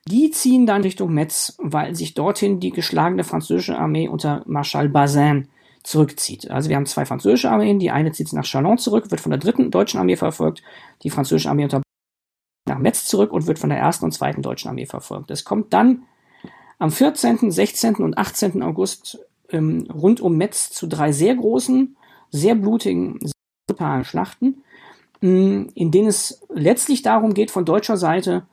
die 0.08 0.32
ziehen 0.32 0.66
dann 0.66 0.82
Richtung 0.82 1.14
Metz, 1.14 1.56
weil 1.60 1.96
sich 1.96 2.14
dorthin 2.14 2.60
die 2.60 2.72
geschlagene 2.72 3.24
französische 3.24 3.78
Armee 3.78 4.08
unter 4.08 4.44
Marschall 4.48 4.90
Bazin 4.90 5.48
zurückzieht. 5.84 6.50
Also 6.50 6.70
wir 6.70 6.76
haben 6.76 6.86
zwei 6.86 7.06
französische 7.06 7.50
Armeen, 7.50 7.80
die 7.80 7.92
eine 7.92 8.12
zieht 8.12 8.34
nach 8.34 8.46
Chalon 8.46 8.78
zurück, 8.78 9.12
wird 9.12 9.22
von 9.22 9.32
der 9.32 9.40
dritten 9.40 9.72
deutschen 9.72 10.00
Armee 10.00 10.16
verfolgt, 10.16 10.64
die 11.04 11.10
französische 11.10 11.50
Armee 11.50 11.64
unter 11.64 11.82
nach 12.68 12.78
Metz 12.78 13.06
zurück 13.06 13.34
und 13.34 13.48
wird 13.48 13.60
von 13.60 13.70
der 13.70 13.80
ersten 13.80 14.06
und 14.06 14.12
zweiten 14.12 14.42
deutschen 14.42 14.70
Armee 14.70 14.86
verfolgt. 14.86 15.32
Es 15.32 15.44
kommt 15.44 15.74
dann 15.74 16.04
am 16.78 16.92
14., 16.92 17.52
16. 17.52 17.96
und 17.96 18.18
18. 18.18 18.62
August 18.62 19.20
ähm, 19.50 19.88
rund 19.92 20.22
um 20.22 20.38
Metz 20.38 20.70
zu 20.70 20.88
drei 20.88 21.12
sehr 21.12 21.36
großen, 21.36 21.96
sehr 22.30 22.56
blutigen, 22.56 23.20
sehr 23.68 24.04
Schlachten, 24.04 24.64
ähm, 25.22 25.70
in 25.76 25.92
denen 25.92 26.08
es 26.08 26.42
letztlich 26.54 27.02
darum 27.02 27.34
geht, 27.34 27.52
von 27.52 27.66
deutscher 27.66 27.98
Seite 27.98 28.46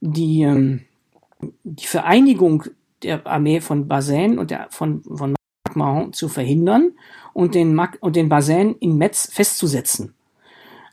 die 0.00 0.42
ähm, 0.42 0.84
die 1.64 1.86
Vereinigung 1.86 2.64
der 3.02 3.26
Armee 3.26 3.60
von 3.60 3.88
Bazaine 3.88 4.40
und 4.40 4.50
der, 4.50 4.68
von, 4.70 5.02
von 5.02 5.34
Mahon 5.74 6.12
zu 6.12 6.28
verhindern 6.28 6.92
und 7.32 7.54
den, 7.54 7.74
Mac, 7.74 7.98
und 8.00 8.16
den 8.16 8.28
Bazaine 8.28 8.74
in 8.80 8.96
Metz 8.96 9.30
festzusetzen. 9.32 10.14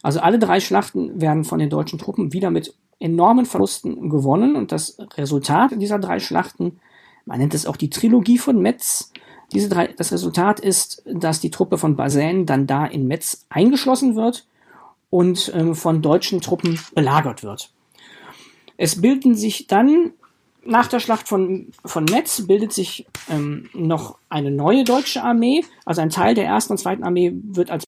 Also 0.03 0.19
alle 0.19 0.37
drei 0.37 0.59
Schlachten 0.59 1.19
werden 1.19 1.43
von 1.43 1.59
den 1.59 1.69
deutschen 1.69 1.97
Truppen 1.97 2.31
wieder 2.31 2.51
mit 2.51 2.75
enormen 2.99 3.45
Verlusten 3.45 4.09
gewonnen 4.09 4.55
und 4.55 4.71
das 4.71 4.97
Resultat 5.17 5.71
dieser 5.81 5.99
drei 5.99 6.19
Schlachten, 6.19 6.79
man 7.25 7.39
nennt 7.39 7.53
es 7.53 7.65
auch 7.65 7.75
die 7.75 7.89
Trilogie 7.89 8.37
von 8.37 8.61
Metz, 8.61 9.11
diese 9.51 9.69
drei, 9.69 9.87
das 9.87 10.11
Resultat 10.11 10.59
ist, 10.59 11.03
dass 11.11 11.39
die 11.39 11.49
Truppe 11.49 11.77
von 11.77 11.95
Bazaine 11.95 12.45
dann 12.45 12.67
da 12.67 12.85
in 12.85 13.07
Metz 13.07 13.45
eingeschlossen 13.49 14.15
wird 14.15 14.47
und 15.09 15.51
ähm, 15.55 15.75
von 15.75 16.01
deutschen 16.01 16.41
Truppen 16.41 16.79
belagert 16.93 17.43
wird. 17.43 17.71
Es 18.77 19.01
bilden 19.01 19.35
sich 19.35 19.67
dann 19.67 20.13
nach 20.65 20.87
der 20.87 20.99
Schlacht 20.99 21.27
von, 21.27 21.71
von 21.85 22.05
Metz 22.05 22.45
bildet 22.47 22.73
sich 22.73 23.05
ähm, 23.29 23.69
noch 23.73 24.17
eine 24.29 24.51
neue 24.51 24.83
deutsche 24.83 25.23
Armee. 25.23 25.63
Also 25.85 26.01
ein 26.01 26.09
Teil 26.09 26.35
der 26.35 26.45
ersten 26.45 26.73
und 26.73 26.77
zweiten 26.77 27.03
Armee 27.03 27.33
wird 27.35 27.71
als 27.71 27.85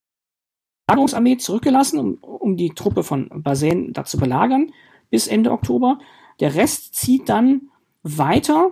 Belagerungsarmee 0.86 1.36
zurückgelassen, 1.36 1.98
um, 1.98 2.14
um 2.14 2.56
die 2.56 2.70
Truppe 2.70 3.02
von 3.02 3.28
Basen 3.28 3.92
da 3.92 4.04
zu 4.04 4.18
belagern 4.18 4.72
bis 5.10 5.26
Ende 5.26 5.52
Oktober. 5.52 5.98
Der 6.40 6.54
Rest 6.54 6.94
zieht 6.94 7.28
dann 7.28 7.70
weiter 8.02 8.70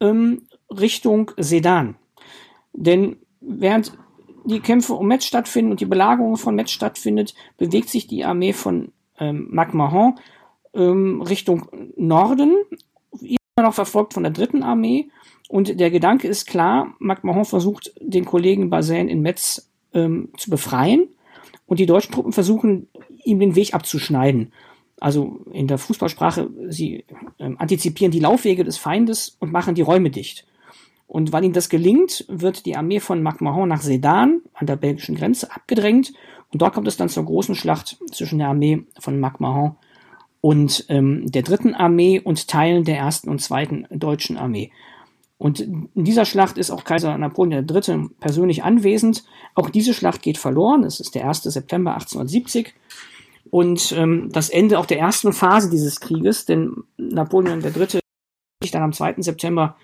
ähm, 0.00 0.42
Richtung 0.70 1.30
Sedan. 1.36 1.96
Denn 2.72 3.16
während 3.40 3.92
die 4.44 4.60
Kämpfe 4.60 4.94
um 4.94 5.06
Metz 5.06 5.24
stattfinden 5.24 5.70
und 5.70 5.80
die 5.80 5.86
Belagerung 5.86 6.36
von 6.36 6.54
Metz 6.54 6.70
stattfindet, 6.70 7.34
bewegt 7.56 7.88
sich 7.88 8.06
die 8.06 8.24
Armee 8.24 8.52
von 8.52 8.92
ähm, 9.18 9.48
MacMahon 9.50 10.18
ähm, 10.74 11.22
Richtung 11.22 11.68
Norden 11.96 12.54
noch 13.62 13.74
verfolgt 13.74 14.12
von 14.12 14.22
der 14.22 14.32
dritten 14.32 14.62
Armee. 14.62 15.08
Und 15.48 15.80
der 15.80 15.90
Gedanke 15.90 16.28
ist 16.28 16.46
klar, 16.46 16.94
MacMahon 16.98 17.44
versucht, 17.44 17.92
den 18.00 18.24
Kollegen 18.24 18.68
Bazaine 18.68 19.10
in 19.10 19.22
Metz 19.22 19.70
ähm, 19.94 20.28
zu 20.36 20.50
befreien 20.50 21.08
und 21.66 21.78
die 21.78 21.86
deutschen 21.86 22.12
Truppen 22.12 22.32
versuchen, 22.32 22.88
ihm 23.24 23.38
den 23.38 23.54
Weg 23.54 23.72
abzuschneiden. 23.72 24.52
Also 25.00 25.40
in 25.52 25.68
der 25.68 25.78
Fußballsprache, 25.78 26.50
sie 26.68 27.04
ähm, 27.38 27.56
antizipieren 27.58 28.10
die 28.10 28.20
Laufwege 28.20 28.64
des 28.64 28.76
Feindes 28.76 29.36
und 29.40 29.52
machen 29.52 29.74
die 29.74 29.82
Räume 29.82 30.10
dicht. 30.10 30.46
Und 31.06 31.32
weil 31.32 31.44
ihnen 31.44 31.54
das 31.54 31.68
gelingt, 31.68 32.24
wird 32.28 32.66
die 32.66 32.76
Armee 32.76 33.00
von 33.00 33.22
MacMahon 33.22 33.68
nach 33.68 33.80
Sedan 33.80 34.42
an 34.54 34.66
der 34.66 34.76
belgischen 34.76 35.14
Grenze 35.14 35.52
abgedrängt. 35.52 36.12
Und 36.52 36.60
dort 36.60 36.74
kommt 36.74 36.88
es 36.88 36.96
dann 36.96 37.08
zur 37.08 37.24
großen 37.24 37.54
Schlacht 37.54 37.98
zwischen 38.10 38.38
der 38.38 38.48
Armee 38.48 38.84
von 38.98 39.20
MacMahon 39.20 39.76
und 40.46 40.84
ähm, 40.90 41.28
der 41.28 41.42
dritten 41.42 41.74
Armee 41.74 42.20
und 42.20 42.46
Teilen 42.46 42.84
der 42.84 42.98
ersten 42.98 43.28
und 43.30 43.42
zweiten 43.42 43.84
deutschen 43.90 44.36
Armee. 44.36 44.70
Und 45.38 45.58
in 45.58 45.88
dieser 45.96 46.24
Schlacht 46.24 46.56
ist 46.56 46.70
auch 46.70 46.84
Kaiser 46.84 47.18
Napoleon 47.18 47.66
III. 47.68 48.10
persönlich 48.20 48.62
anwesend. 48.62 49.24
Auch 49.56 49.70
diese 49.70 49.92
Schlacht 49.92 50.22
geht 50.22 50.38
verloren. 50.38 50.84
Es 50.84 51.00
ist 51.00 51.16
der 51.16 51.26
1. 51.26 51.42
September 51.42 51.94
1870 51.94 52.74
und 53.50 53.92
ähm, 53.98 54.28
das 54.30 54.48
Ende 54.48 54.78
auch 54.78 54.86
der 54.86 55.00
ersten 55.00 55.32
Phase 55.32 55.68
dieses 55.68 55.98
Krieges, 55.98 56.44
denn 56.44 56.84
Napoleon 56.96 57.60
III. 57.64 57.98
sich 58.62 58.70
dann 58.70 58.84
am 58.84 58.92
2. 58.92 59.16
September 59.22 59.74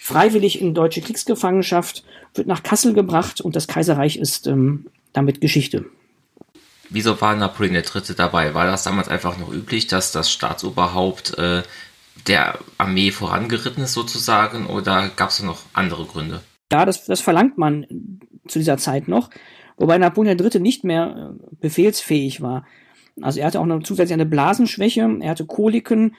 freiwillig 0.00 0.60
in 0.60 0.74
deutsche 0.74 1.00
Kriegsgefangenschaft, 1.00 2.04
wird 2.34 2.46
nach 2.46 2.62
Kassel 2.62 2.92
gebracht 2.92 3.40
und 3.40 3.56
das 3.56 3.68
Kaiserreich 3.68 4.18
ist 4.18 4.46
ähm, 4.46 4.84
damit 5.14 5.40
Geschichte. 5.40 5.86
Wieso 6.90 7.20
war 7.20 7.36
Napoleon 7.36 7.76
III. 7.76 8.14
dabei? 8.16 8.52
War 8.52 8.66
das 8.66 8.82
damals 8.82 9.08
einfach 9.08 9.38
noch 9.38 9.52
üblich, 9.52 9.86
dass 9.86 10.10
das 10.10 10.30
Staatsoberhaupt 10.30 11.38
äh, 11.38 11.62
der 12.26 12.58
Armee 12.78 13.12
vorangeritten 13.12 13.84
ist 13.84 13.92
sozusagen 13.92 14.66
oder 14.66 15.08
gab 15.14 15.30
es 15.30 15.42
noch 15.42 15.62
andere 15.72 16.04
Gründe? 16.04 16.40
Ja, 16.72 16.84
das, 16.84 17.04
das 17.04 17.20
verlangt 17.20 17.58
man 17.58 17.86
zu 18.46 18.58
dieser 18.58 18.76
Zeit 18.76 19.08
noch, 19.08 19.30
wobei 19.76 19.98
Napoleon 19.98 20.38
III. 20.38 20.60
nicht 20.60 20.84
mehr 20.84 21.32
äh, 21.32 21.46
befehlsfähig 21.60 22.40
war. 22.40 22.66
Also 23.22 23.40
er 23.40 23.46
hatte 23.46 23.60
auch 23.60 23.66
noch 23.66 23.82
zusätzlich 23.82 24.14
eine 24.14 24.26
Blasenschwäche, 24.26 25.18
er 25.20 25.30
hatte 25.30 25.46
Koliken, 25.46 26.16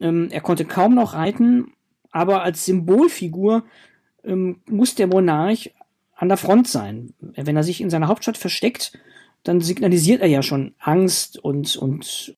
ähm, 0.00 0.28
er 0.30 0.40
konnte 0.40 0.64
kaum 0.64 0.94
noch 0.94 1.14
reiten, 1.14 1.72
aber 2.10 2.42
als 2.42 2.64
Symbolfigur 2.64 3.64
ähm, 4.24 4.60
muss 4.68 4.94
der 4.94 5.06
Monarch 5.06 5.74
an 6.16 6.28
der 6.28 6.36
Front 6.36 6.66
sein. 6.68 7.14
Wenn 7.20 7.56
er 7.56 7.62
sich 7.62 7.80
in 7.80 7.90
seiner 7.90 8.08
Hauptstadt 8.08 8.38
versteckt, 8.38 8.92
dann 9.44 9.60
signalisiert 9.60 10.20
er 10.20 10.28
ja 10.28 10.42
schon 10.42 10.74
Angst 10.78 11.38
und, 11.38 11.76
und 11.76 12.36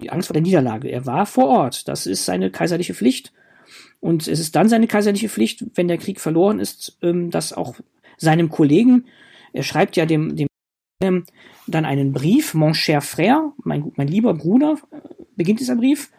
die 0.00 0.10
Angst 0.10 0.28
vor 0.28 0.34
der 0.34 0.42
Niederlage. 0.42 0.88
Er 0.88 1.06
war 1.06 1.26
vor 1.26 1.46
Ort. 1.46 1.88
Das 1.88 2.06
ist 2.06 2.24
seine 2.24 2.50
kaiserliche 2.50 2.94
Pflicht. 2.94 3.32
Und 4.00 4.28
es 4.28 4.38
ist 4.38 4.54
dann 4.54 4.68
seine 4.68 4.86
kaiserliche 4.86 5.28
Pflicht, 5.28 5.64
wenn 5.74 5.88
der 5.88 5.98
Krieg 5.98 6.20
verloren 6.20 6.60
ist, 6.60 6.96
ähm, 7.02 7.30
dass 7.30 7.52
auch 7.52 7.74
seinem 8.16 8.48
Kollegen, 8.48 9.06
er 9.52 9.62
schreibt 9.62 9.96
ja 9.96 10.06
dem, 10.06 10.36
dem 10.36 10.48
ähm, 11.02 11.24
dann 11.66 11.84
einen 11.84 12.12
Brief, 12.12 12.54
Mon 12.54 12.74
cher 12.74 13.02
frère, 13.02 13.52
mein, 13.62 13.92
mein 13.96 14.08
lieber 14.08 14.34
Bruder, 14.34 14.78
äh, 14.90 15.00
beginnt 15.36 15.60
dieser 15.60 15.76
Brief. 15.76 16.10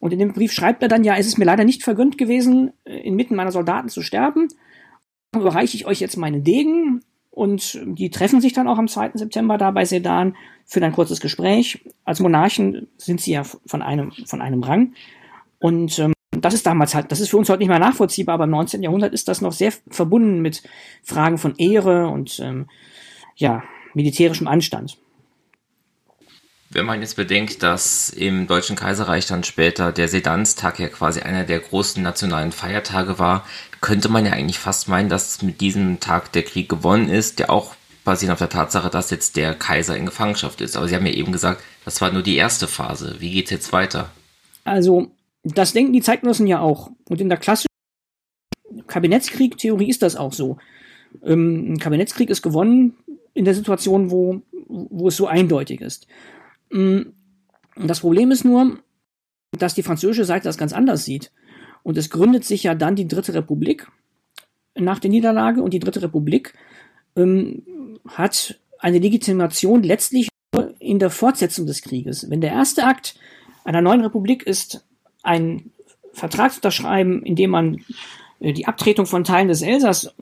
Und 0.00 0.12
in 0.12 0.18
dem 0.18 0.32
Brief 0.32 0.52
schreibt 0.52 0.82
er 0.82 0.88
dann, 0.88 1.04
ja, 1.04 1.16
es 1.16 1.26
ist 1.26 1.38
mir 1.38 1.44
leider 1.44 1.64
nicht 1.64 1.82
vergönnt 1.82 2.18
gewesen, 2.18 2.72
äh, 2.84 2.98
inmitten 2.98 3.36
meiner 3.36 3.52
Soldaten 3.52 3.88
zu 3.88 4.02
sterben. 4.02 4.48
Überreiche 5.34 5.76
ich 5.76 5.86
euch 5.86 6.00
jetzt 6.00 6.16
meinen 6.16 6.44
Degen. 6.44 7.02
Und 7.38 7.78
die 7.84 8.10
treffen 8.10 8.40
sich 8.40 8.52
dann 8.52 8.66
auch 8.66 8.78
am 8.78 8.88
2. 8.88 9.12
September 9.14 9.58
da 9.58 9.70
bei 9.70 9.84
Sedan 9.84 10.34
für 10.66 10.82
ein 10.82 10.90
kurzes 10.90 11.20
Gespräch. 11.20 11.78
Als 12.04 12.18
Monarchen 12.18 12.88
sind 12.96 13.20
sie 13.20 13.30
ja 13.30 13.44
von 13.44 13.80
einem, 13.80 14.10
von 14.26 14.42
einem 14.42 14.64
Rang. 14.64 14.94
Und 15.60 16.00
ähm, 16.00 16.14
das 16.32 16.52
ist 16.52 16.66
damals 16.66 16.96
halt, 16.96 17.12
das 17.12 17.20
ist 17.20 17.28
für 17.28 17.36
uns 17.36 17.48
heute 17.48 17.60
nicht 17.60 17.68
mehr 17.68 17.78
nachvollziehbar, 17.78 18.34
aber 18.34 18.44
im 18.44 18.50
19. 18.50 18.82
Jahrhundert 18.82 19.12
ist 19.12 19.28
das 19.28 19.40
noch 19.40 19.52
sehr 19.52 19.72
verbunden 19.88 20.40
mit 20.40 20.64
Fragen 21.04 21.38
von 21.38 21.54
Ehre 21.58 22.08
und 22.08 22.40
ähm, 22.40 22.66
ja, 23.36 23.62
militärischem 23.94 24.48
Anstand. 24.48 24.98
Wenn 26.70 26.86
man 26.86 27.00
jetzt 27.00 27.14
bedenkt, 27.14 27.62
dass 27.62 28.10
im 28.10 28.48
Deutschen 28.48 28.74
Kaiserreich 28.74 29.26
dann 29.26 29.44
später 29.44 29.92
der 29.92 30.08
Sedanstag 30.08 30.80
ja 30.80 30.88
quasi 30.88 31.20
einer 31.20 31.44
der 31.44 31.60
großen 31.60 32.02
nationalen 32.02 32.50
Feiertage 32.50 33.20
war, 33.20 33.46
könnte 33.80 34.08
man 34.08 34.26
ja 34.26 34.32
eigentlich 34.32 34.58
fast 34.58 34.88
meinen, 34.88 35.08
dass 35.08 35.42
mit 35.42 35.60
diesem 35.60 36.00
Tag 36.00 36.32
der 36.32 36.42
Krieg 36.42 36.68
gewonnen 36.68 37.08
ist, 37.08 37.38
der 37.38 37.50
auch 37.50 37.74
basierend 38.04 38.32
auf 38.32 38.38
der 38.38 38.48
Tatsache, 38.48 38.90
dass 38.90 39.10
jetzt 39.10 39.36
der 39.36 39.54
Kaiser 39.54 39.96
in 39.96 40.06
Gefangenschaft 40.06 40.60
ist. 40.60 40.76
Aber 40.76 40.88
Sie 40.88 40.94
haben 40.94 41.06
ja 41.06 41.12
eben 41.12 41.32
gesagt, 41.32 41.62
das 41.84 42.00
war 42.00 42.10
nur 42.10 42.22
die 42.22 42.36
erste 42.36 42.66
Phase. 42.66 43.16
Wie 43.18 43.30
geht 43.30 43.46
es 43.46 43.50
jetzt 43.50 43.72
weiter? 43.72 44.10
Also, 44.64 45.10
das 45.44 45.72
denken 45.72 45.92
die 45.92 46.02
Zeitgenossen 46.02 46.46
ja 46.46 46.60
auch. 46.60 46.90
Und 47.08 47.20
in 47.20 47.28
der 47.28 47.38
klassischen 47.38 47.68
Kabinettskrieg-Theorie 48.86 49.90
ist 49.90 50.02
das 50.02 50.16
auch 50.16 50.32
so. 50.32 50.58
Ähm, 51.22 51.74
ein 51.74 51.78
Kabinettskrieg 51.78 52.30
ist 52.30 52.42
gewonnen 52.42 52.96
in 53.34 53.44
der 53.44 53.54
Situation, 53.54 54.10
wo, 54.10 54.42
wo 54.68 55.08
es 55.08 55.16
so 55.16 55.26
eindeutig 55.26 55.80
ist. 55.80 56.06
Mm, 56.70 57.02
das 57.76 58.00
Problem 58.00 58.30
ist 58.30 58.44
nur, 58.44 58.78
dass 59.52 59.74
die 59.74 59.82
französische 59.82 60.24
Seite 60.24 60.44
das 60.44 60.58
ganz 60.58 60.72
anders 60.72 61.04
sieht. 61.04 61.30
Und 61.88 61.96
es 61.96 62.10
gründet 62.10 62.44
sich 62.44 62.64
ja 62.64 62.74
dann 62.74 62.96
die 62.96 63.08
Dritte 63.08 63.32
Republik 63.32 63.90
nach 64.74 64.98
der 64.98 65.08
Niederlage 65.08 65.62
und 65.62 65.72
die 65.72 65.78
Dritte 65.78 66.02
Republik 66.02 66.52
ähm, 67.16 67.62
hat 68.06 68.60
eine 68.78 68.98
Legitimation 68.98 69.82
letztlich 69.82 70.28
in 70.80 70.98
der 70.98 71.08
Fortsetzung 71.08 71.64
des 71.64 71.80
Krieges. 71.80 72.28
Wenn 72.28 72.42
der 72.42 72.52
erste 72.52 72.84
Akt 72.84 73.18
einer 73.64 73.80
neuen 73.80 74.02
Republik 74.02 74.42
ist, 74.42 74.84
ein 75.22 75.70
Vertrag 76.12 76.52
zu 76.52 76.58
unterschreiben, 76.58 77.22
in 77.22 77.36
dem 77.36 77.48
man 77.48 77.78
äh, 78.40 78.52
die 78.52 78.66
Abtretung 78.66 79.06
von 79.06 79.24
Teilen 79.24 79.48
des 79.48 79.62
Elsass 79.62 80.08
äh, 80.08 80.12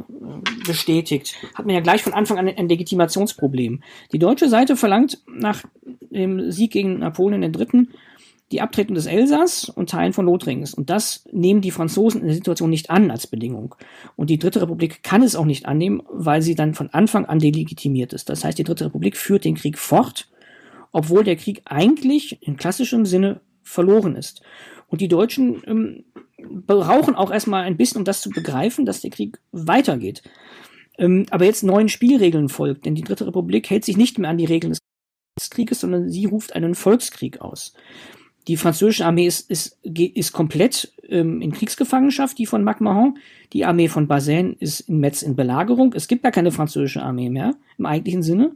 bestätigt, 0.64 1.34
hat 1.56 1.66
man 1.66 1.74
ja 1.74 1.80
gleich 1.80 2.04
von 2.04 2.14
Anfang 2.14 2.38
an 2.38 2.46
ein 2.46 2.68
Legitimationsproblem. 2.68 3.82
Die 4.12 4.20
deutsche 4.20 4.48
Seite 4.48 4.76
verlangt 4.76 5.20
nach 5.26 5.64
dem 6.12 6.52
Sieg 6.52 6.70
gegen 6.70 7.00
Napoleon 7.00 7.42
III. 7.42 7.88
Die 8.52 8.60
Abtretung 8.60 8.94
des 8.94 9.06
Elsass 9.06 9.68
und 9.68 9.90
Teilen 9.90 10.12
von 10.12 10.26
Lothringens. 10.26 10.72
Und 10.72 10.88
das 10.88 11.24
nehmen 11.32 11.60
die 11.60 11.72
Franzosen 11.72 12.20
in 12.20 12.28
der 12.28 12.36
Situation 12.36 12.70
nicht 12.70 12.90
an 12.90 13.10
als 13.10 13.26
Bedingung. 13.26 13.74
Und 14.14 14.30
die 14.30 14.38
Dritte 14.38 14.62
Republik 14.62 15.02
kann 15.02 15.22
es 15.22 15.34
auch 15.34 15.44
nicht 15.44 15.66
annehmen, 15.66 16.02
weil 16.08 16.42
sie 16.42 16.54
dann 16.54 16.74
von 16.74 16.90
Anfang 16.90 17.26
an 17.26 17.40
delegitimiert 17.40 18.12
ist. 18.12 18.28
Das 18.28 18.44
heißt, 18.44 18.58
die 18.58 18.64
Dritte 18.64 18.86
Republik 18.86 19.16
führt 19.16 19.44
den 19.44 19.56
Krieg 19.56 19.78
fort, 19.78 20.28
obwohl 20.92 21.24
der 21.24 21.36
Krieg 21.36 21.62
eigentlich 21.64 22.38
in 22.40 22.56
klassischem 22.56 23.04
Sinne 23.04 23.40
verloren 23.62 24.14
ist. 24.14 24.42
Und 24.86 25.00
die 25.00 25.08
Deutschen 25.08 25.62
ähm, 25.66 26.04
brauchen 26.38 27.16
auch 27.16 27.32
erstmal 27.32 27.64
ein 27.64 27.76
bisschen, 27.76 27.98
um 27.98 28.04
das 28.04 28.20
zu 28.20 28.30
begreifen, 28.30 28.86
dass 28.86 29.00
der 29.00 29.10
Krieg 29.10 29.40
weitergeht. 29.50 30.22
Ähm, 30.98 31.26
aber 31.30 31.44
jetzt 31.44 31.64
neuen 31.64 31.88
Spielregeln 31.88 32.48
folgt, 32.48 32.86
denn 32.86 32.94
die 32.94 33.02
Dritte 33.02 33.26
Republik 33.26 33.68
hält 33.68 33.84
sich 33.84 33.96
nicht 33.96 34.18
mehr 34.18 34.30
an 34.30 34.38
die 34.38 34.44
Regeln 34.44 34.76
des 35.38 35.50
Krieges, 35.50 35.80
sondern 35.80 36.08
sie 36.08 36.26
ruft 36.26 36.54
einen 36.54 36.76
Volkskrieg 36.76 37.40
aus. 37.40 37.74
Die 38.48 38.56
französische 38.56 39.04
Armee 39.04 39.26
ist, 39.26 39.50
ist, 39.50 39.78
ist 39.82 40.32
komplett 40.32 40.92
ähm, 41.08 41.40
in 41.40 41.52
Kriegsgefangenschaft, 41.52 42.38
die 42.38 42.46
von 42.46 42.62
MacMahon. 42.62 43.18
Die 43.52 43.64
Armee 43.64 43.88
von 43.88 44.06
Bazaine 44.06 44.54
ist 44.60 44.80
in 44.80 45.00
Metz 45.00 45.22
in 45.22 45.34
Belagerung. 45.34 45.92
Es 45.94 46.06
gibt 46.06 46.22
gar 46.22 46.32
keine 46.32 46.52
französische 46.52 47.02
Armee 47.02 47.28
mehr, 47.28 47.54
im 47.76 47.86
eigentlichen 47.86 48.22
Sinne. 48.22 48.52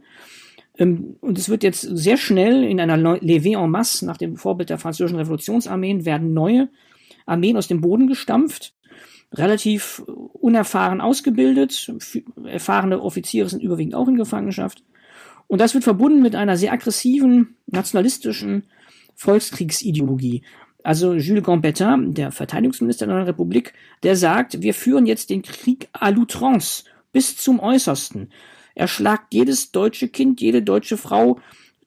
Ähm, 0.77 1.17
und 1.19 1.37
es 1.37 1.49
wird 1.49 1.63
jetzt 1.63 1.81
sehr 1.81 2.15
schnell 2.15 2.63
in 2.63 2.79
einer 2.79 2.97
Levée 2.97 3.61
en 3.61 3.69
masse, 3.69 4.05
nach 4.05 4.17
dem 4.17 4.37
Vorbild 4.37 4.69
der 4.69 4.77
französischen 4.77 5.17
Revolutionsarmeen, 5.17 6.05
werden 6.05 6.33
neue 6.33 6.69
Armeen 7.25 7.57
aus 7.57 7.67
dem 7.67 7.81
Boden 7.81 8.07
gestampft, 8.07 8.73
relativ 9.33 10.03
unerfahren 10.33 11.01
ausgebildet, 11.01 11.93
erfahrene 12.45 13.01
Offiziere 13.01 13.49
sind 13.49 13.61
überwiegend 13.61 13.95
auch 13.95 14.07
in 14.07 14.15
Gefangenschaft. 14.15 14.83
Und 15.47 15.59
das 15.59 15.73
wird 15.73 15.83
verbunden 15.83 16.21
mit 16.21 16.35
einer 16.35 16.55
sehr 16.55 16.71
aggressiven, 16.71 17.57
nationalistischen 17.67 18.63
Volkskriegsideologie. 19.15 20.43
Also 20.83 21.13
Jules 21.13 21.43
Gambetta, 21.43 21.97
der 21.97 22.31
Verteidigungsminister 22.31 23.05
der 23.05 23.27
Republik, 23.27 23.73
der 24.03 24.15
sagt, 24.15 24.61
wir 24.61 24.73
führen 24.73 25.05
jetzt 25.05 25.29
den 25.29 25.43
Krieg 25.43 25.89
à 25.93 26.11
l'outrance 26.11 26.85
bis 27.11 27.37
zum 27.37 27.59
Äußersten. 27.59 28.31
Er 28.73 28.87
schlagt 28.87 29.33
jedes 29.33 29.71
deutsche 29.71 30.07
Kind, 30.07 30.41
jede 30.41 30.63
deutsche 30.63 30.97
Frau, 30.97 31.39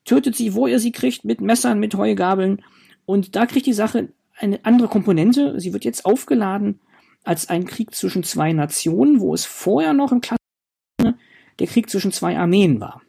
tötet 0.05 0.37
sie, 0.37 0.55
wo 0.55 0.67
er 0.67 0.79
sie 0.79 0.93
kriegt, 0.93 1.25
mit 1.25 1.41
Messern, 1.41 1.81
mit 1.81 1.95
Heugabeln. 1.95 2.63
Und 3.07 3.35
da 3.37 3.47
kriegt 3.47 3.67
die 3.67 3.73
Sache 3.73 4.11
eine 4.39 4.65
andere 4.65 4.89
Komponente. 4.89 5.59
Sie 5.59 5.73
wird 5.73 5.85
jetzt 5.85 6.05
aufgeladen 6.05 6.81
als 7.25 7.49
ein 7.49 7.65
Krieg 7.65 7.95
zwischen 7.95 8.23
zwei 8.23 8.53
Nationen, 8.53 9.21
wo 9.21 9.35
es 9.35 9.45
vorher 9.45 9.93
noch 9.93 10.13
im 10.13 10.21
klassischen 10.21 11.19
der 11.59 11.67
Krieg 11.67 11.89
zwischen 11.89 12.13
zwei 12.13 12.37
Armeen 12.37 12.81
war. 12.81 13.03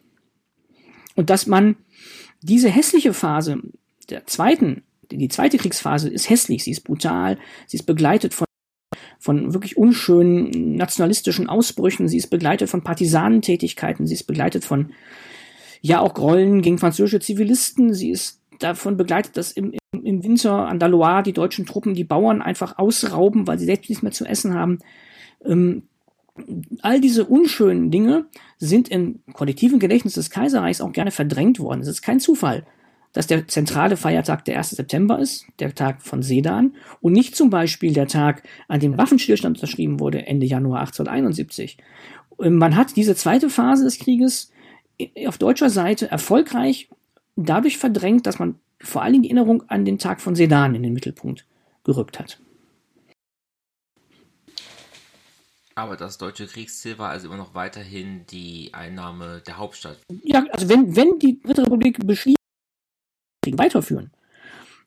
Und 1.16 1.30
dass 1.30 1.46
man 1.46 1.76
diese 2.42 2.68
hässliche 2.68 3.12
Phase 3.12 3.60
der 4.08 4.26
zweiten, 4.26 4.82
die 5.10 5.28
zweite 5.28 5.58
Kriegsphase 5.58 6.08
ist 6.08 6.28
hässlich, 6.30 6.64
sie 6.64 6.72
ist 6.72 6.82
brutal, 6.82 7.38
sie 7.66 7.76
ist 7.76 7.84
begleitet 7.84 8.34
von 8.34 8.46
von 9.18 9.54
wirklich 9.54 9.76
unschönen 9.76 10.76
nationalistischen 10.76 11.48
Ausbrüchen, 11.48 12.06
sie 12.06 12.18
ist 12.18 12.28
begleitet 12.28 12.68
von 12.68 12.82
Partisanentätigkeiten, 12.82 14.06
sie 14.06 14.14
ist 14.14 14.24
begleitet 14.24 14.64
von 14.64 14.92
ja 15.80 16.00
auch 16.00 16.14
Grollen 16.14 16.62
gegen 16.62 16.78
französische 16.78 17.20
Zivilisten, 17.20 17.92
sie 17.92 18.10
ist 18.10 18.40
davon 18.58 18.96
begleitet, 18.96 19.36
dass 19.36 19.52
im, 19.52 19.74
im, 19.92 20.22
Winter 20.22 20.68
an 20.68 20.78
der 20.78 20.88
Loire 20.88 21.22
die 21.22 21.32
deutschen 21.32 21.66
Truppen 21.66 21.94
die 21.94 22.04
Bauern 22.04 22.42
einfach 22.42 22.78
ausrauben, 22.78 23.46
weil 23.46 23.58
sie 23.58 23.66
selbst 23.66 23.88
nichts 23.88 24.02
mehr 24.02 24.12
zu 24.12 24.24
essen 24.24 24.54
haben. 24.54 24.78
Ähm, 25.44 25.84
all 26.82 27.00
diese 27.00 27.24
unschönen 27.24 27.90
Dinge 27.90 28.26
sind 28.58 28.88
im 28.88 29.20
kollektiven 29.32 29.78
Gedächtnis 29.78 30.14
des 30.14 30.30
Kaiserreichs 30.30 30.80
auch 30.80 30.92
gerne 30.92 31.10
verdrängt 31.10 31.58
worden. 31.58 31.80
Es 31.80 31.88
ist 31.88 32.02
kein 32.02 32.20
Zufall, 32.20 32.66
dass 33.16 33.26
der 33.26 33.48
zentrale 33.48 33.96
Feiertag 33.96 34.44
der 34.44 34.58
1. 34.58 34.72
September 34.72 35.18
ist, 35.18 35.46
der 35.58 35.74
Tag 35.74 36.02
von 36.02 36.22
Sedan, 36.22 36.74
und 37.00 37.14
nicht 37.14 37.34
zum 37.34 37.48
Beispiel 37.48 37.94
der 37.94 38.08
Tag, 38.08 38.42
an 38.68 38.78
dem 38.78 38.98
Waffenstillstand 38.98 39.56
unterschrieben 39.56 40.00
wurde, 40.00 40.26
Ende 40.26 40.44
Januar 40.44 40.80
1871. 40.80 41.78
Man 42.38 42.76
hat 42.76 42.94
diese 42.94 43.16
zweite 43.16 43.48
Phase 43.48 43.84
des 43.84 43.98
Krieges 43.98 44.52
auf 45.26 45.38
deutscher 45.38 45.70
Seite 45.70 46.10
erfolgreich 46.10 46.90
dadurch 47.36 47.78
verdrängt, 47.78 48.26
dass 48.26 48.38
man 48.38 48.56
vor 48.80 49.00
allen 49.00 49.14
Dingen 49.14 49.22
die 49.22 49.30
Erinnerung 49.30 49.62
an 49.70 49.86
den 49.86 49.98
Tag 49.98 50.20
von 50.20 50.36
Sedan 50.36 50.74
in 50.74 50.82
den 50.82 50.92
Mittelpunkt 50.92 51.46
gerückt 51.84 52.18
hat. 52.18 52.38
Aber 55.74 55.96
das 55.96 56.18
deutsche 56.18 56.46
Kriegsziel 56.46 56.98
war 56.98 57.08
also 57.10 57.28
immer 57.28 57.38
noch 57.38 57.54
weiterhin 57.54 58.26
die 58.30 58.74
Einnahme 58.74 59.42
der 59.46 59.56
Hauptstadt. 59.56 59.98
Ja, 60.22 60.44
also 60.50 60.68
wenn, 60.68 60.96
wenn 60.96 61.18
die 61.18 61.40
Dritte 61.40 61.62
Republik 61.62 62.06
beschließt, 62.06 62.35
Krieg 63.50 63.58
weiterführen, 63.58 64.10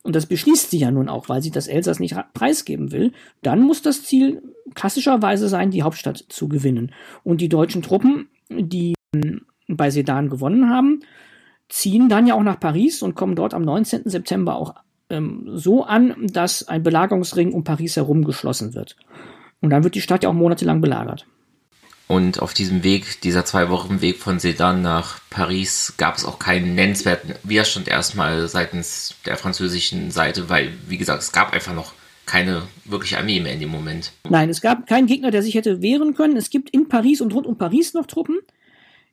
und 0.02 0.16
das 0.16 0.26
beschließt 0.26 0.70
sie 0.70 0.78
ja 0.78 0.90
nun 0.90 1.08
auch, 1.08 1.28
weil 1.28 1.42
sie 1.42 1.50
das 1.50 1.68
Elsass 1.68 2.00
nicht 2.00 2.16
preisgeben 2.32 2.90
will, 2.90 3.12
dann 3.42 3.60
muss 3.60 3.82
das 3.82 4.02
Ziel 4.02 4.42
klassischerweise 4.74 5.48
sein, 5.48 5.70
die 5.70 5.82
Hauptstadt 5.82 6.24
zu 6.28 6.48
gewinnen. 6.48 6.92
Und 7.22 7.40
die 7.40 7.50
deutschen 7.50 7.82
Truppen, 7.82 8.28
die 8.48 8.94
bei 9.68 9.90
Sedan 9.90 10.30
gewonnen 10.30 10.70
haben, 10.70 11.00
ziehen 11.68 12.08
dann 12.08 12.26
ja 12.26 12.34
auch 12.34 12.42
nach 12.42 12.58
Paris 12.58 13.02
und 13.02 13.14
kommen 13.14 13.36
dort 13.36 13.52
am 13.52 13.62
19. 13.62 14.02
September 14.06 14.56
auch 14.56 14.74
ähm, 15.10 15.44
so 15.52 15.84
an, 15.84 16.14
dass 16.32 16.66
ein 16.66 16.82
Belagerungsring 16.82 17.52
um 17.52 17.62
Paris 17.62 17.96
herum 17.96 18.24
geschlossen 18.24 18.74
wird. 18.74 18.96
Und 19.60 19.70
dann 19.70 19.84
wird 19.84 19.94
die 19.94 20.00
Stadt 20.00 20.24
ja 20.24 20.30
auch 20.30 20.34
monatelang 20.34 20.80
belagert. 20.80 21.26
Und 22.10 22.42
auf 22.42 22.54
diesem 22.54 22.82
Weg, 22.82 23.20
dieser 23.20 23.44
zwei 23.44 23.70
Wochen 23.70 24.00
Weg 24.00 24.18
von 24.18 24.40
Sedan 24.40 24.82
nach 24.82 25.20
Paris, 25.30 25.94
gab 25.96 26.16
es 26.16 26.24
auch 26.24 26.40
keinen 26.40 26.74
nennenswerten 26.74 27.36
Widerstand 27.44 27.86
erstmal 27.86 28.48
seitens 28.48 29.14
der 29.26 29.36
französischen 29.36 30.10
Seite, 30.10 30.48
weil, 30.48 30.72
wie 30.88 30.98
gesagt, 30.98 31.22
es 31.22 31.30
gab 31.30 31.52
einfach 31.52 31.72
noch 31.72 31.92
keine 32.26 32.62
wirkliche 32.84 33.16
Armee 33.16 33.38
mehr 33.38 33.52
in 33.52 33.60
dem 33.60 33.68
Moment. 33.68 34.10
Nein, 34.28 34.48
es 34.48 34.60
gab 34.60 34.88
keinen 34.88 35.06
Gegner, 35.06 35.30
der 35.30 35.44
sich 35.44 35.54
hätte 35.54 35.82
wehren 35.82 36.14
können. 36.14 36.36
Es 36.36 36.50
gibt 36.50 36.70
in 36.70 36.88
Paris 36.88 37.20
und 37.20 37.32
rund 37.32 37.46
um 37.46 37.56
Paris 37.56 37.94
noch 37.94 38.06
Truppen. 38.06 38.40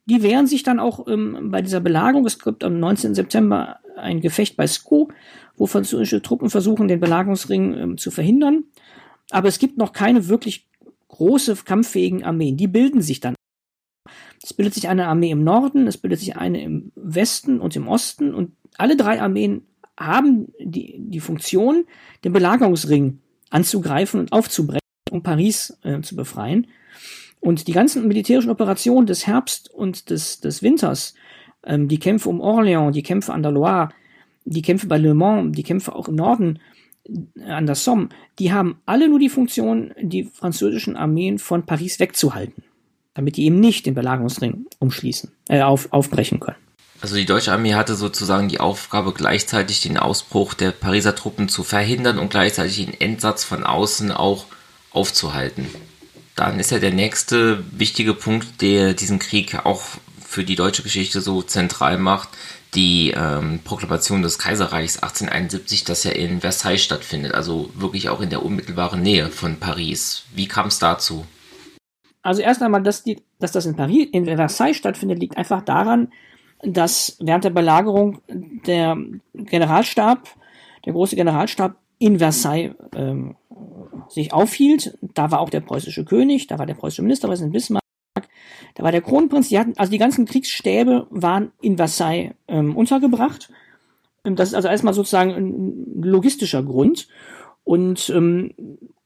Die 0.08 0.24
wehren 0.24 0.48
sich 0.48 0.64
dann 0.64 0.80
auch 0.80 1.08
ähm, 1.08 1.52
bei 1.52 1.62
dieser 1.62 1.82
Belagerung. 1.82 2.26
Es 2.26 2.40
gibt 2.40 2.64
am 2.64 2.80
19. 2.80 3.14
September 3.14 3.78
ein 3.96 4.22
Gefecht 4.22 4.58
bei 4.58 4.66
Sceaux, 4.66 5.10
wo 5.56 5.68
französische 5.68 6.24
Truppen 6.24 6.50
versuchen, 6.50 6.88
den 6.88 7.00
Belagerungsring 7.00 7.78
ähm, 7.78 7.98
zu 8.00 8.10
verhindern. 8.10 8.64
Aber 9.30 9.50
es 9.50 9.60
gibt 9.60 9.78
noch 9.78 9.94
keine 9.94 10.30
wirklich 10.30 10.66
große 11.10 11.56
kampffähigen 11.64 12.24
Armeen. 12.24 12.58
Die 12.58 12.68
bilden 12.68 13.02
sich 13.02 13.20
dann. 13.20 13.36
Es 14.44 14.54
bildet 14.54 14.74
sich 14.74 14.88
eine 14.88 15.08
Armee 15.08 15.32
im 15.32 15.44
Norden, 15.44 15.88
es 15.88 15.98
bildet 15.98 16.20
sich 16.20 16.38
eine 16.38 16.62
im 16.62 16.92
Westen 16.96 17.60
und 17.60 17.76
im 17.76 17.88
Osten 17.88 18.34
und 18.34 18.52
alle 18.78 18.96
drei 18.96 19.22
Armeen 19.22 19.64
haben 20.00 20.54
die, 20.60 20.96
die 21.00 21.20
Funktion, 21.20 21.86
den 22.24 22.34
Belagerungsring 22.34 23.20
anzugreifen 23.50 24.20
und 24.20 24.32
aufzubrechen, 24.32 24.82
um 25.12 25.24
Paris 25.24 25.78
äh, 25.84 26.02
zu 26.02 26.16
befreien. 26.16 26.68
Und 27.40 27.68
die 27.68 27.72
ganzen 27.72 28.08
militärischen 28.08 28.52
Operationen 28.52 29.08
des 29.08 29.26
Herbst 29.26 29.74
und 29.74 30.10
des, 30.10 30.40
des 30.40 30.62
Winters, 30.62 31.16
ähm, 31.64 31.88
die 31.88 32.00
Kämpfe 32.00 32.30
um 32.30 32.42
Orléans, 32.42 32.92
die 32.92 33.04
Kämpfe 33.04 33.34
an 33.34 33.44
der 33.44 33.52
Loire, 33.52 33.90
die 34.46 34.62
Kämpfe 34.62 34.88
bei 34.88 34.98
Le 34.98 35.14
Mans, 35.14 35.56
die 35.56 35.64
Kämpfe 35.64 35.96
auch 35.96 36.08
im 36.08 36.16
Norden 36.16 36.60
an 37.46 37.66
der 37.66 37.76
Somme, 37.76 38.10
die 38.40 38.52
haben 38.52 38.82
alle 38.86 39.10
nur 39.10 39.20
die 39.20 39.30
Funktion, 39.30 39.94
die 40.02 40.24
französischen 40.24 40.96
Armeen 40.96 41.40
von 41.40 41.66
Paris 41.66 42.00
wegzuhalten, 42.00 42.64
damit 43.14 43.38
die 43.38 43.46
eben 43.46 43.60
nicht 43.60 43.86
den 43.86 43.96
Belagerungsring 43.96 44.66
umschließen, 44.80 45.32
äh, 45.50 45.62
auf, 45.62 45.92
aufbrechen 45.92 46.40
können. 46.40 46.58
Also 47.00 47.16
die 47.16 47.26
deutsche 47.26 47.52
Armee 47.52 47.76
hatte 47.76 47.96
sozusagen 47.96 48.50
die 48.50 48.60
Aufgabe, 48.60 49.14
gleichzeitig 49.14 49.82
den 49.82 49.98
Ausbruch 49.98 50.56
der 50.56 50.72
Pariser 50.72 51.16
Truppen 51.16 51.48
zu 51.48 51.64
verhindern 51.64 52.18
und 52.18 52.32
gleichzeitig 52.32 52.86
den 52.86 53.00
Endsatz 53.00 53.44
von 53.44 53.64
außen 53.64 54.12
auch 54.12 54.46
aufzuhalten. 54.92 55.68
Dann 56.36 56.60
ist 56.60 56.72
ja 56.72 56.80
der 56.80 56.94
nächste 56.94 57.64
wichtige 57.72 58.14
Punkt, 58.14 58.62
der 58.62 58.94
diesen 58.94 59.20
Krieg 59.20 59.66
auch 59.66 59.84
für 60.26 60.44
die 60.44 60.56
deutsche 60.56 60.84
Geschichte 60.84 61.22
so 61.22 61.42
zentral 61.42 61.98
macht, 61.98 62.30
die 62.78 63.12
ähm, 63.18 63.60
Proklamation 63.64 64.22
des 64.22 64.38
Kaiserreichs 64.38 65.02
1871, 65.02 65.84
das 65.84 66.04
ja 66.04 66.12
in 66.12 66.42
Versailles 66.42 66.84
stattfindet, 66.84 67.34
also 67.34 67.72
wirklich 67.74 68.08
auch 68.10 68.22
in 68.22 68.30
der 68.30 68.46
unmittelbaren 68.46 69.02
Nähe 69.02 69.30
von 69.30 69.58
Paris. 69.60 70.26
Wie 70.36 70.48
kam 70.48 70.68
es 70.68 70.78
dazu? 70.78 71.26
Also 72.22 72.44
erst 72.44 72.62
einmal, 72.62 72.84
dass, 72.84 73.04
die, 73.04 73.24
dass 73.40 73.52
das 73.52 73.66
in 73.66 73.76
Paris, 73.76 74.10
in 74.12 74.26
Versailles 74.26 74.78
stattfindet, 74.78 75.20
liegt 75.20 75.38
einfach 75.38 75.64
daran, 75.64 76.14
dass 76.62 77.18
während 77.20 77.46
der 77.46 77.50
Belagerung 77.50 78.22
der 78.28 78.96
Generalstab, 79.34 80.28
der 80.86 80.94
große 80.94 81.16
Generalstab 81.16 81.78
in 81.98 82.20
Versailles 82.20 82.76
ähm, 82.96 83.38
sich 84.08 84.34
aufhielt. 84.34 84.96
Da 85.02 85.32
war 85.32 85.40
auch 85.40 85.50
der 85.50 85.62
preußische 85.62 86.06
König, 86.06 86.46
da 86.46 86.60
war 86.60 86.68
der 86.68 86.76
preußische 86.76 87.02
Ministerpräsident 87.02 87.54
Bismarck, 87.54 87.82
da 88.76 88.84
war 88.84 88.92
der 88.92 89.02
Kronprinz. 89.02 89.50
Die 89.50 89.60
hatten, 89.60 89.74
also 89.78 89.92
die 89.92 89.98
ganzen 89.98 90.26
Kriegsstäbe 90.26 91.08
waren 91.10 91.52
in 91.62 91.78
Versailles 91.78 92.34
ähm, 92.48 92.76
untergebracht. 92.76 93.50
Ähm, 94.24 94.36
das 94.36 94.50
ist 94.50 94.56
also 94.56 94.68
erstmal 94.68 94.94
sozusagen 94.94 95.32
ein 95.32 96.02
logistischer 96.04 96.64
Grund. 96.64 97.08
Und 97.64 98.10
ähm, 98.10 98.54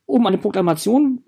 um 0.05 0.28
eine 0.28 0.38
Proklamation 0.38 1.24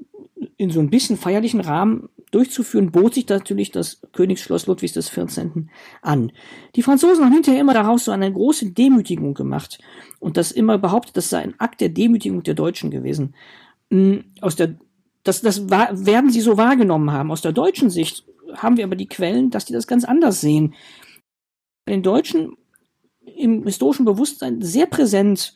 in 0.58 0.70
so 0.70 0.80
ein 0.80 0.90
bisschen 0.90 1.18
feierlichen 1.18 1.62
Rahmen 1.62 2.10
durchzuführen, 2.34 2.92
bot 2.92 3.14
sich 3.14 3.28
natürlich 3.28 3.72
das 3.72 4.02
Königsschloss 4.12 4.66
Ludwigs 4.68 4.94
XIV. 4.94 5.68
an. 6.02 6.32
Die 6.76 6.82
Franzosen 6.82 7.24
haben 7.24 7.34
hinterher 7.34 7.62
immer 7.62 7.74
daraus 7.74 8.06
so 8.06 8.12
eine 8.12 8.32
große 8.32 8.72
Demütigung 8.72 9.34
gemacht 9.34 9.80
und 10.20 10.38
das 10.38 10.52
immer 10.52 10.78
behauptet, 10.78 11.16
das 11.18 11.30
sei 11.30 11.40
ein 11.40 11.60
Akt 11.60 11.80
der 11.82 11.90
Demütigung 11.90 12.44
der 12.44 12.56
Deutschen 12.56 12.90
gewesen. 12.92 13.36
Hm, 13.92 14.26
aus 14.42 14.56
der, 14.56 14.76
das, 15.24 15.42
das 15.42 15.70
werden 15.70 16.32
sie 16.32 16.42
so 16.42 16.58
wahrgenommen 16.58 17.12
haben. 17.12 17.32
Aus 17.32 17.42
der 17.42 17.52
deutschen 17.52 17.90
Sicht 17.90 18.26
haben 18.56 18.78
wir 18.78 18.84
aber 18.84 18.96
die 18.96 19.08
Quellen, 19.08 19.50
dass 19.50 19.66
die 19.66 19.74
das 19.74 19.88
ganz 19.88 20.04
anders 20.04 20.42
sehen. 20.42 20.74
Bei 21.86 21.94
den 21.94 22.04
Deutschen 22.04 22.58
im 23.38 23.64
historischen 23.64 24.06
Bewusstsein 24.06 24.62
sehr 24.62 24.86
präsent 24.86 25.56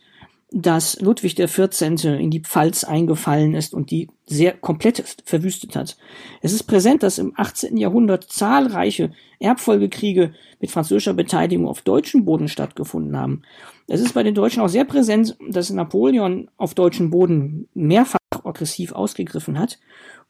dass 0.49 0.99
Ludwig 1.01 1.35
der 1.35 1.49
14. 1.49 1.97
in 1.97 2.31
die 2.31 2.39
Pfalz 2.39 2.85
eingefallen 2.85 3.53
ist 3.53 3.73
und 3.73 3.91
die 3.91 4.09
sehr 4.25 4.53
komplett 4.53 5.03
verwüstet 5.25 5.75
hat. 5.75 5.97
Es 6.41 6.53
ist 6.53 6.63
präsent, 6.63 7.03
dass 7.03 7.17
im 7.17 7.33
18. 7.35 7.75
Jahrhundert 7.75 8.23
zahlreiche 8.31 9.11
Erbfolgekriege 9.39 10.33
mit 10.61 10.71
französischer 10.71 11.13
Beteiligung 11.13 11.67
auf 11.67 11.81
deutschem 11.81 12.23
Boden 12.23 12.47
stattgefunden 12.47 13.17
haben. 13.17 13.41
Es 13.87 14.01
ist 14.01 14.13
bei 14.13 14.23
den 14.23 14.35
Deutschen 14.35 14.61
auch 14.61 14.67
sehr 14.67 14.85
präsent, 14.85 15.37
dass 15.49 15.69
Napoleon 15.69 16.49
auf 16.57 16.73
deutschem 16.73 17.09
Boden 17.09 17.69
mehrfach 17.73 18.17
aggressiv 18.43 18.91
ausgegriffen 18.91 19.57
hat 19.57 19.79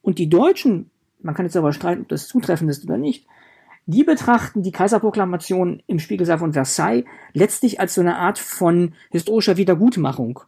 und 0.02 0.20
die 0.20 0.30
Deutschen, 0.30 0.90
man 1.22 1.34
kann 1.34 1.46
jetzt 1.46 1.58
aber 1.58 1.74
streiten, 1.74 2.04
ob 2.04 2.10
das 2.10 2.28
zutreffend 2.28 2.70
ist 2.70 2.84
oder 2.84 2.98
nicht, 2.98 3.26
die 3.88 4.04
betrachten 4.04 4.64
die 4.64 4.72
Kaiserproklamation 4.72 5.82
im 5.88 6.00
Spiegelsaal 6.00 6.38
von 6.38 6.54
Versailles 6.54 7.06
letztlich 7.34 7.80
als 7.80 7.96
so 7.96 8.02
eine 8.02 8.18
Art 8.18 8.38
von 8.38 8.94
historischer 9.12 9.58
Wiedergutmachung. 9.58 10.42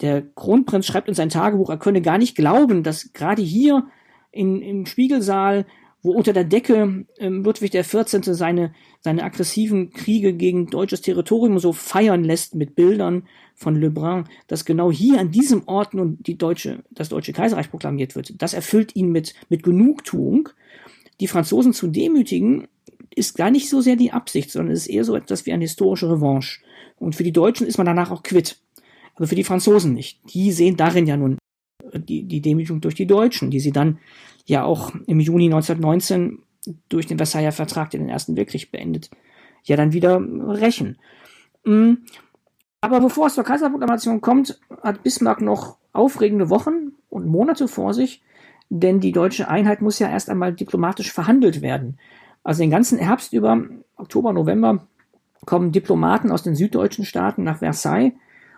Der 0.00 0.22
Kronprinz 0.22 0.86
schreibt 0.86 1.08
in 1.08 1.14
sein 1.14 1.28
Tagebuch, 1.28 1.70
er 1.70 1.76
könne 1.76 2.02
gar 2.02 2.18
nicht 2.18 2.36
glauben, 2.36 2.82
dass 2.82 3.12
gerade 3.12 3.42
hier 3.42 3.86
in, 4.30 4.62
im 4.62 4.86
Spiegelsaal, 4.86 5.66
wo 6.02 6.12
unter 6.12 6.32
der 6.32 6.44
Decke 6.44 7.04
ähm, 7.18 7.44
Ludwig 7.44 7.72
XIV. 7.72 8.20
seine, 8.22 8.72
seine 9.02 9.24
aggressiven 9.24 9.90
Kriege 9.90 10.32
gegen 10.32 10.68
deutsches 10.68 11.02
Territorium 11.02 11.58
so 11.58 11.72
feiern 11.72 12.24
lässt 12.24 12.54
mit 12.54 12.74
Bildern 12.74 13.26
von 13.54 13.76
Lebrun, 13.76 14.24
dass 14.46 14.64
genau 14.64 14.90
hier 14.90 15.20
an 15.20 15.30
diesem 15.30 15.66
Ort 15.66 15.92
nun 15.94 16.18
die 16.22 16.38
deutsche, 16.38 16.84
das 16.90 17.08
deutsche 17.08 17.32
Kaiserreich 17.32 17.70
proklamiert 17.70 18.14
wird. 18.14 18.40
Das 18.40 18.54
erfüllt 18.54 18.94
ihn 18.96 19.10
mit, 19.10 19.34
mit 19.48 19.62
Genugtuung 19.62 20.48
die 21.20 21.28
Franzosen 21.28 21.72
zu 21.72 21.88
demütigen, 21.88 22.68
ist 23.14 23.36
gar 23.36 23.50
nicht 23.50 23.68
so 23.68 23.80
sehr 23.80 23.96
die 23.96 24.12
Absicht, 24.12 24.50
sondern 24.50 24.72
es 24.72 24.82
ist 24.82 24.88
eher 24.88 25.04
so 25.04 25.14
etwas 25.14 25.46
wie 25.46 25.52
eine 25.52 25.64
historische 25.64 26.10
Revanche. 26.10 26.60
Und 26.98 27.14
für 27.14 27.24
die 27.24 27.32
Deutschen 27.32 27.66
ist 27.66 27.78
man 27.78 27.86
danach 27.86 28.10
auch 28.10 28.22
quitt. 28.22 28.58
Aber 29.14 29.26
für 29.26 29.34
die 29.34 29.44
Franzosen 29.44 29.92
nicht. 29.92 30.20
Die 30.32 30.50
sehen 30.52 30.76
darin 30.76 31.06
ja 31.06 31.16
nun 31.16 31.36
die, 31.94 32.24
die 32.24 32.40
Demütigung 32.40 32.80
durch 32.80 32.94
die 32.94 33.06
Deutschen, 33.06 33.50
die 33.50 33.60
sie 33.60 33.72
dann 33.72 33.98
ja 34.46 34.64
auch 34.64 34.92
im 35.06 35.20
Juni 35.20 35.44
1919 35.44 36.38
durch 36.88 37.06
den 37.06 37.18
Versailler 37.18 37.52
Vertrag, 37.52 37.90
der 37.90 38.00
den 38.00 38.08
Ersten 38.08 38.36
Weltkrieg 38.36 38.70
beendet, 38.70 39.10
ja 39.64 39.76
dann 39.76 39.92
wieder 39.92 40.20
rächen. 40.20 40.98
Mm. 41.64 41.94
Aber 42.80 43.00
bevor 43.00 43.28
es 43.28 43.34
zur 43.34 43.44
Kaiserproklamation 43.44 44.20
kommt, 44.20 44.58
hat 44.82 45.04
Bismarck 45.04 45.40
noch 45.40 45.76
aufregende 45.92 46.50
Wochen 46.50 46.92
und 47.08 47.26
Monate 47.26 47.68
vor 47.68 47.94
sich, 47.94 48.22
denn 48.70 48.98
die 48.98 49.12
deutsche 49.12 49.48
Einheit 49.48 49.82
muss 49.82 50.00
ja 50.00 50.08
erst 50.08 50.28
einmal 50.28 50.52
diplomatisch 50.52 51.12
verhandelt 51.12 51.62
werden. 51.62 51.98
Also 52.42 52.62
den 52.62 52.70
ganzen 52.70 52.98
Herbst 52.98 53.32
über, 53.34 53.62
Oktober, 53.96 54.32
November, 54.32 54.88
kommen 55.44 55.70
Diplomaten 55.70 56.32
aus 56.32 56.42
den 56.42 56.56
süddeutschen 56.56 57.04
Staaten 57.04 57.44
nach 57.44 57.58
Versailles 57.58 58.14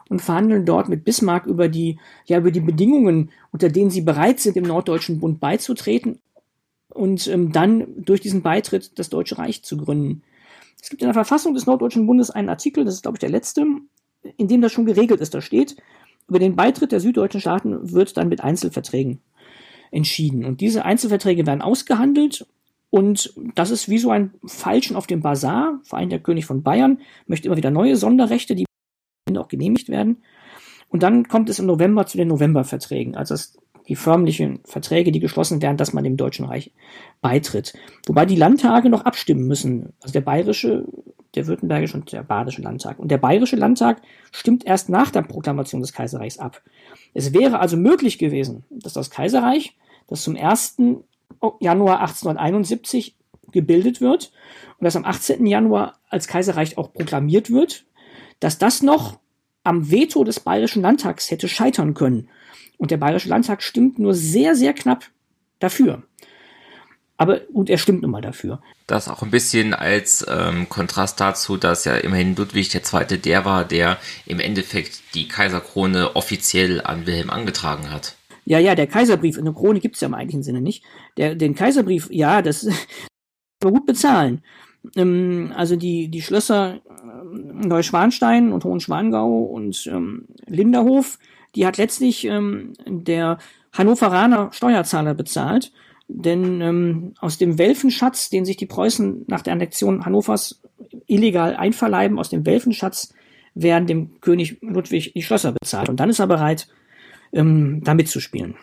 und 0.08 0.22
verhandeln 0.22 0.64
dort 0.64 0.88
mit 0.88 1.04
Bismarck 1.04 1.46
über 1.46 1.68
die, 1.68 1.98
ja, 2.24 2.38
über 2.38 2.50
die 2.50 2.60
Bedingungen, 2.60 3.30
unter 3.52 3.68
denen 3.68 3.90
sie 3.90 4.02
bereit 4.02 4.40
sind, 4.40 4.56
dem 4.56 4.64
Norddeutschen 4.64 5.20
Bund 5.20 5.40
beizutreten 5.40 6.20
und 6.94 7.26
ähm, 7.28 7.52
dann 7.52 8.04
durch 8.04 8.20
diesen 8.20 8.42
Beitritt 8.42 8.98
das 8.98 9.10
Deutsche 9.10 9.38
Reich 9.38 9.62
zu 9.62 9.76
gründen. 9.76 10.22
Es 10.80 10.90
gibt 10.90 11.02
in 11.02 11.08
der 11.08 11.14
Verfassung 11.14 11.54
des 11.54 11.66
Norddeutschen 11.66 12.06
Bundes 12.06 12.30
einen 12.30 12.48
Artikel, 12.48 12.84
das 12.84 12.94
ist, 12.94 13.02
glaube 13.02 13.16
ich, 13.16 13.20
der 13.20 13.30
letzte, 13.30 13.66
in 14.36 14.48
dem 14.48 14.60
das 14.60 14.72
schon 14.72 14.86
geregelt 14.86 15.20
ist. 15.20 15.34
Da 15.34 15.40
steht, 15.40 15.76
über 16.28 16.38
den 16.38 16.56
Beitritt 16.56 16.92
der 16.92 17.00
süddeutschen 17.00 17.40
Staaten 17.40 17.92
wird 17.92 18.16
dann 18.16 18.28
mit 18.28 18.42
Einzelverträgen 18.42 19.20
entschieden. 19.90 20.44
Und 20.44 20.60
diese 20.60 20.84
Einzelverträge 20.84 21.46
werden 21.46 21.62
ausgehandelt 21.62 22.46
und 22.90 23.34
das 23.56 23.70
ist 23.70 23.88
wie 23.88 23.98
so 23.98 24.10
ein 24.10 24.34
Falschen 24.44 24.94
auf 24.94 25.08
dem 25.08 25.20
Bazar. 25.20 25.80
Vor 25.82 25.98
allem 25.98 26.10
der 26.10 26.20
König 26.20 26.46
von 26.46 26.62
Bayern 26.62 27.00
möchte 27.26 27.48
immer 27.48 27.56
wieder 27.56 27.72
neue 27.72 27.96
Sonderrechte, 27.96 28.54
die 28.54 28.66
auch 29.36 29.48
genehmigt 29.48 29.88
werden. 29.88 30.22
Und 30.88 31.02
dann 31.02 31.26
kommt 31.26 31.50
es 31.50 31.58
im 31.58 31.66
November 31.66 32.06
zu 32.06 32.16
den 32.16 32.28
Novemberverträgen, 32.28 33.16
also 33.16 33.34
die 33.88 33.96
förmlichen 33.96 34.60
Verträge, 34.64 35.12
die 35.12 35.20
geschlossen 35.20 35.60
werden, 35.60 35.76
dass 35.76 35.92
man 35.92 36.04
dem 36.04 36.16
Deutschen 36.16 36.46
Reich 36.46 36.72
beitritt. 37.20 37.74
Wobei 38.06 38.24
die 38.24 38.36
Landtage 38.36 38.88
noch 38.88 39.04
abstimmen 39.04 39.46
müssen. 39.46 39.92
Also 40.00 40.12
der 40.12 40.22
bayerische, 40.22 40.86
der 41.34 41.46
württembergische 41.46 41.96
und 41.96 42.12
der 42.12 42.22
badische 42.22 42.62
Landtag. 42.62 42.98
Und 42.98 43.10
der 43.10 43.18
bayerische 43.18 43.56
Landtag 43.56 44.00
stimmt 44.32 44.64
erst 44.64 44.88
nach 44.88 45.10
der 45.10 45.22
Proklamation 45.22 45.80
des 45.80 45.92
Kaiserreichs 45.92 46.38
ab. 46.38 46.62
Es 47.12 47.32
wäre 47.32 47.60
also 47.60 47.76
möglich 47.76 48.18
gewesen, 48.18 48.64
dass 48.70 48.94
das 48.94 49.10
Kaiserreich, 49.10 49.76
das 50.08 50.22
zum 50.22 50.36
1. 50.36 50.76
Januar 51.60 52.00
1871 52.00 53.16
gebildet 53.52 54.00
wird 54.00 54.32
und 54.78 54.84
das 54.84 54.96
am 54.96 55.04
18. 55.04 55.46
Januar 55.46 55.98
als 56.08 56.26
Kaiserreich 56.26 56.78
auch 56.78 56.92
proklamiert 56.92 57.50
wird, 57.50 57.86
dass 58.40 58.58
das 58.58 58.82
noch 58.82 59.18
am 59.62 59.90
Veto 59.90 60.24
des 60.24 60.40
Bayerischen 60.40 60.82
Landtags 60.82 61.30
hätte 61.30 61.48
scheitern 61.48 61.94
können. 61.94 62.28
Und 62.84 62.90
der 62.90 62.98
Bayerische 62.98 63.30
Landtag 63.30 63.62
stimmt 63.62 63.98
nur 63.98 64.12
sehr, 64.12 64.54
sehr 64.54 64.74
knapp 64.74 65.06
dafür. 65.58 66.02
Aber 67.16 67.40
gut, 67.40 67.70
er 67.70 67.78
stimmt 67.78 68.02
nun 68.02 68.10
mal 68.10 68.20
dafür. 68.20 68.60
Das 68.86 69.08
auch 69.08 69.22
ein 69.22 69.30
bisschen 69.30 69.72
als 69.72 70.22
ähm, 70.28 70.68
Kontrast 70.68 71.18
dazu, 71.18 71.56
dass 71.56 71.86
ja 71.86 71.96
immerhin 71.96 72.36
Ludwig 72.36 72.74
II. 72.74 73.18
der 73.18 73.46
war, 73.46 73.64
der 73.64 73.96
im 74.26 74.38
Endeffekt 74.38 75.14
die 75.14 75.28
Kaiserkrone 75.28 76.14
offiziell 76.14 76.82
an 76.82 77.06
Wilhelm 77.06 77.30
angetragen 77.30 77.90
hat. 77.90 78.16
Ja, 78.44 78.58
ja, 78.58 78.74
der 78.74 78.86
Kaiserbrief, 78.86 79.38
eine 79.38 79.54
Krone 79.54 79.80
gibt's 79.80 80.02
ja 80.02 80.08
im 80.08 80.12
eigentlichen 80.12 80.42
Sinne 80.42 80.60
nicht. 80.60 80.84
Der, 81.16 81.34
den 81.34 81.54
Kaiserbrief, 81.54 82.08
ja, 82.10 82.42
das 82.42 82.68
kann 83.62 83.72
gut 83.72 83.86
bezahlen. 83.86 84.42
Ähm, 84.94 85.54
also 85.56 85.76
die, 85.76 86.08
die 86.08 86.20
Schlösser 86.20 86.82
äh, 86.84 87.66
Neuschwanstein 87.66 88.52
und 88.52 88.62
Hohenschwangau 88.64 89.44
und 89.44 89.86
ähm, 89.86 90.26
Linderhof, 90.44 91.18
die 91.54 91.66
hat 91.66 91.76
letztlich 91.76 92.24
ähm, 92.24 92.72
der 92.86 93.38
Hannoveraner 93.72 94.50
Steuerzahler 94.52 95.14
bezahlt. 95.14 95.72
Denn 96.06 96.60
ähm, 96.60 97.14
aus 97.18 97.38
dem 97.38 97.58
Welfenschatz, 97.58 98.28
den 98.28 98.44
sich 98.44 98.56
die 98.56 98.66
Preußen 98.66 99.24
nach 99.26 99.40
der 99.40 99.54
Annexion 99.54 100.04
Hannovers 100.04 100.60
illegal 101.06 101.56
einverleiben, 101.56 102.18
aus 102.18 102.28
dem 102.28 102.44
Welfenschatz 102.44 103.14
werden 103.54 103.86
dem 103.86 104.20
König 104.20 104.58
Ludwig 104.60 105.12
die 105.14 105.22
Schlösser 105.22 105.52
bezahlt. 105.52 105.88
Und 105.88 106.00
dann 106.00 106.10
ist 106.10 106.18
er 106.18 106.26
bereit, 106.26 106.68
ähm, 107.32 107.82
da 107.84 107.94
mitzuspielen. 107.94 108.56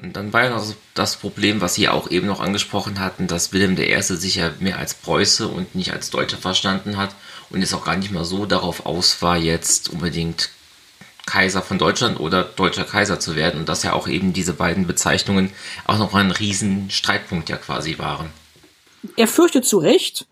Und 0.00 0.16
dann 0.16 0.32
war 0.32 0.44
ja 0.44 0.50
noch 0.50 0.64
das 0.94 1.16
Problem, 1.16 1.60
was 1.60 1.76
Sie 1.76 1.88
auch 1.88 2.10
eben 2.10 2.26
noch 2.26 2.40
angesprochen 2.40 2.98
hatten, 2.98 3.26
dass 3.26 3.52
Wilhelm 3.52 3.76
I. 3.78 4.00
sich 4.02 4.36
ja 4.36 4.50
mehr 4.58 4.78
als 4.78 4.94
Preuße 4.94 5.46
und 5.48 5.74
nicht 5.74 5.92
als 5.92 6.10
Deutscher 6.10 6.36
verstanden 6.36 6.96
hat 6.96 7.14
und 7.50 7.62
es 7.62 7.74
auch 7.74 7.84
gar 7.84 7.96
nicht 7.96 8.10
mal 8.10 8.24
so 8.24 8.46
darauf 8.46 8.86
aus 8.86 9.22
war, 9.22 9.36
jetzt 9.36 9.88
unbedingt 9.90 10.50
Kaiser 11.26 11.62
von 11.62 11.78
Deutschland 11.78 12.20
oder 12.20 12.44
deutscher 12.44 12.84
Kaiser 12.84 13.18
zu 13.18 13.36
werden 13.36 13.60
und 13.60 13.68
dass 13.68 13.82
ja 13.82 13.92
auch 13.92 14.08
eben 14.08 14.32
diese 14.32 14.52
beiden 14.52 14.86
Bezeichnungen 14.86 15.50
auch 15.86 15.98
noch 15.98 16.14
ein 16.14 16.30
riesen 16.30 16.90
Streitpunkt 16.90 17.48
ja 17.48 17.56
quasi 17.56 17.98
waren. 17.98 18.30
Er 19.16 19.26
fürchtet 19.26 19.64
zu 19.64 19.78
Recht, 19.78 20.26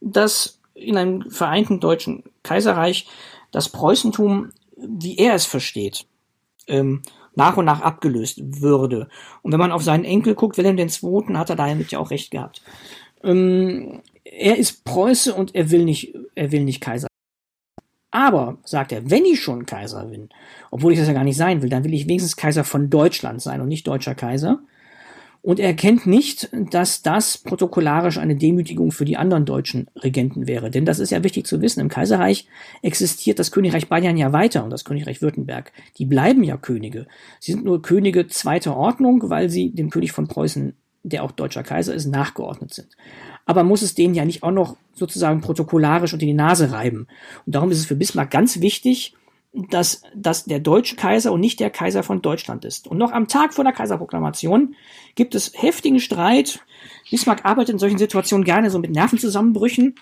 dass 0.00 0.58
in 0.74 0.96
einem 0.96 1.30
vereinten 1.30 1.80
deutschen 1.80 2.24
Kaiserreich 2.42 3.06
das 3.50 3.68
Preußentum, 3.68 4.50
wie 4.76 5.16
er 5.18 5.34
es 5.34 5.46
versteht, 5.46 6.06
ähm, 6.66 7.02
nach 7.34 7.56
und 7.56 7.64
nach 7.64 7.80
abgelöst 7.80 8.40
würde. 8.42 9.08
Und 9.42 9.52
wenn 9.52 9.60
man 9.60 9.72
auf 9.72 9.82
seinen 9.82 10.04
Enkel 10.04 10.34
guckt, 10.34 10.58
Wilhelm 10.58 10.78
II., 10.78 11.34
hat 11.34 11.50
er 11.50 11.56
damit 11.56 11.92
ja 11.92 11.98
auch 11.98 12.10
recht 12.10 12.30
gehabt. 12.30 12.62
Ähm, 13.22 14.02
er 14.24 14.56
ist 14.56 14.84
Preuße 14.84 15.34
und 15.34 15.54
er 15.54 15.70
will 15.70 15.84
nicht, 15.84 16.14
er 16.34 16.52
will 16.52 16.64
nicht 16.64 16.80
Kaiser. 16.80 17.08
Aber, 18.12 18.58
sagt 18.62 18.92
er, 18.92 19.10
wenn 19.10 19.24
ich 19.24 19.40
schon 19.40 19.66
Kaiser 19.66 20.04
bin, 20.04 20.28
obwohl 20.70 20.92
ich 20.92 20.98
das 20.98 21.08
ja 21.08 21.14
gar 21.14 21.24
nicht 21.24 21.38
sein 21.38 21.62
will, 21.62 21.70
dann 21.70 21.82
will 21.82 21.94
ich 21.94 22.06
wenigstens 22.06 22.36
Kaiser 22.36 22.62
von 22.62 22.90
Deutschland 22.90 23.42
sein 23.42 23.60
und 23.60 23.68
nicht 23.68 23.88
deutscher 23.88 24.14
Kaiser. 24.14 24.60
Und 25.40 25.58
er 25.58 25.68
erkennt 25.68 26.06
nicht, 26.06 26.50
dass 26.52 27.02
das 27.02 27.38
protokollarisch 27.38 28.18
eine 28.18 28.36
Demütigung 28.36 28.92
für 28.92 29.06
die 29.06 29.16
anderen 29.16 29.44
deutschen 29.44 29.88
Regenten 29.96 30.46
wäre. 30.46 30.70
Denn 30.70 30.84
das 30.84 31.00
ist 31.00 31.10
ja 31.10 31.24
wichtig 31.24 31.46
zu 31.46 31.60
wissen. 31.62 31.80
Im 31.80 31.88
Kaiserreich 31.88 32.46
existiert 32.82 33.40
das 33.40 33.50
Königreich 33.50 33.88
Bayern 33.88 34.16
ja 34.16 34.32
weiter 34.32 34.62
und 34.62 34.70
das 34.70 34.84
Königreich 34.84 35.20
Württemberg. 35.20 35.72
Die 35.98 36.04
bleiben 36.04 36.44
ja 36.44 36.56
Könige. 36.58 37.06
Sie 37.40 37.52
sind 37.52 37.64
nur 37.64 37.82
Könige 37.82 38.28
zweiter 38.28 38.76
Ordnung, 38.76 39.30
weil 39.30 39.50
sie 39.50 39.70
dem 39.70 39.90
König 39.90 40.12
von 40.12 40.28
Preußen, 40.28 40.74
der 41.02 41.24
auch 41.24 41.32
deutscher 41.32 41.64
Kaiser 41.64 41.94
ist, 41.94 42.06
nachgeordnet 42.06 42.74
sind. 42.74 42.88
Aber 43.46 43.64
muss 43.64 43.82
es 43.82 43.94
denen 43.94 44.14
ja 44.14 44.24
nicht 44.24 44.42
auch 44.42 44.50
noch 44.50 44.76
sozusagen 44.94 45.40
protokollarisch 45.40 46.12
unter 46.12 46.26
die 46.26 46.34
Nase 46.34 46.72
reiben. 46.72 47.06
Und 47.46 47.54
darum 47.54 47.70
ist 47.70 47.78
es 47.78 47.86
für 47.86 47.96
Bismarck 47.96 48.30
ganz 48.30 48.60
wichtig, 48.60 49.14
dass, 49.52 50.02
dass 50.14 50.44
der 50.44 50.60
deutsche 50.60 50.96
Kaiser 50.96 51.32
und 51.32 51.40
nicht 51.40 51.60
der 51.60 51.70
Kaiser 51.70 52.02
von 52.02 52.22
Deutschland 52.22 52.64
ist. 52.64 52.86
Und 52.86 52.98
noch 52.98 53.12
am 53.12 53.28
Tag 53.28 53.52
vor 53.52 53.64
der 53.64 53.72
Kaiserproklamation 53.74 54.74
gibt 55.14 55.34
es 55.34 55.52
heftigen 55.54 56.00
Streit. 56.00 56.60
Bismarck 57.10 57.44
arbeitet 57.44 57.74
in 57.74 57.78
solchen 57.78 57.98
Situationen 57.98 58.44
gerne 58.44 58.70
so 58.70 58.78
mit 58.78 58.90
Nervenzusammenbrüchen 58.90 59.94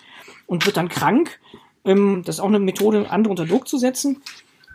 und 0.45 0.65
wird 0.65 0.77
dann 0.77 0.87
krank. 0.87 1.39
Ähm, 1.83 2.23
das 2.25 2.35
ist 2.35 2.39
auch 2.39 2.47
eine 2.47 2.59
Methode, 2.59 3.09
andere 3.09 3.31
unter 3.31 3.45
Druck 3.45 3.67
zu 3.67 3.77
setzen. 3.77 4.21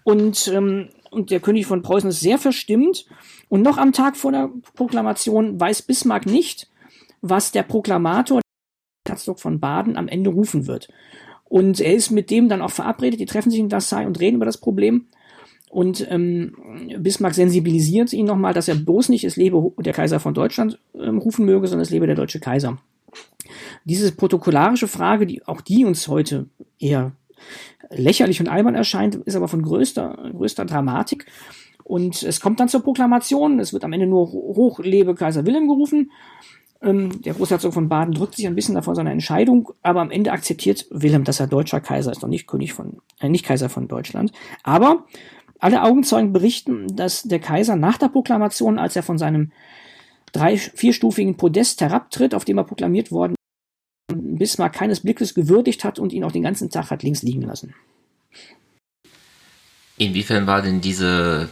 Und, 0.04 0.48
ähm, 0.48 0.90
und 1.10 1.30
der 1.30 1.40
König 1.40 1.66
von 1.66 1.82
Preußen 1.82 2.10
ist 2.10 2.20
sehr 2.20 2.38
verstimmt. 2.38 3.06
Und 3.48 3.62
noch 3.62 3.78
am 3.78 3.92
Tag 3.92 4.16
vor 4.16 4.32
der 4.32 4.50
Proklamation 4.74 5.58
weiß 5.58 5.82
Bismarck 5.82 6.26
nicht, 6.26 6.68
was 7.22 7.50
der 7.50 7.62
Proklamator 7.62 8.40
Herzog 9.08 9.40
von 9.40 9.60
Baden 9.60 9.96
am 9.96 10.08
Ende 10.08 10.30
rufen 10.30 10.66
wird. 10.66 10.88
Und 11.44 11.80
er 11.80 11.94
ist 11.94 12.10
mit 12.10 12.30
dem 12.30 12.48
dann 12.48 12.62
auch 12.62 12.70
verabredet, 12.70 13.20
die 13.20 13.26
treffen 13.26 13.50
sich 13.50 13.60
in 13.60 13.70
Versailles 13.70 14.06
und 14.06 14.20
reden 14.20 14.36
über 14.36 14.46
das 14.46 14.58
Problem. 14.58 15.06
Und 15.68 16.06
ähm, 16.10 16.54
Bismarck 16.98 17.34
sensibilisiert 17.34 18.12
ihn 18.12 18.26
nochmal, 18.26 18.54
dass 18.54 18.68
er 18.68 18.76
bloß 18.76 19.08
nicht 19.08 19.24
es 19.24 19.36
lebe 19.36 19.72
der 19.78 19.92
Kaiser 19.92 20.20
von 20.20 20.34
Deutschland 20.34 20.78
ähm, 20.94 21.18
rufen 21.18 21.44
möge, 21.44 21.66
sondern 21.66 21.82
es 21.82 21.90
lebe 21.90 22.06
der 22.06 22.16
deutsche 22.16 22.40
Kaiser. 22.40 22.78
Diese 23.84 24.12
protokollarische 24.12 24.88
Frage, 24.88 25.26
die 25.26 25.46
auch 25.46 25.60
die 25.60 25.84
uns 25.84 26.08
heute 26.08 26.46
eher 26.78 27.12
lächerlich 27.90 28.40
und 28.40 28.48
albern 28.48 28.74
erscheint, 28.74 29.16
ist 29.16 29.36
aber 29.36 29.48
von 29.48 29.62
größter, 29.62 30.30
größter 30.32 30.64
Dramatik. 30.64 31.26
Und 31.84 32.22
es 32.24 32.40
kommt 32.40 32.58
dann 32.58 32.68
zur 32.68 32.82
Proklamation. 32.82 33.60
Es 33.60 33.72
wird 33.72 33.84
am 33.84 33.92
Ende 33.92 34.06
nur 34.06 34.32
Hoch 34.32 34.80
lebe 34.80 35.14
Kaiser 35.14 35.46
Wilhelm 35.46 35.68
gerufen. 35.68 36.10
Ähm, 36.86 37.20
der 37.22 37.34
Großherzog 37.34 37.74
von 37.74 37.88
Baden 37.88 38.14
drückt 38.14 38.36
sich 38.36 38.46
ein 38.46 38.54
bisschen 38.54 38.76
davor 38.76 38.94
seine 38.94 39.10
Entscheidung, 39.10 39.72
aber 39.82 40.00
am 40.00 40.10
Ende 40.10 40.32
akzeptiert 40.32 40.86
Wilhelm, 40.90 41.24
dass 41.24 41.40
er 41.40 41.48
deutscher 41.48 41.80
Kaiser 41.80 42.12
ist 42.12 42.22
und 42.22 42.30
nicht 42.30 42.46
König 42.46 42.72
von, 42.72 42.98
äh, 43.20 43.28
nicht 43.28 43.44
Kaiser 43.44 43.68
von 43.68 43.88
Deutschland. 43.88 44.32
Aber 44.62 45.04
alle 45.58 45.82
Augenzeugen 45.82 46.32
berichten, 46.32 46.86
dass 46.94 47.24
der 47.24 47.40
Kaiser 47.40 47.76
nach 47.76 47.98
der 47.98 48.08
Proklamation, 48.08 48.78
als 48.78 48.94
er 48.94 49.02
von 49.02 49.18
seinem 49.18 49.52
drei, 50.32 50.56
vierstufigen 50.56 51.36
Podest 51.36 51.80
herabtritt, 51.80 52.34
auf 52.34 52.44
dem 52.44 52.58
er 52.58 52.64
proklamiert 52.64 53.10
worden 53.10 53.34
Bismarck 54.12 54.74
keines 54.74 55.00
Blickes 55.00 55.34
gewürdigt 55.34 55.82
hat 55.82 55.98
und 55.98 56.12
ihn 56.12 56.24
auch 56.24 56.32
den 56.32 56.42
ganzen 56.42 56.70
Tag 56.70 56.90
hat 56.90 57.02
links 57.02 57.22
liegen 57.22 57.42
lassen. 57.42 57.74
Inwiefern 59.98 60.46
war 60.46 60.62
denn 60.62 60.80
diese 60.80 61.48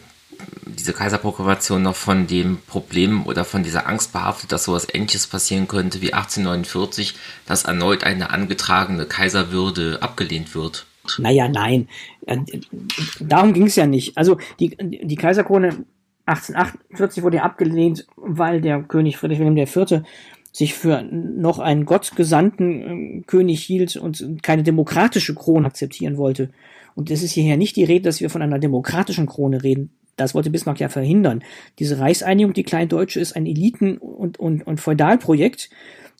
diese 0.84 0.92
Kaiserproklamation 0.92 1.80
noch 1.80 1.96
von 1.96 2.26
dem 2.26 2.58
Problem 2.66 3.26
oder 3.26 3.46
von 3.46 3.62
dieser 3.62 3.88
Angst 3.88 4.12
behaftet, 4.12 4.52
dass 4.52 4.64
sowas 4.64 4.86
ähnliches 4.92 5.26
passieren 5.26 5.66
könnte 5.66 6.02
wie 6.02 6.12
1849, 6.12 7.14
dass 7.46 7.64
erneut 7.64 8.04
eine 8.04 8.28
angetragene 8.28 9.06
Kaiserwürde 9.06 10.02
abgelehnt 10.02 10.54
wird. 10.54 10.84
Naja, 11.16 11.48
nein. 11.48 11.88
Äh, 12.26 12.36
darum 13.18 13.54
ging 13.54 13.64
es 13.64 13.76
ja 13.76 13.86
nicht. 13.86 14.18
Also 14.18 14.36
die, 14.60 14.76
die 14.78 15.16
Kaiserkrone 15.16 15.86
1848 16.26 17.22
wurde 17.22 17.38
ja 17.38 17.44
abgelehnt, 17.44 18.06
weil 18.16 18.60
der 18.60 18.82
König 18.82 19.16
Friedrich 19.16 19.38
Wilhelm 19.38 19.56
IV. 19.56 20.02
sich 20.52 20.74
für 20.74 21.00
noch 21.02 21.60
einen 21.60 21.86
gottgesandten 21.86 22.82
ähm, 22.82 23.24
König 23.26 23.62
hielt 23.62 23.96
und 23.96 24.42
keine 24.42 24.62
demokratische 24.62 25.34
Krone 25.34 25.66
akzeptieren 25.66 26.18
wollte. 26.18 26.50
Und 26.94 27.10
es 27.10 27.22
ist 27.22 27.32
hierher 27.32 27.56
nicht 27.56 27.76
die 27.76 27.84
Rede, 27.84 28.04
dass 28.04 28.20
wir 28.20 28.28
von 28.28 28.42
einer 28.42 28.58
demokratischen 28.58 29.24
Krone 29.24 29.62
reden. 29.62 29.90
Das 30.16 30.34
wollte 30.34 30.50
Bismarck 30.50 30.80
ja 30.80 30.88
verhindern. 30.88 31.42
Diese 31.78 31.98
Reichseinigung, 31.98 32.52
die 32.52 32.62
Kleindeutsche, 32.62 33.20
ist 33.20 33.34
ein 33.34 33.46
Eliten- 33.46 33.98
und, 33.98 34.38
und, 34.38 34.66
und 34.66 34.80
Feudalprojekt. 34.80 35.70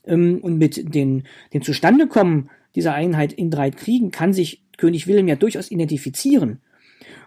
Ähm, 0.07 0.39
und 0.43 0.59
mit 0.59 0.95
den, 0.95 1.25
dem 1.53 1.63
Zustandekommen 1.63 2.51
dieser 2.75 2.95
Einheit 2.95 3.33
in 3.33 3.51
drei 3.51 3.71
Kriegen 3.71 4.11
kann 4.11 4.33
sich 4.33 4.63
König 4.77 5.07
Wilhelm 5.07 5.29
ja 5.29 5.37
durchaus 5.37 5.71
identifizieren. 5.71 6.61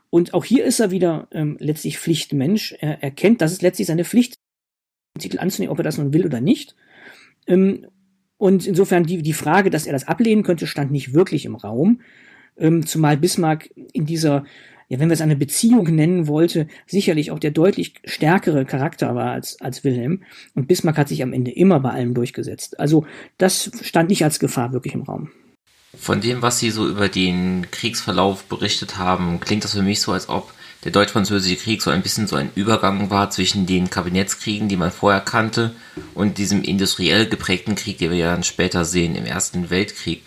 Und 0.09 0.33
auch 0.33 0.45
hier 0.45 0.63
ist 0.65 0.79
er 0.79 0.91
wieder 0.91 1.27
ähm, 1.31 1.57
letztlich 1.59 1.99
Pflichtmensch. 1.99 2.75
Er 2.79 3.03
erkennt, 3.03 3.41
dass 3.41 3.51
es 3.51 3.61
letztlich 3.61 3.87
seine 3.87 4.05
Pflicht, 4.05 4.35
den 5.15 5.21
Titel 5.21 5.39
anzunehmen, 5.39 5.71
ob 5.71 5.79
er 5.79 5.83
das 5.83 5.97
nun 5.97 6.13
will 6.13 6.25
oder 6.25 6.41
nicht. 6.41 6.75
Ähm, 7.45 7.87
und 8.37 8.67
insofern 8.67 9.03
die, 9.03 9.21
die 9.21 9.33
Frage, 9.33 9.69
dass 9.69 9.87
er 9.87 9.93
das 9.93 10.07
ablehnen 10.07 10.43
könnte, 10.43 10.67
stand 10.67 10.91
nicht 10.91 11.13
wirklich 11.13 11.45
im 11.45 11.55
Raum. 11.55 12.01
Ähm, 12.57 12.85
zumal 12.85 13.17
Bismarck 13.17 13.69
in 13.93 14.05
dieser, 14.05 14.45
ja, 14.89 14.99
wenn 14.99 15.09
wir 15.09 15.13
es 15.13 15.21
eine 15.21 15.35
Beziehung 15.35 15.93
nennen 15.93 16.27
wollte, 16.27 16.67
sicherlich 16.85 17.31
auch 17.31 17.39
der 17.39 17.51
deutlich 17.51 17.95
stärkere 18.05 18.65
Charakter 18.65 19.15
war 19.15 19.31
als, 19.31 19.59
als 19.59 19.83
Wilhelm. 19.83 20.23
Und 20.55 20.67
Bismarck 20.67 20.97
hat 20.97 21.09
sich 21.09 21.21
am 21.23 21.33
Ende 21.33 21.51
immer 21.51 21.79
bei 21.79 21.91
allem 21.91 22.13
durchgesetzt. 22.13 22.79
Also 22.79 23.05
das 23.37 23.71
stand 23.81 24.09
nicht 24.09 24.23
als 24.23 24.39
Gefahr 24.39 24.71
wirklich 24.71 24.93
im 24.93 25.03
Raum. 25.03 25.29
Von 25.97 26.21
dem, 26.21 26.41
was 26.41 26.59
Sie 26.59 26.69
so 26.69 26.87
über 26.87 27.09
den 27.09 27.67
Kriegsverlauf 27.71 28.43
berichtet 28.45 28.97
haben, 28.97 29.39
klingt 29.39 29.63
das 29.63 29.73
für 29.73 29.81
mich 29.81 29.99
so, 29.99 30.11
als 30.11 30.29
ob 30.29 30.53
der 30.83 30.91
deutsch-französische 30.91 31.55
Krieg 31.57 31.81
so 31.81 31.89
ein 31.89 32.03
bisschen 32.03 32.27
so 32.27 32.35
ein 32.35 32.51
Übergang 32.55 33.09
war 33.09 33.29
zwischen 33.29 33.65
den 33.65 33.89
Kabinettskriegen, 33.89 34.69
die 34.69 34.77
man 34.77 34.91
vorher 34.91 35.21
kannte, 35.21 35.75
und 36.13 36.37
diesem 36.37 36.61
industriell 36.61 37.27
geprägten 37.27 37.75
Krieg, 37.75 37.97
den 37.97 38.11
wir 38.11 38.17
ja 38.17 38.31
dann 38.31 38.43
später 38.43 38.85
sehen 38.85 39.15
im 39.15 39.25
Ersten 39.25 39.69
Weltkrieg. 39.69 40.21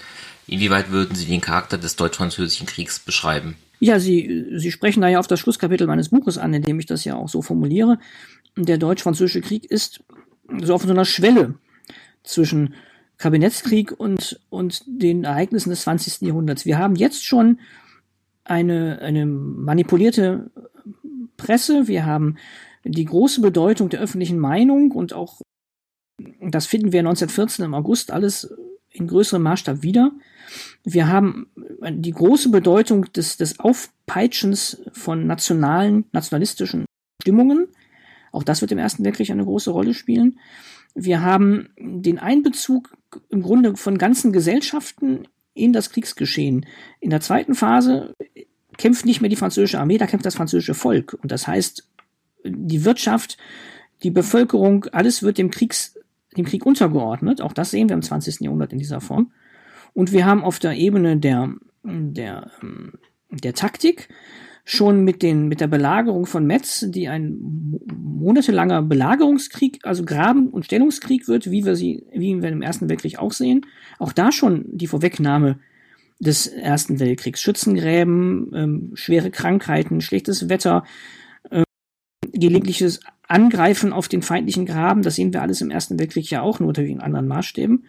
Inwieweit 0.46 0.90
würden 0.90 1.14
Sie 1.14 1.26
den 1.26 1.40
Charakter 1.40 1.78
des 1.78 1.96
deutsch-französischen 1.96 2.66
Kriegs 2.66 2.98
beschreiben? 2.98 3.56
Ja, 3.80 3.98
Sie, 3.98 4.46
Sie 4.56 4.70
sprechen 4.70 5.00
da 5.00 5.08
ja 5.08 5.18
auf 5.18 5.26
das 5.26 5.40
Schlusskapitel 5.40 5.86
meines 5.86 6.10
Buches 6.10 6.38
an, 6.38 6.54
in 6.54 6.62
dem 6.62 6.78
ich 6.78 6.86
das 6.86 7.04
ja 7.04 7.16
auch 7.16 7.28
so 7.28 7.40
formuliere. 7.40 7.98
Der 8.56 8.76
deutsch-französische 8.78 9.40
Krieg 9.40 9.64
ist 9.64 10.04
so 10.62 10.74
auf 10.74 10.82
so 10.82 10.90
einer 10.90 11.06
Schwelle 11.06 11.54
zwischen 12.22 12.74
Kabinettskrieg 13.16 13.98
und, 13.98 14.38
und 14.50 14.82
den 14.86 15.24
Ereignissen 15.24 15.70
des 15.70 15.82
20. 15.82 16.22
Jahrhunderts. 16.22 16.66
Wir 16.66 16.78
haben 16.78 16.94
jetzt 16.94 17.24
schon 17.24 17.58
eine, 18.44 19.00
eine 19.00 19.24
manipulierte 19.26 20.50
Presse, 21.38 21.88
wir 21.88 22.04
haben 22.04 22.36
die 22.84 23.04
große 23.04 23.40
Bedeutung 23.40 23.88
der 23.88 24.00
öffentlichen 24.00 24.38
Meinung 24.38 24.90
und 24.90 25.12
auch, 25.14 25.40
das 26.40 26.66
finden 26.66 26.92
wir 26.92 27.00
1914 27.00 27.64
im 27.64 27.74
August 27.74 28.10
alles 28.10 28.54
in 28.90 29.06
größerem 29.06 29.42
Maßstab 29.42 29.82
wieder. 29.82 30.12
Wir 30.84 31.08
haben 31.08 31.50
die 31.90 32.10
große 32.10 32.50
Bedeutung 32.50 33.12
des, 33.12 33.36
des 33.36 33.60
Aufpeitschens 33.60 34.82
von 34.92 35.26
nationalen, 35.26 36.04
nationalistischen 36.12 36.86
Stimmungen. 37.22 37.68
Auch 38.32 38.42
das 38.42 38.60
wird 38.60 38.72
im 38.72 38.78
Ersten 38.78 39.04
Weltkrieg 39.04 39.30
eine 39.30 39.44
große 39.44 39.70
Rolle 39.70 39.94
spielen. 39.94 40.38
Wir 40.94 41.22
haben 41.22 41.70
den 41.78 42.18
Einbezug 42.18 42.96
im 43.28 43.42
Grunde 43.42 43.76
von 43.76 43.98
ganzen 43.98 44.32
Gesellschaften 44.32 45.28
in 45.54 45.72
das 45.72 45.90
Kriegsgeschehen. 45.90 46.66
In 47.00 47.10
der 47.10 47.20
zweiten 47.20 47.54
Phase 47.54 48.14
kämpft 48.76 49.04
nicht 49.04 49.20
mehr 49.20 49.30
die 49.30 49.36
französische 49.36 49.78
Armee, 49.78 49.98
da 49.98 50.06
kämpft 50.06 50.26
das 50.26 50.36
französische 50.36 50.74
Volk. 50.74 51.16
Und 51.22 51.30
das 51.30 51.46
heißt, 51.46 51.88
die 52.44 52.84
Wirtschaft, 52.84 53.36
die 54.02 54.10
Bevölkerung, 54.10 54.86
alles 54.86 55.22
wird 55.22 55.38
dem, 55.38 55.50
Kriegs, 55.50 55.98
dem 56.36 56.44
Krieg 56.44 56.64
untergeordnet. 56.66 57.40
Auch 57.40 57.52
das 57.52 57.70
sehen 57.70 57.88
wir 57.88 57.94
im 57.94 58.02
20. 58.02 58.40
Jahrhundert 58.40 58.72
in 58.72 58.78
dieser 58.78 59.00
Form. 59.00 59.32
Und 59.92 60.12
wir 60.12 60.26
haben 60.26 60.44
auf 60.44 60.58
der 60.58 60.74
Ebene 60.74 61.16
der, 61.16 61.52
der, 61.82 62.50
der 63.30 63.54
Taktik 63.54 64.08
schon 64.64 65.02
mit, 65.02 65.22
den, 65.22 65.48
mit 65.48 65.60
der 65.60 65.66
Belagerung 65.66 66.26
von 66.26 66.46
Metz, 66.46 66.84
die 66.88 67.08
ein 67.08 67.38
monatelanger 67.92 68.82
Belagerungskrieg, 68.82 69.80
also 69.82 70.04
Graben- 70.04 70.50
und 70.50 70.66
Stellungskrieg 70.66 71.26
wird, 71.26 71.50
wie 71.50 71.64
wir 71.64 71.74
sie, 71.74 72.06
wie 72.12 72.40
wir 72.40 72.50
im 72.50 72.62
Ersten 72.62 72.88
Weltkrieg 72.88 73.18
auch 73.18 73.32
sehen. 73.32 73.66
Auch 73.98 74.12
da 74.12 74.30
schon 74.30 74.66
die 74.68 74.86
Vorwegnahme 74.86 75.58
des 76.20 76.46
Ersten 76.46 77.00
Weltkriegs. 77.00 77.40
Schützengräben, 77.40 78.52
ähm, 78.54 78.90
schwere 78.94 79.30
Krankheiten, 79.30 80.00
schlechtes 80.00 80.48
Wetter, 80.48 80.84
ähm, 81.50 81.64
gelegentliches 82.32 83.00
Angreifen 83.30 83.92
auf 83.92 84.08
den 84.08 84.22
feindlichen 84.22 84.66
Graben, 84.66 85.02
das 85.02 85.14
sehen 85.14 85.32
wir 85.32 85.42
alles 85.42 85.60
im 85.60 85.70
Ersten 85.70 85.98
Weltkrieg 85.98 86.30
ja 86.30 86.42
auch, 86.42 86.58
nur 86.58 86.68
unter 86.68 86.82
in 86.82 87.00
anderen 87.00 87.28
Maßstäben. 87.28 87.84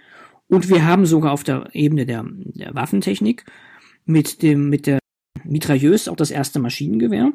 Und 0.47 0.69
wir 0.69 0.85
haben 0.85 1.05
sogar 1.05 1.31
auf 1.31 1.43
der 1.43 1.69
Ebene 1.73 2.05
der, 2.05 2.25
der 2.27 2.75
Waffentechnik 2.75 3.45
mit 4.05 4.41
dem, 4.43 4.69
mit 4.69 4.85
der 4.85 4.99
Mitrailleuse 5.43 6.11
auch 6.11 6.15
das 6.15 6.31
erste 6.31 6.59
Maschinengewehr. 6.59 7.31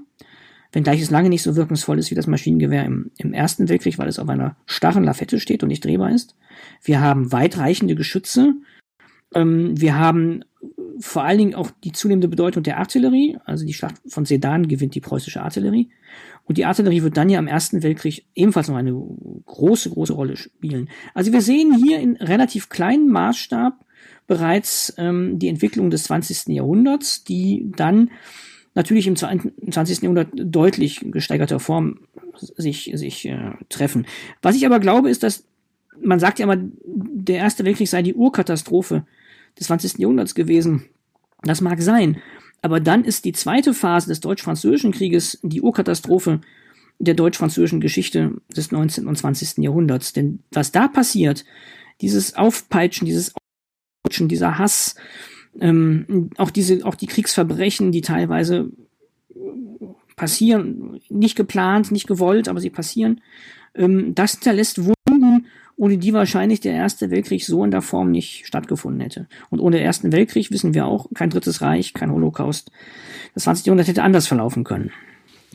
Wenngleich 0.72 1.00
es 1.00 1.11
lange 1.11 1.30
nicht 1.30 1.42
so 1.42 1.57
wirkungsvoll 1.57 1.98
ist 1.98 2.11
wie 2.11 2.14
das 2.14 2.26
Maschinengewehr 2.26 2.84
im, 2.84 3.11
im 3.18 3.32
Ersten 3.32 3.68
Weltkrieg, 3.68 3.98
weil 3.98 4.09
es 4.09 4.18
auf 4.18 4.28
einer 4.28 4.57
starren 4.66 5.04
Lafette 5.04 5.40
steht 5.40 5.62
und 5.62 5.68
nicht 5.68 5.84
drehbar 5.84 6.11
ist. 6.11 6.36
Wir 6.82 7.00
haben 7.00 7.32
weitreichende 7.32 7.94
Geschütze. 7.94 8.54
Ähm, 9.34 9.80
wir 9.80 9.98
haben 9.98 10.44
vor 11.01 11.24
allen 11.24 11.38
Dingen 11.38 11.55
auch 11.55 11.70
die 11.84 11.92
zunehmende 11.92 12.28
Bedeutung 12.28 12.62
der 12.62 12.78
Artillerie. 12.78 13.38
Also 13.44 13.64
die 13.64 13.74
Schlacht 13.74 13.97
von 14.07 14.24
Sedan 14.24 14.68
gewinnt 14.68 14.94
die 14.94 15.01
preußische 15.01 15.42
Artillerie. 15.42 15.90
Und 16.44 16.59
die 16.59 16.64
Artillerie 16.64 17.03
wird 17.03 17.16
dann 17.16 17.28
ja 17.28 17.38
im 17.38 17.49
Ersten 17.49 17.82
Weltkrieg 17.82 18.24
ebenfalls 18.34 18.68
noch 18.68 18.76
eine 18.76 18.92
große, 19.47 19.90
große 19.90 20.12
Rolle 20.12 20.36
spielen. 20.36 20.88
Also 21.14 21.32
wir 21.32 21.40
sehen 21.40 21.74
hier 21.74 21.99
in 21.99 22.16
relativ 22.16 22.68
kleinem 22.68 23.09
Maßstab 23.09 23.84
bereits 24.26 24.94
ähm, 24.99 25.38
die 25.38 25.49
Entwicklung 25.49 25.90
des 25.90 26.05
20. 26.05 26.49
Jahrhunderts, 26.49 27.24
die 27.24 27.72
dann 27.76 28.11
natürlich 28.74 29.07
im 29.07 29.16
20. 29.16 30.03
Jahrhundert 30.03 30.28
deutlich 30.34 31.01
gesteigerter 31.11 31.59
Form 31.59 32.01
sich, 32.36 32.92
sich 32.94 33.26
äh, 33.26 33.53
treffen. 33.68 34.07
Was 34.42 34.57
ich 34.57 34.66
aber 34.66 34.80
glaube, 34.80 35.11
ist, 35.11 35.22
dass 35.22 35.44
man 36.01 36.20
sagt 36.20 36.38
ja 36.38 36.44
immer, 36.44 36.59
der 36.84 37.38
Erste 37.38 37.64
Weltkrieg 37.64 37.88
sei 37.88 38.03
die 38.03 38.14
Urkatastrophe 38.14 39.07
des 39.59 39.66
20. 39.66 39.98
Jahrhunderts 39.98 40.34
gewesen. 40.34 40.84
Das 41.42 41.61
mag 41.61 41.80
sein. 41.80 42.20
Aber 42.62 42.80
dann 42.80 43.04
ist 43.04 43.24
die 43.24 43.32
zweite 43.32 43.74
Phase 43.74 44.09
des 44.09 44.20
Deutsch-Französischen 44.20 44.92
Krieges 44.92 45.38
die 45.42 45.61
Urkatastrophe 45.61 46.40
der 46.98 47.14
deutsch-französischen 47.14 47.80
Geschichte 47.80 48.40
des 48.57 48.72
19. 48.72 49.07
und 49.07 49.16
20. 49.16 49.59
Jahrhunderts. 49.59 50.12
Denn 50.12 50.40
was 50.50 50.72
da 50.72 50.88
passiert, 50.88 51.44
dieses 52.00 52.34
Aufpeitschen, 52.36 53.07
dieses 53.07 53.34
Aufpeitschen, 54.04 54.28
dieser 54.28 54.59
Hass, 54.59 54.94
ähm, 55.61 56.30
auch 56.36 56.50
diese, 56.50 56.84
auch 56.84 56.94
die 56.94 57.07
Kriegsverbrechen, 57.07 57.92
die 57.92 58.00
teilweise 58.00 58.70
passieren, 60.16 61.00
nicht 61.11 61.36
geplant, 61.36 61.92
nicht 61.92 62.07
gewollt, 62.07 62.48
aber 62.48 62.61
sie 62.61 62.70
passieren, 62.70 63.20
ähm, 63.74 64.14
das 64.14 64.32
hinterlässt 64.32 64.80
ohne 65.77 65.99
die 65.99 66.12
wahrscheinlich 66.12 66.61
der 66.61 66.72
Erste 66.72 67.11
Weltkrieg 67.11 67.45
so 67.45 67.62
in 67.62 67.70
der 67.70 67.83
Form 67.83 68.11
nicht 68.11 68.47
stattgefunden 68.47 69.01
hätte. 69.01 69.29
Und 69.51 69.61
ohne 69.61 69.81
Ersten 69.81 70.12
Weltkrieg 70.12 70.51
wissen 70.51 70.74
wir 70.74 70.87
auch, 70.87 71.07
kein 71.14 71.31
Drittes 71.31 71.61
Reich, 71.61 71.93
kein 71.93 72.11
Holocaust. 72.11 72.70
Das 73.35 73.45
20. 73.45 73.66
Jahrhundert 73.66 73.89
hätte 73.89 74.03
anders 74.03 74.27
verlaufen 74.27 74.64
können. 74.64 74.91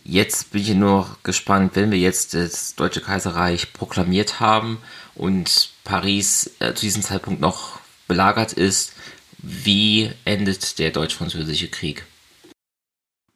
Jetzt 0.03 0.51
bin 0.51 0.61
ich 0.61 0.73
nur 0.73 1.17
gespannt, 1.23 1.75
wenn 1.75 1.91
wir 1.91 1.97
jetzt 1.97 2.33
das 2.33 2.75
Deutsche 2.75 3.01
Kaiserreich 3.01 3.73
proklamiert 3.73 4.39
haben 4.39 4.79
und 5.15 5.71
Paris 5.83 6.55
äh, 6.59 6.73
zu 6.73 6.85
diesem 6.85 7.03
Zeitpunkt 7.03 7.41
noch 7.41 7.79
belagert 8.07 8.53
ist, 8.53 8.93
wie 9.37 10.11
endet 10.25 10.79
der 10.79 10.91
deutsch-französische 10.91 11.69
Krieg? 11.69 12.05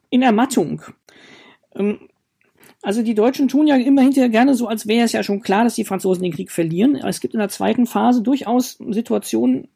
In 0.09 0.21
Ermattung. 0.21 0.81
Also 2.85 3.01
die 3.01 3.15
Deutschen 3.15 3.47
tun 3.47 3.65
ja 3.65 3.77
immer 3.77 4.03
hinterher 4.03 4.29
gerne 4.29 4.53
so, 4.53 4.67
als 4.67 4.87
wäre 4.87 5.05
es 5.05 5.11
ja 5.11 5.23
schon 5.23 5.41
klar, 5.41 5.63
dass 5.63 5.73
die 5.73 5.85
Franzosen 5.85 6.21
den 6.21 6.33
Krieg 6.33 6.51
verlieren. 6.51 6.95
Es 6.95 7.19
gibt 7.19 7.33
in 7.33 7.39
der 7.39 7.49
zweiten 7.49 7.87
Phase 7.87 8.21
durchaus 8.21 8.77
Situationen, 8.89 9.69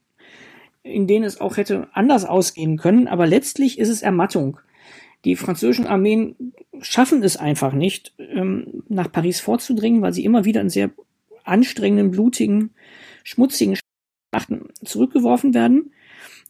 in 0.84 1.08
denen 1.08 1.26
es 1.26 1.42
auch 1.42 1.58
hätte 1.58 1.88
anders 1.94 2.24
ausgehen 2.24 2.78
können, 2.78 3.08
aber 3.08 3.26
letztlich 3.26 3.80
ist 3.80 3.90
es 3.90 4.04
Ermattung. 4.04 4.60
Die 5.26 5.36
französischen 5.36 5.88
Armeen 5.88 6.54
schaffen 6.82 7.24
es 7.24 7.36
einfach 7.36 7.74
nicht, 7.74 8.14
ähm, 8.20 8.84
nach 8.90 9.12
Paris 9.12 9.40
vorzudringen, 9.40 10.04
weil 10.04 10.14
sie 10.14 10.24
immer 10.24 10.46
wieder 10.46 10.62
in 10.62 10.70
sehr 10.70 10.92
anstrengenden, 11.46 12.12
blutigen, 12.12 12.76
schmutzigen 13.24 13.76
Schlachten 14.32 14.68
zurückgeworfen 14.86 15.56
werden. 15.56 15.94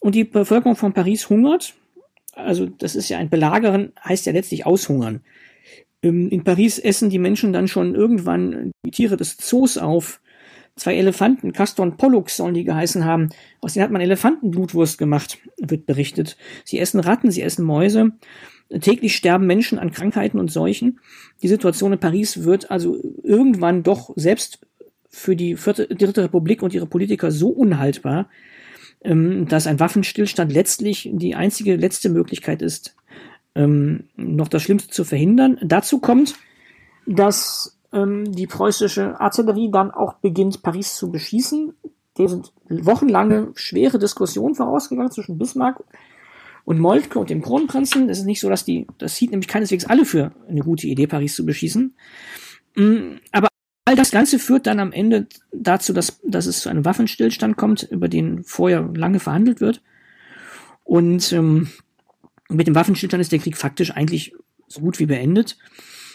Und 0.02 0.14
die 0.14 0.26
Bevölkerung 0.26 0.76
von 0.76 0.92
Paris 0.92 1.30
hungert. 1.30 1.74
Also 2.34 2.66
das 2.66 2.98
ist 2.98 3.08
ja 3.08 3.18
ein 3.18 3.30
Belagern, 3.30 3.94
heißt 4.04 4.26
ja 4.26 4.34
letztlich 4.34 4.66
aushungern. 4.66 5.22
Ähm, 6.02 6.30
in 6.30 6.44
Paris 6.44 6.80
essen 6.80 7.10
die 7.10 7.20
Menschen 7.20 7.54
dann 7.54 7.68
schon 7.68 7.96
irgendwann 7.96 8.72
die 8.86 8.92
Tiere 8.92 9.18
des 9.18 9.38
Zoos 9.38 9.78
auf. 9.78 10.22
Zwei 10.76 10.96
Elefanten, 10.96 11.52
Castor 11.52 11.86
und 11.86 11.98
Pollux 11.98 12.38
sollen 12.38 12.54
die 12.54 12.64
geheißen 12.64 13.04
haben. 13.04 13.30
Aus 13.60 13.74
denen 13.74 13.84
hat 13.84 13.92
man 13.92 14.02
Elefantenblutwurst 14.02 14.98
gemacht, 14.98 15.38
wird 15.58 15.86
berichtet. 15.86 16.38
Sie 16.64 16.80
essen 16.80 17.02
Ratten, 17.02 17.32
sie 17.32 17.42
essen 17.42 17.66
Mäuse. 17.66 18.14
Täglich 18.82 19.16
sterben 19.16 19.48
Menschen 19.48 19.80
an 19.80 19.92
Krankheiten 19.92 20.40
und 20.40 20.52
Seuchen. 20.52 21.00
Die 21.42 21.48
Situation 21.48 21.92
in 21.92 22.00
Paris 22.00 22.44
wird 22.44 22.72
also 22.72 22.98
irgendwann 23.24 23.84
doch 23.84 24.12
selbst 24.16 24.60
für 25.10 25.36
die 25.36 25.56
vierte, 25.58 25.88
dritte 25.88 26.24
Republik 26.24 26.62
und 26.62 26.74
ihre 26.74 26.86
Politiker 26.86 27.32
so 27.32 27.50
unhaltbar, 27.50 28.30
ähm, 29.02 29.48
dass 29.48 29.68
ein 29.68 29.80
Waffenstillstand 29.80 30.54
letztlich 30.54 31.10
die 31.12 31.36
einzige 31.36 31.76
letzte 31.76 32.10
Möglichkeit 32.10 32.62
ist, 32.62 32.96
ähm, 33.56 34.06
noch 34.16 34.48
das 34.48 34.64
Schlimmste 34.64 34.90
zu 34.90 35.04
verhindern. 35.04 35.58
Dazu 35.62 36.00
kommt, 36.00 36.36
dass 37.06 37.80
ähm, 37.92 38.32
die 38.32 38.48
preußische 38.48 39.20
Artillerie 39.20 39.72
dann 39.72 39.92
auch 39.92 40.14
beginnt, 40.16 40.62
Paris 40.62 40.96
zu 40.96 41.12
beschießen. 41.12 41.74
Dem 42.18 42.28
sind 42.28 42.54
wochenlange 42.70 43.52
schwere 43.56 44.00
Diskussionen 44.00 44.56
vorausgegangen 44.56 45.12
zwischen 45.12 45.38
Bismarck 45.38 45.84
und 46.66 46.80
Moltke 46.80 47.18
und 47.18 47.30
dem 47.30 47.42
Kronprinzen. 47.42 48.10
Es 48.10 48.20
ist 48.20 48.26
nicht 48.26 48.42
so, 48.42 48.50
dass 48.50 48.66
die, 48.66 48.86
das 48.98 49.16
sieht 49.16 49.32
nämlich 49.32 49.48
keineswegs 49.48 49.86
alle 49.86 50.06
für 50.06 50.32
eine 50.48 50.62
gute 50.62 50.88
Idee, 50.88 51.08
Paris 51.08 51.36
zu 51.36 51.46
beschießen. 51.46 51.96
Mm, 52.76 53.16
aber 53.32 53.48
all 53.86 53.96
das 53.96 54.12
Ganze 54.12 54.38
führt 54.38 54.68
dann 54.68 54.80
am 54.80 54.92
Ende 54.92 55.28
dazu, 55.52 55.94
dass, 55.94 56.20
dass 56.24 56.46
es 56.46 56.60
zu 56.60 56.70
einem 56.70 56.86
Waffenstillstand 56.86 57.58
kommt, 57.58 57.84
über 57.84 58.08
den 58.08 58.44
vorher 58.44 58.88
lange 58.94 59.20
verhandelt 59.20 59.62
wird. 59.62 59.82
Und 60.84 61.34
ähm, 61.34 61.70
mit 62.50 62.68
dem 62.68 62.76
Waffenstillstand 62.76 63.22
ist 63.22 63.32
der 63.32 63.40
Krieg 63.40 63.58
faktisch 63.58 63.92
eigentlich 63.92 64.34
so 64.68 64.82
gut 64.82 65.00
wie 65.00 65.06
beendet. 65.06 65.58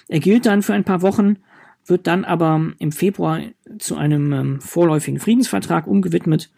Er 0.08 0.20
gilt 0.20 0.46
dann 0.46 0.62
für 0.62 0.74
ein 0.74 0.84
paar 0.84 1.02
Wochen, 1.02 1.38
wird 1.86 2.06
dann 2.06 2.24
aber 2.24 2.72
im 2.78 2.92
Februar 2.92 3.40
zu 3.78 3.96
einem 3.96 4.32
ähm, 4.32 4.60
vorläufigen 4.60 5.20
Friedensvertrag 5.20 5.86
umgewidmet 5.86 6.50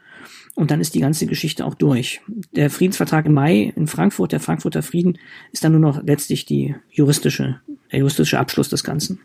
und 0.54 0.70
dann 0.70 0.80
ist 0.80 0.94
die 0.94 1.00
ganze 1.00 1.26
Geschichte 1.26 1.64
auch 1.64 1.74
durch. 1.74 2.20
Der 2.52 2.70
Friedensvertrag 2.70 3.26
im 3.26 3.34
Mai 3.34 3.72
in 3.76 3.86
Frankfurt, 3.86 4.32
der 4.32 4.40
Frankfurter 4.40 4.82
Frieden, 4.82 5.18
ist 5.52 5.62
dann 5.62 5.72
nur 5.72 5.80
noch 5.80 6.02
letztlich 6.02 6.46
die 6.46 6.74
juristische, 6.90 7.60
der 7.92 8.00
juristische 8.00 8.38
Abschluss 8.38 8.68
des 8.68 8.82
Ganzen. 8.82 9.20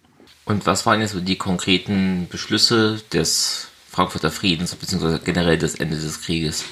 Und 0.46 0.66
was 0.66 0.86
waren 0.86 1.02
jetzt 1.02 1.14
so 1.14 1.22
die 1.22 1.38
konkreten 1.38 2.28
Beschlüsse 2.30 3.02
des 3.14 3.70
Frankfurter 3.88 4.32
Friedens, 4.32 4.76
beziehungsweise 4.76 5.22
generell 5.24 5.58
des 5.58 5.76
Endes 5.76 6.04
des 6.04 6.22
Krieges? 6.22 6.66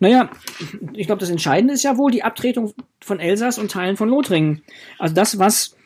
Naja, 0.00 0.30
ich 0.94 1.06
glaube, 1.06 1.20
das 1.20 1.30
Entscheidende 1.30 1.74
ist 1.74 1.84
ja 1.84 1.98
wohl 1.98 2.10
die 2.10 2.22
Abtretung 2.22 2.72
von 3.00 3.20
Elsass 3.20 3.58
und 3.58 3.70
Teilen 3.70 3.96
von 3.96 4.08
Lothringen. 4.08 4.62
Also 4.98 5.14
das, 5.14 5.38
was 5.38 5.76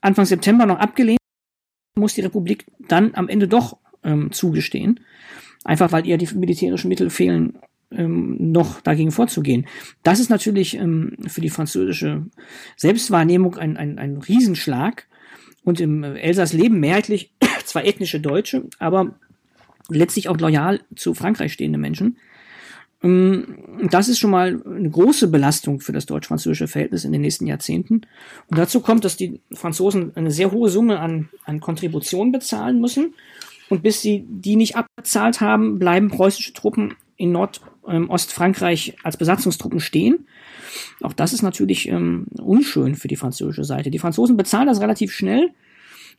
Anfang 0.00 0.26
September 0.26 0.66
noch 0.66 0.80
abgelehnt, 0.80 1.18
muss 1.96 2.14
die 2.14 2.22
Republik 2.22 2.66
dann 2.88 3.14
am 3.14 3.28
Ende 3.28 3.46
doch 3.46 3.78
ähm, 4.02 4.32
zugestehen. 4.32 5.00
Einfach 5.64 5.92
weil 5.92 6.06
ihr 6.06 6.18
die 6.18 6.28
militärischen 6.34 6.88
Mittel 6.88 7.08
fehlen, 7.08 7.56
ähm, 7.92 8.36
noch 8.52 8.80
dagegen 8.80 9.12
vorzugehen. 9.12 9.66
Das 10.02 10.18
ist 10.18 10.28
natürlich 10.28 10.76
ähm, 10.76 11.16
für 11.28 11.40
die 11.40 11.50
französische 11.50 12.26
Selbstwahrnehmung 12.76 13.56
ein, 13.56 13.76
ein, 13.76 13.98
ein 13.98 14.16
Riesenschlag. 14.16 15.06
Und 15.62 15.78
im 15.78 16.02
Elsass 16.02 16.52
leben 16.52 16.80
mehrheitlich 16.80 17.32
zwar 17.64 17.84
ethnische 17.84 18.18
Deutsche, 18.18 18.64
aber 18.80 19.14
letztlich 19.88 20.28
auch 20.28 20.38
loyal 20.38 20.80
zu 20.96 21.14
Frankreich 21.14 21.52
stehende 21.52 21.78
Menschen. 21.78 22.16
Ähm, 23.02 23.58
das 23.90 24.08
ist 24.08 24.18
schon 24.18 24.30
mal 24.30 24.62
eine 24.64 24.90
große 24.90 25.28
Belastung 25.28 25.80
für 25.80 25.92
das 25.92 26.06
deutsch-französische 26.06 26.68
Verhältnis 26.68 27.04
in 27.04 27.12
den 27.12 27.20
nächsten 27.20 27.46
Jahrzehnten. 27.46 28.02
Und 28.48 28.58
dazu 28.58 28.80
kommt, 28.80 29.04
dass 29.04 29.16
die 29.16 29.40
Franzosen 29.52 30.12
eine 30.14 30.30
sehr 30.30 30.52
hohe 30.52 30.68
Summe 30.68 31.00
an, 31.00 31.28
an 31.44 31.60
Kontributionen 31.60 32.32
bezahlen 32.32 32.80
müssen. 32.80 33.14
Und 33.68 33.82
bis 33.82 34.02
sie 34.02 34.24
die 34.28 34.56
nicht 34.56 34.76
abbezahlt 34.76 35.40
haben, 35.40 35.78
bleiben 35.78 36.10
preußische 36.10 36.52
Truppen 36.52 36.94
in 37.16 37.32
Nordostfrankreich 37.32 38.88
ähm, 38.88 38.94
als 39.02 39.16
Besatzungstruppen 39.16 39.80
stehen. 39.80 40.26
Auch 41.00 41.12
das 41.12 41.32
ist 41.32 41.42
natürlich 41.42 41.88
ähm, 41.88 42.26
unschön 42.38 42.94
für 42.94 43.08
die 43.08 43.16
französische 43.16 43.64
Seite. 43.64 43.90
Die 43.90 43.98
Franzosen 43.98 44.36
bezahlen 44.36 44.66
das 44.66 44.80
relativ 44.80 45.12
schnell 45.12 45.50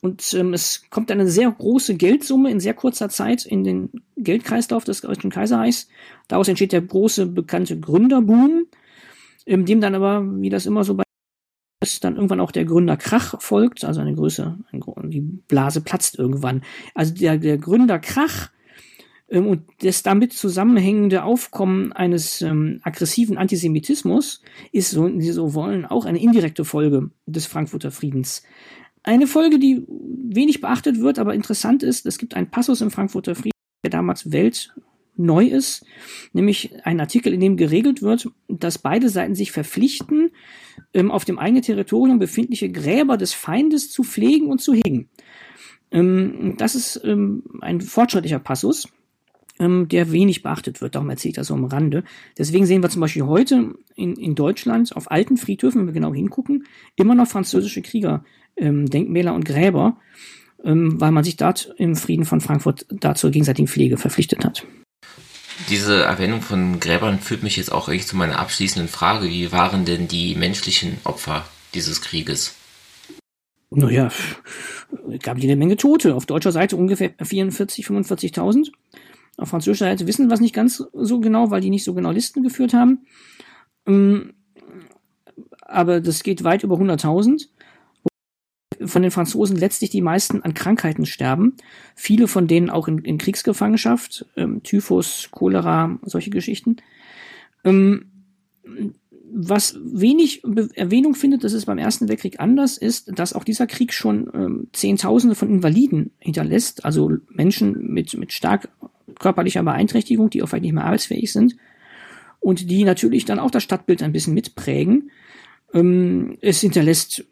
und 0.03 0.33
ähm, 0.33 0.53
es 0.53 0.83
kommt 0.89 1.09
eine 1.11 1.29
sehr 1.29 1.49
große 1.49 1.95
Geldsumme 1.95 2.51
in 2.51 2.59
sehr 2.59 2.73
kurzer 2.73 3.07
Zeit 3.07 3.45
in 3.45 3.63
den 3.63 3.89
Geldkreislauf 4.17 4.83
des 4.83 4.99
Deutschen 4.99 5.31
Kaiserreichs. 5.31 5.87
Daraus 6.27 6.49
entsteht 6.49 6.73
der 6.73 6.81
große 6.81 7.25
bekannte 7.25 7.79
Gründerboom, 7.79 8.65
in 9.45 9.65
dem 9.65 9.79
dann 9.79 9.95
aber, 9.95 10.25
wie 10.41 10.49
das 10.49 10.65
immer 10.65 10.83
so 10.83 10.95
bei 10.95 11.03
ist, 11.81 12.03
dann 12.03 12.17
irgendwann 12.17 12.41
auch 12.41 12.51
der 12.51 12.65
Gründerkrach 12.65 13.41
folgt, 13.41 13.85
also 13.85 14.01
eine 14.01 14.13
Größe, 14.13 14.57
die 15.03 15.21
Blase 15.21 15.79
platzt 15.79 16.19
irgendwann. 16.19 16.63
Also 16.93 17.13
der, 17.13 17.37
der 17.37 17.57
Gründerkrach 17.57 18.49
ähm, 19.29 19.47
und 19.47 19.61
das 19.83 20.03
damit 20.03 20.33
zusammenhängende 20.33 21.23
Aufkommen 21.23 21.93
eines 21.93 22.41
ähm, 22.41 22.81
aggressiven 22.83 23.37
Antisemitismus 23.37 24.41
ist, 24.73 24.91
so, 24.91 25.05
wenn 25.05 25.21
Sie 25.21 25.31
so 25.31 25.53
wollen, 25.53 25.85
auch 25.85 26.03
eine 26.03 26.21
indirekte 26.21 26.65
Folge 26.65 27.09
des 27.25 27.45
Frankfurter 27.45 27.91
Friedens. 27.91 28.43
Eine 29.03 29.27
Folge, 29.27 29.59
die 29.59 29.85
wenig 29.87 30.61
beachtet 30.61 30.99
wird, 30.99 31.19
aber 31.19 31.33
interessant 31.33 31.83
ist, 31.83 32.05
es 32.05 32.17
gibt 32.17 32.35
einen 32.35 32.49
Passus 32.49 32.81
im 32.81 32.89
Frankfurter 32.89 33.35
Frieden, 33.35 33.51
der 33.83 33.91
damals 33.91 34.31
weltneu 34.31 35.45
ist, 35.45 35.85
nämlich 36.31 36.73
ein 36.85 37.01
Artikel, 37.01 37.33
in 37.33 37.41
dem 37.41 37.57
geregelt 37.57 38.01
wird, 38.01 38.29
dass 38.47 38.77
beide 38.77 39.09
Seiten 39.09 39.35
sich 39.35 39.51
verpflichten, 39.51 40.31
ähm, 40.93 41.11
auf 41.11 41.25
dem 41.25 41.37
eigenen 41.37 41.63
Territorium 41.63 42.17
befindliche 42.17 42.71
Gräber 42.71 43.17
des 43.17 43.33
Feindes 43.33 43.91
zu 43.91 44.03
pflegen 44.03 44.47
und 44.47 44.61
zu 44.61 44.73
hegen. 44.73 45.09
Ähm, 45.91 46.55
das 46.57 46.73
ist 46.73 47.01
ähm, 47.03 47.43
ein 47.61 47.81
fortschrittlicher 47.81 48.39
Passus 48.39 48.87
ähm, 49.59 49.87
der 49.87 50.11
wenig 50.11 50.43
beachtet 50.43 50.81
wird. 50.81 50.95
Darum 50.95 51.09
erzähle 51.09 51.29
ich 51.31 51.35
das 51.35 51.47
so 51.47 51.53
am 51.53 51.65
Rande. 51.65 52.03
Deswegen 52.37 52.65
sehen 52.65 52.81
wir 52.81 52.89
zum 52.89 53.01
Beispiel 53.01 53.23
heute 53.23 53.75
in, 53.95 54.15
in 54.15 54.35
Deutschland 54.35 54.95
auf 54.95 55.11
alten 55.11 55.37
Friedhöfen, 55.37 55.81
wenn 55.81 55.87
wir 55.87 55.93
genau 55.93 56.13
hingucken, 56.13 56.65
immer 56.95 57.15
noch 57.15 57.27
französische 57.27 57.81
Krieger, 57.81 58.23
ähm, 58.57 58.89
Denkmäler 58.89 59.33
und 59.33 59.45
Gräber, 59.45 59.97
ähm, 60.63 60.99
weil 60.99 61.11
man 61.11 61.23
sich 61.23 61.37
dort 61.37 61.73
im 61.77 61.95
Frieden 61.95 62.25
von 62.25 62.41
Frankfurt 62.41 62.85
da 62.89 63.15
zur 63.15 63.31
gegenseitigen 63.31 63.67
Pflege 63.67 63.97
verpflichtet 63.97 64.43
hat. 64.43 64.65
Diese 65.69 66.03
Erwähnung 66.03 66.41
von 66.41 66.79
Gräbern 66.79 67.19
führt 67.19 67.43
mich 67.43 67.57
jetzt 67.57 67.71
auch 67.71 67.87
eigentlich 67.87 68.07
zu 68.07 68.17
meiner 68.17 68.39
abschließenden 68.39 68.89
Frage. 68.89 69.27
Wie 69.27 69.51
waren 69.51 69.85
denn 69.85 70.07
die 70.07 70.35
menschlichen 70.35 70.97
Opfer 71.03 71.45
dieses 71.73 72.01
Krieges? 72.01 72.55
Naja, 73.69 74.09
gab 75.21 75.37
jede 75.37 75.55
Menge 75.55 75.77
Tote. 75.77 76.15
Auf 76.15 76.25
deutscher 76.25 76.51
Seite 76.51 76.75
ungefähr 76.75 77.11
44, 77.21 77.85
45.000. 77.85 78.71
Auf 79.37 79.49
französischer 79.49 79.85
Seite 79.85 80.05
wissen 80.05 80.27
wir 80.27 80.33
es 80.33 80.41
nicht 80.41 80.53
ganz 80.53 80.83
so 80.93 81.19
genau, 81.19 81.49
weil 81.49 81.61
die 81.61 81.71
nicht 81.71 81.83
so 81.83 81.93
genau 81.93 82.11
Listen 82.11 82.43
geführt 82.43 82.73
haben. 82.73 83.05
Ähm, 83.87 84.33
aber 85.61 86.01
das 86.01 86.23
geht 86.23 86.43
weit 86.43 86.63
über 86.63 86.75
100.000. 86.75 87.47
Von 88.85 89.01
den 89.01 89.11
Franzosen 89.11 89.57
letztlich 89.57 89.89
die 89.89 90.01
meisten 90.01 90.41
an 90.41 90.53
Krankheiten 90.53 91.05
sterben. 91.05 91.55
Viele 91.95 92.27
von 92.27 92.47
denen 92.47 92.69
auch 92.69 92.87
in, 92.87 92.99
in 92.99 93.17
Kriegsgefangenschaft. 93.17 94.25
Ähm, 94.35 94.63
Typhus, 94.63 95.29
Cholera, 95.31 95.99
solche 96.03 96.29
Geschichten. 96.29 96.77
Ähm, 97.63 98.05
was 99.35 99.79
wenig 99.83 100.43
Erwähnung 100.75 101.15
findet, 101.15 101.43
das 101.43 101.53
ist 101.53 101.65
beim 101.65 101.79
Ersten 101.79 102.07
Weltkrieg 102.07 102.39
anders, 102.39 102.77
ist, 102.77 103.17
dass 103.17 103.33
auch 103.33 103.43
dieser 103.43 103.65
Krieg 103.65 103.93
schon 103.93 104.29
ähm, 104.33 104.67
Zehntausende 104.73 105.35
von 105.35 105.49
Invaliden 105.49 106.11
hinterlässt, 106.19 106.85
also 106.85 107.11
Menschen 107.29 107.93
mit, 107.93 108.15
mit 108.15 108.31
stark 108.31 108.69
körperlicher 109.19 109.63
Beeinträchtigung, 109.63 110.29
die 110.29 110.43
auch 110.43 110.47
vielleicht 110.47 110.63
nicht 110.63 110.73
mehr 110.73 110.85
arbeitsfähig 110.85 111.31
sind 111.31 111.55
und 112.39 112.69
die 112.69 112.83
natürlich 112.83 113.25
dann 113.25 113.39
auch 113.39 113.51
das 113.51 113.63
Stadtbild 113.63 114.03
ein 114.03 114.11
bisschen 114.11 114.33
mitprägen. 114.33 115.09
Ähm, 115.73 116.37
es 116.41 116.61
hinterlässt 116.61 117.25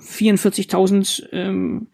44.000 0.00 1.30
äh, 1.30 1.42
ähm, 1.42 1.88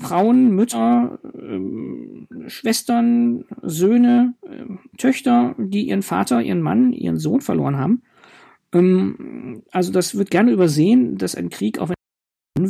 Frauen, 0.00 0.54
Mütter, 0.54 1.20
ähm, 1.34 2.26
Schwestern, 2.48 3.44
Söhne, 3.62 4.34
äh, 4.42 4.64
Töchter, 4.96 5.54
die 5.58 5.88
ihren 5.88 6.02
Vater, 6.02 6.42
ihren 6.42 6.62
Mann, 6.62 6.92
ihren 6.92 7.18
Sohn 7.18 7.40
verloren 7.40 7.76
haben. 7.76 8.02
Ähm, 8.72 9.62
also 9.70 9.92
das 9.92 10.16
wird 10.16 10.30
gerne 10.30 10.50
übersehen, 10.50 11.16
dass 11.16 11.34
ein 11.34 11.50
Krieg, 11.50 11.78
auch 11.78 11.90
wenn 11.90 11.96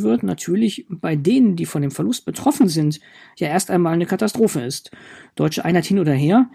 wird, 0.01 0.23
natürlich 0.23 0.87
bei 0.89 1.15
denen, 1.15 1.55
die 1.55 1.65
von 1.65 1.81
dem 1.81 1.91
Verlust 1.91 2.25
betroffen 2.25 2.67
sind, 2.67 2.99
ja 3.37 3.47
erst 3.47 3.69
einmal 3.69 3.93
eine 3.93 4.05
Katastrophe 4.05 4.61
ist. 4.61 4.91
Deutsche 5.35 5.65
Einheit 5.65 5.85
hin 5.85 5.99
oder 5.99 6.13
her, 6.13 6.49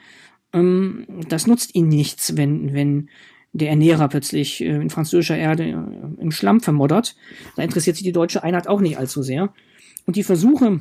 ähm, 0.53 1.07
das 1.29 1.47
nutzt 1.47 1.75
ihnen 1.75 1.89
nichts, 1.89 2.37
wenn, 2.37 2.73
wenn 2.73 3.09
der 3.53 3.71
Ernährer 3.71 4.09
plötzlich 4.09 4.61
äh, 4.61 4.77
in 4.77 4.91
französischer 4.91 5.37
Erde 5.37 5.65
äh, 5.65 6.23
im 6.23 6.31
Schlamm 6.31 6.61
vermoddert. 6.61 7.17
Da 7.57 7.63
interessiert 7.63 7.97
sich 7.97 8.05
die 8.05 8.13
deutsche 8.13 8.43
Einheit 8.43 8.69
auch 8.69 8.81
nicht 8.81 8.99
allzu 8.99 9.23
sehr. 9.23 9.53
Und 10.07 10.17
die 10.17 10.23
Versuche, 10.23 10.81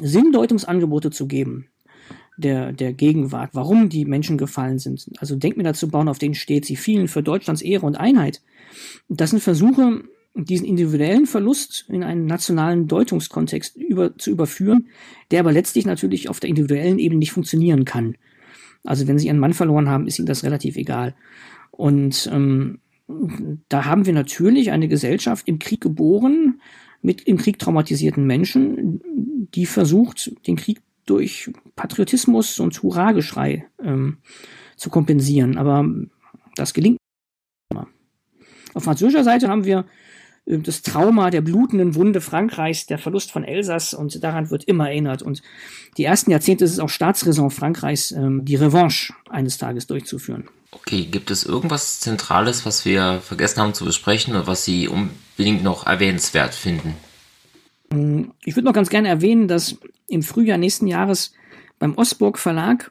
Sinndeutungsangebote 0.00 1.10
zu 1.10 1.26
geben, 1.26 1.68
der, 2.36 2.72
der 2.72 2.92
Gegenwart, 2.92 3.50
warum 3.52 3.88
die 3.88 4.04
Menschen 4.04 4.38
gefallen 4.38 4.78
sind, 4.78 5.06
also 5.18 5.36
Denkmäler 5.36 5.74
zu 5.74 5.88
bauen, 5.88 6.08
auf 6.08 6.18
denen 6.18 6.34
steht, 6.34 6.64
sie 6.64 6.76
fielen 6.76 7.08
für 7.08 7.22
Deutschlands 7.22 7.62
Ehre 7.62 7.86
und 7.86 7.96
Einheit, 7.96 8.42
das 9.08 9.30
sind 9.30 9.40
Versuche, 9.40 10.02
diesen 10.34 10.66
individuellen 10.66 11.26
Verlust 11.26 11.84
in 11.88 12.02
einen 12.02 12.24
nationalen 12.24 12.88
Deutungskontext 12.88 13.76
über, 13.76 14.16
zu 14.16 14.30
überführen, 14.30 14.88
der 15.30 15.40
aber 15.40 15.52
letztlich 15.52 15.84
natürlich 15.84 16.30
auf 16.30 16.40
der 16.40 16.48
individuellen 16.48 16.98
Ebene 16.98 17.18
nicht 17.18 17.32
funktionieren 17.32 17.84
kann. 17.84 18.16
Also 18.82 19.06
wenn 19.06 19.18
sie 19.18 19.26
ihren 19.26 19.38
Mann 19.38 19.52
verloren 19.52 19.88
haben, 19.88 20.06
ist 20.06 20.18
ihnen 20.18 20.26
das 20.26 20.42
relativ 20.42 20.76
egal. 20.76 21.14
Und 21.72 22.30
ähm, 22.32 22.78
da 23.68 23.84
haben 23.84 24.06
wir 24.06 24.12
natürlich 24.12 24.70
eine 24.70 24.88
Gesellschaft 24.88 25.48
im 25.48 25.58
Krieg 25.58 25.80
geboren, 25.80 26.60
mit 27.00 27.22
im 27.22 27.36
Krieg 27.36 27.58
traumatisierten 27.58 28.24
Menschen, 28.24 29.00
die 29.54 29.66
versucht, 29.66 30.32
den 30.46 30.56
Krieg 30.56 30.80
durch 31.04 31.50
Patriotismus 31.74 32.60
und 32.60 32.80
Hurrageschrei 32.82 33.66
ähm, 33.82 34.18
zu 34.76 34.88
kompensieren. 34.88 35.58
Aber 35.58 35.84
das 36.54 36.74
gelingt 36.74 36.98
immer. 37.70 37.88
Auf 38.74 38.84
französischer 38.84 39.24
Seite 39.24 39.48
haben 39.48 39.64
wir 39.64 39.84
äh, 40.46 40.58
das 40.58 40.82
Trauma 40.82 41.30
der 41.30 41.40
blutenden 41.40 41.96
Wunde 41.96 42.20
Frankreichs, 42.20 42.86
der 42.86 42.98
Verlust 42.98 43.32
von 43.32 43.42
Elsass 43.42 43.94
und 43.94 44.22
daran 44.22 44.50
wird 44.50 44.64
immer 44.64 44.88
erinnert. 44.88 45.22
Und 45.22 45.42
die 45.96 46.04
ersten 46.04 46.30
Jahrzehnte 46.30 46.64
ist 46.64 46.72
es 46.72 46.78
auch 46.78 46.88
Staatsräson 46.88 47.50
Frankreichs, 47.50 48.12
ähm, 48.12 48.44
die 48.44 48.56
Revanche 48.56 49.12
eines 49.28 49.58
Tages 49.58 49.88
durchzuführen. 49.88 50.48
Okay, 50.72 51.04
gibt 51.04 51.30
es 51.30 51.44
irgendwas 51.44 52.00
Zentrales, 52.00 52.64
was 52.64 52.84
wir 52.84 53.20
vergessen 53.22 53.60
haben 53.60 53.74
zu 53.74 53.84
besprechen 53.84 54.34
oder 54.34 54.46
was 54.46 54.64
Sie 54.64 54.88
unbedingt 54.88 55.62
noch 55.62 55.86
erwähnenswert 55.86 56.54
finden? 56.54 56.96
Hm, 57.92 58.32
ich 58.44 58.56
würde 58.56 58.66
noch 58.66 58.72
ganz 58.72 58.88
gerne 58.88 59.08
erwähnen, 59.08 59.48
dass 59.48 59.76
im 60.08 60.22
Frühjahr 60.22 60.58
nächsten 60.58 60.86
Jahres 60.86 61.34
beim 61.78 61.94
Osburg 61.96 62.38
Verlag 62.38 62.90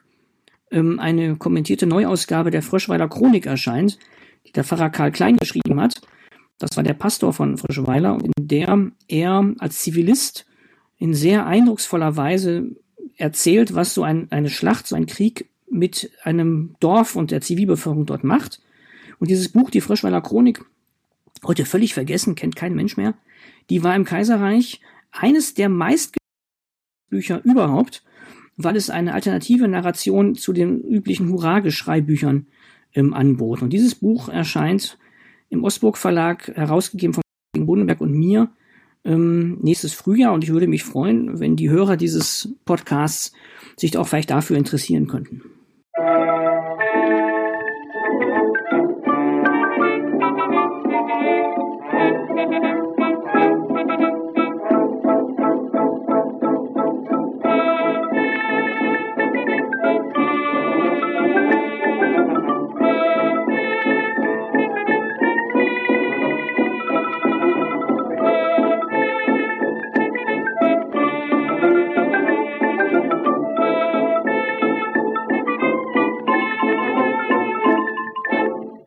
ähm, 0.70 1.00
eine 1.00 1.36
kommentierte 1.36 1.86
Neuausgabe 1.86 2.50
der 2.50 2.62
Frischweiler 2.62 3.08
Chronik 3.08 3.46
erscheint, 3.46 3.98
die 4.46 4.52
der 4.52 4.64
Pfarrer 4.64 4.90
Karl 4.90 5.10
Klein 5.10 5.36
geschrieben 5.36 5.80
hat. 5.80 6.00
Das 6.58 6.76
war 6.76 6.84
der 6.84 6.94
Pastor 6.94 7.32
von 7.32 7.58
Frischweiler, 7.58 8.18
in 8.22 8.32
der 8.38 8.92
er 9.08 9.54
als 9.58 9.80
Zivilist 9.80 10.46
in 10.98 11.14
sehr 11.14 11.46
eindrucksvoller 11.46 12.16
Weise 12.16 12.76
erzählt, 13.16 13.74
was 13.74 13.92
so 13.94 14.04
ein, 14.04 14.30
eine 14.30 14.50
Schlacht, 14.50 14.86
so 14.86 14.94
ein 14.94 15.06
Krieg 15.06 15.48
mit 15.72 16.10
einem 16.22 16.76
Dorf 16.80 17.16
und 17.16 17.30
der 17.30 17.40
Zivilbevölkerung 17.40 18.06
dort 18.06 18.24
macht. 18.24 18.60
Und 19.18 19.30
dieses 19.30 19.48
Buch, 19.48 19.70
die 19.70 19.80
Frischweiler 19.80 20.20
Chronik, 20.20 20.64
heute 21.44 21.64
völlig 21.64 21.94
vergessen, 21.94 22.34
kennt 22.34 22.56
kein 22.56 22.74
Mensch 22.74 22.96
mehr, 22.96 23.14
die 23.70 23.82
war 23.82 23.96
im 23.96 24.04
Kaiserreich 24.04 24.80
eines 25.10 25.54
der 25.54 25.68
meisten 25.68 26.18
Bücher 27.10 27.42
überhaupt, 27.44 28.04
weil 28.56 28.76
es 28.76 28.90
eine 28.90 29.14
alternative 29.14 29.68
Narration 29.68 30.34
zu 30.34 30.52
den 30.52 30.82
üblichen 30.82 31.28
Hurra-Geschrei-Büchern 31.28 32.46
ähm, 32.94 33.14
anbot. 33.14 33.62
Und 33.62 33.72
dieses 33.72 33.94
Buch 33.94 34.28
erscheint 34.28 34.98
im 35.48 35.64
Ostburg 35.64 35.96
Verlag, 35.96 36.48
herausgegeben 36.48 37.14
von 37.14 37.22
Bodenberg 37.66 38.00
und 38.00 38.12
mir, 38.12 38.50
ähm, 39.04 39.58
nächstes 39.60 39.92
Frühjahr. 39.94 40.32
Und 40.32 40.44
ich 40.44 40.50
würde 40.50 40.68
mich 40.68 40.84
freuen, 40.84 41.40
wenn 41.40 41.56
die 41.56 41.70
Hörer 41.70 41.96
dieses 41.96 42.54
Podcasts 42.64 43.32
sich 43.76 43.96
auch 43.96 44.08
vielleicht 44.08 44.30
dafür 44.30 44.56
interessieren 44.56 45.06
könnten. 45.06 45.42
Música 45.98 46.51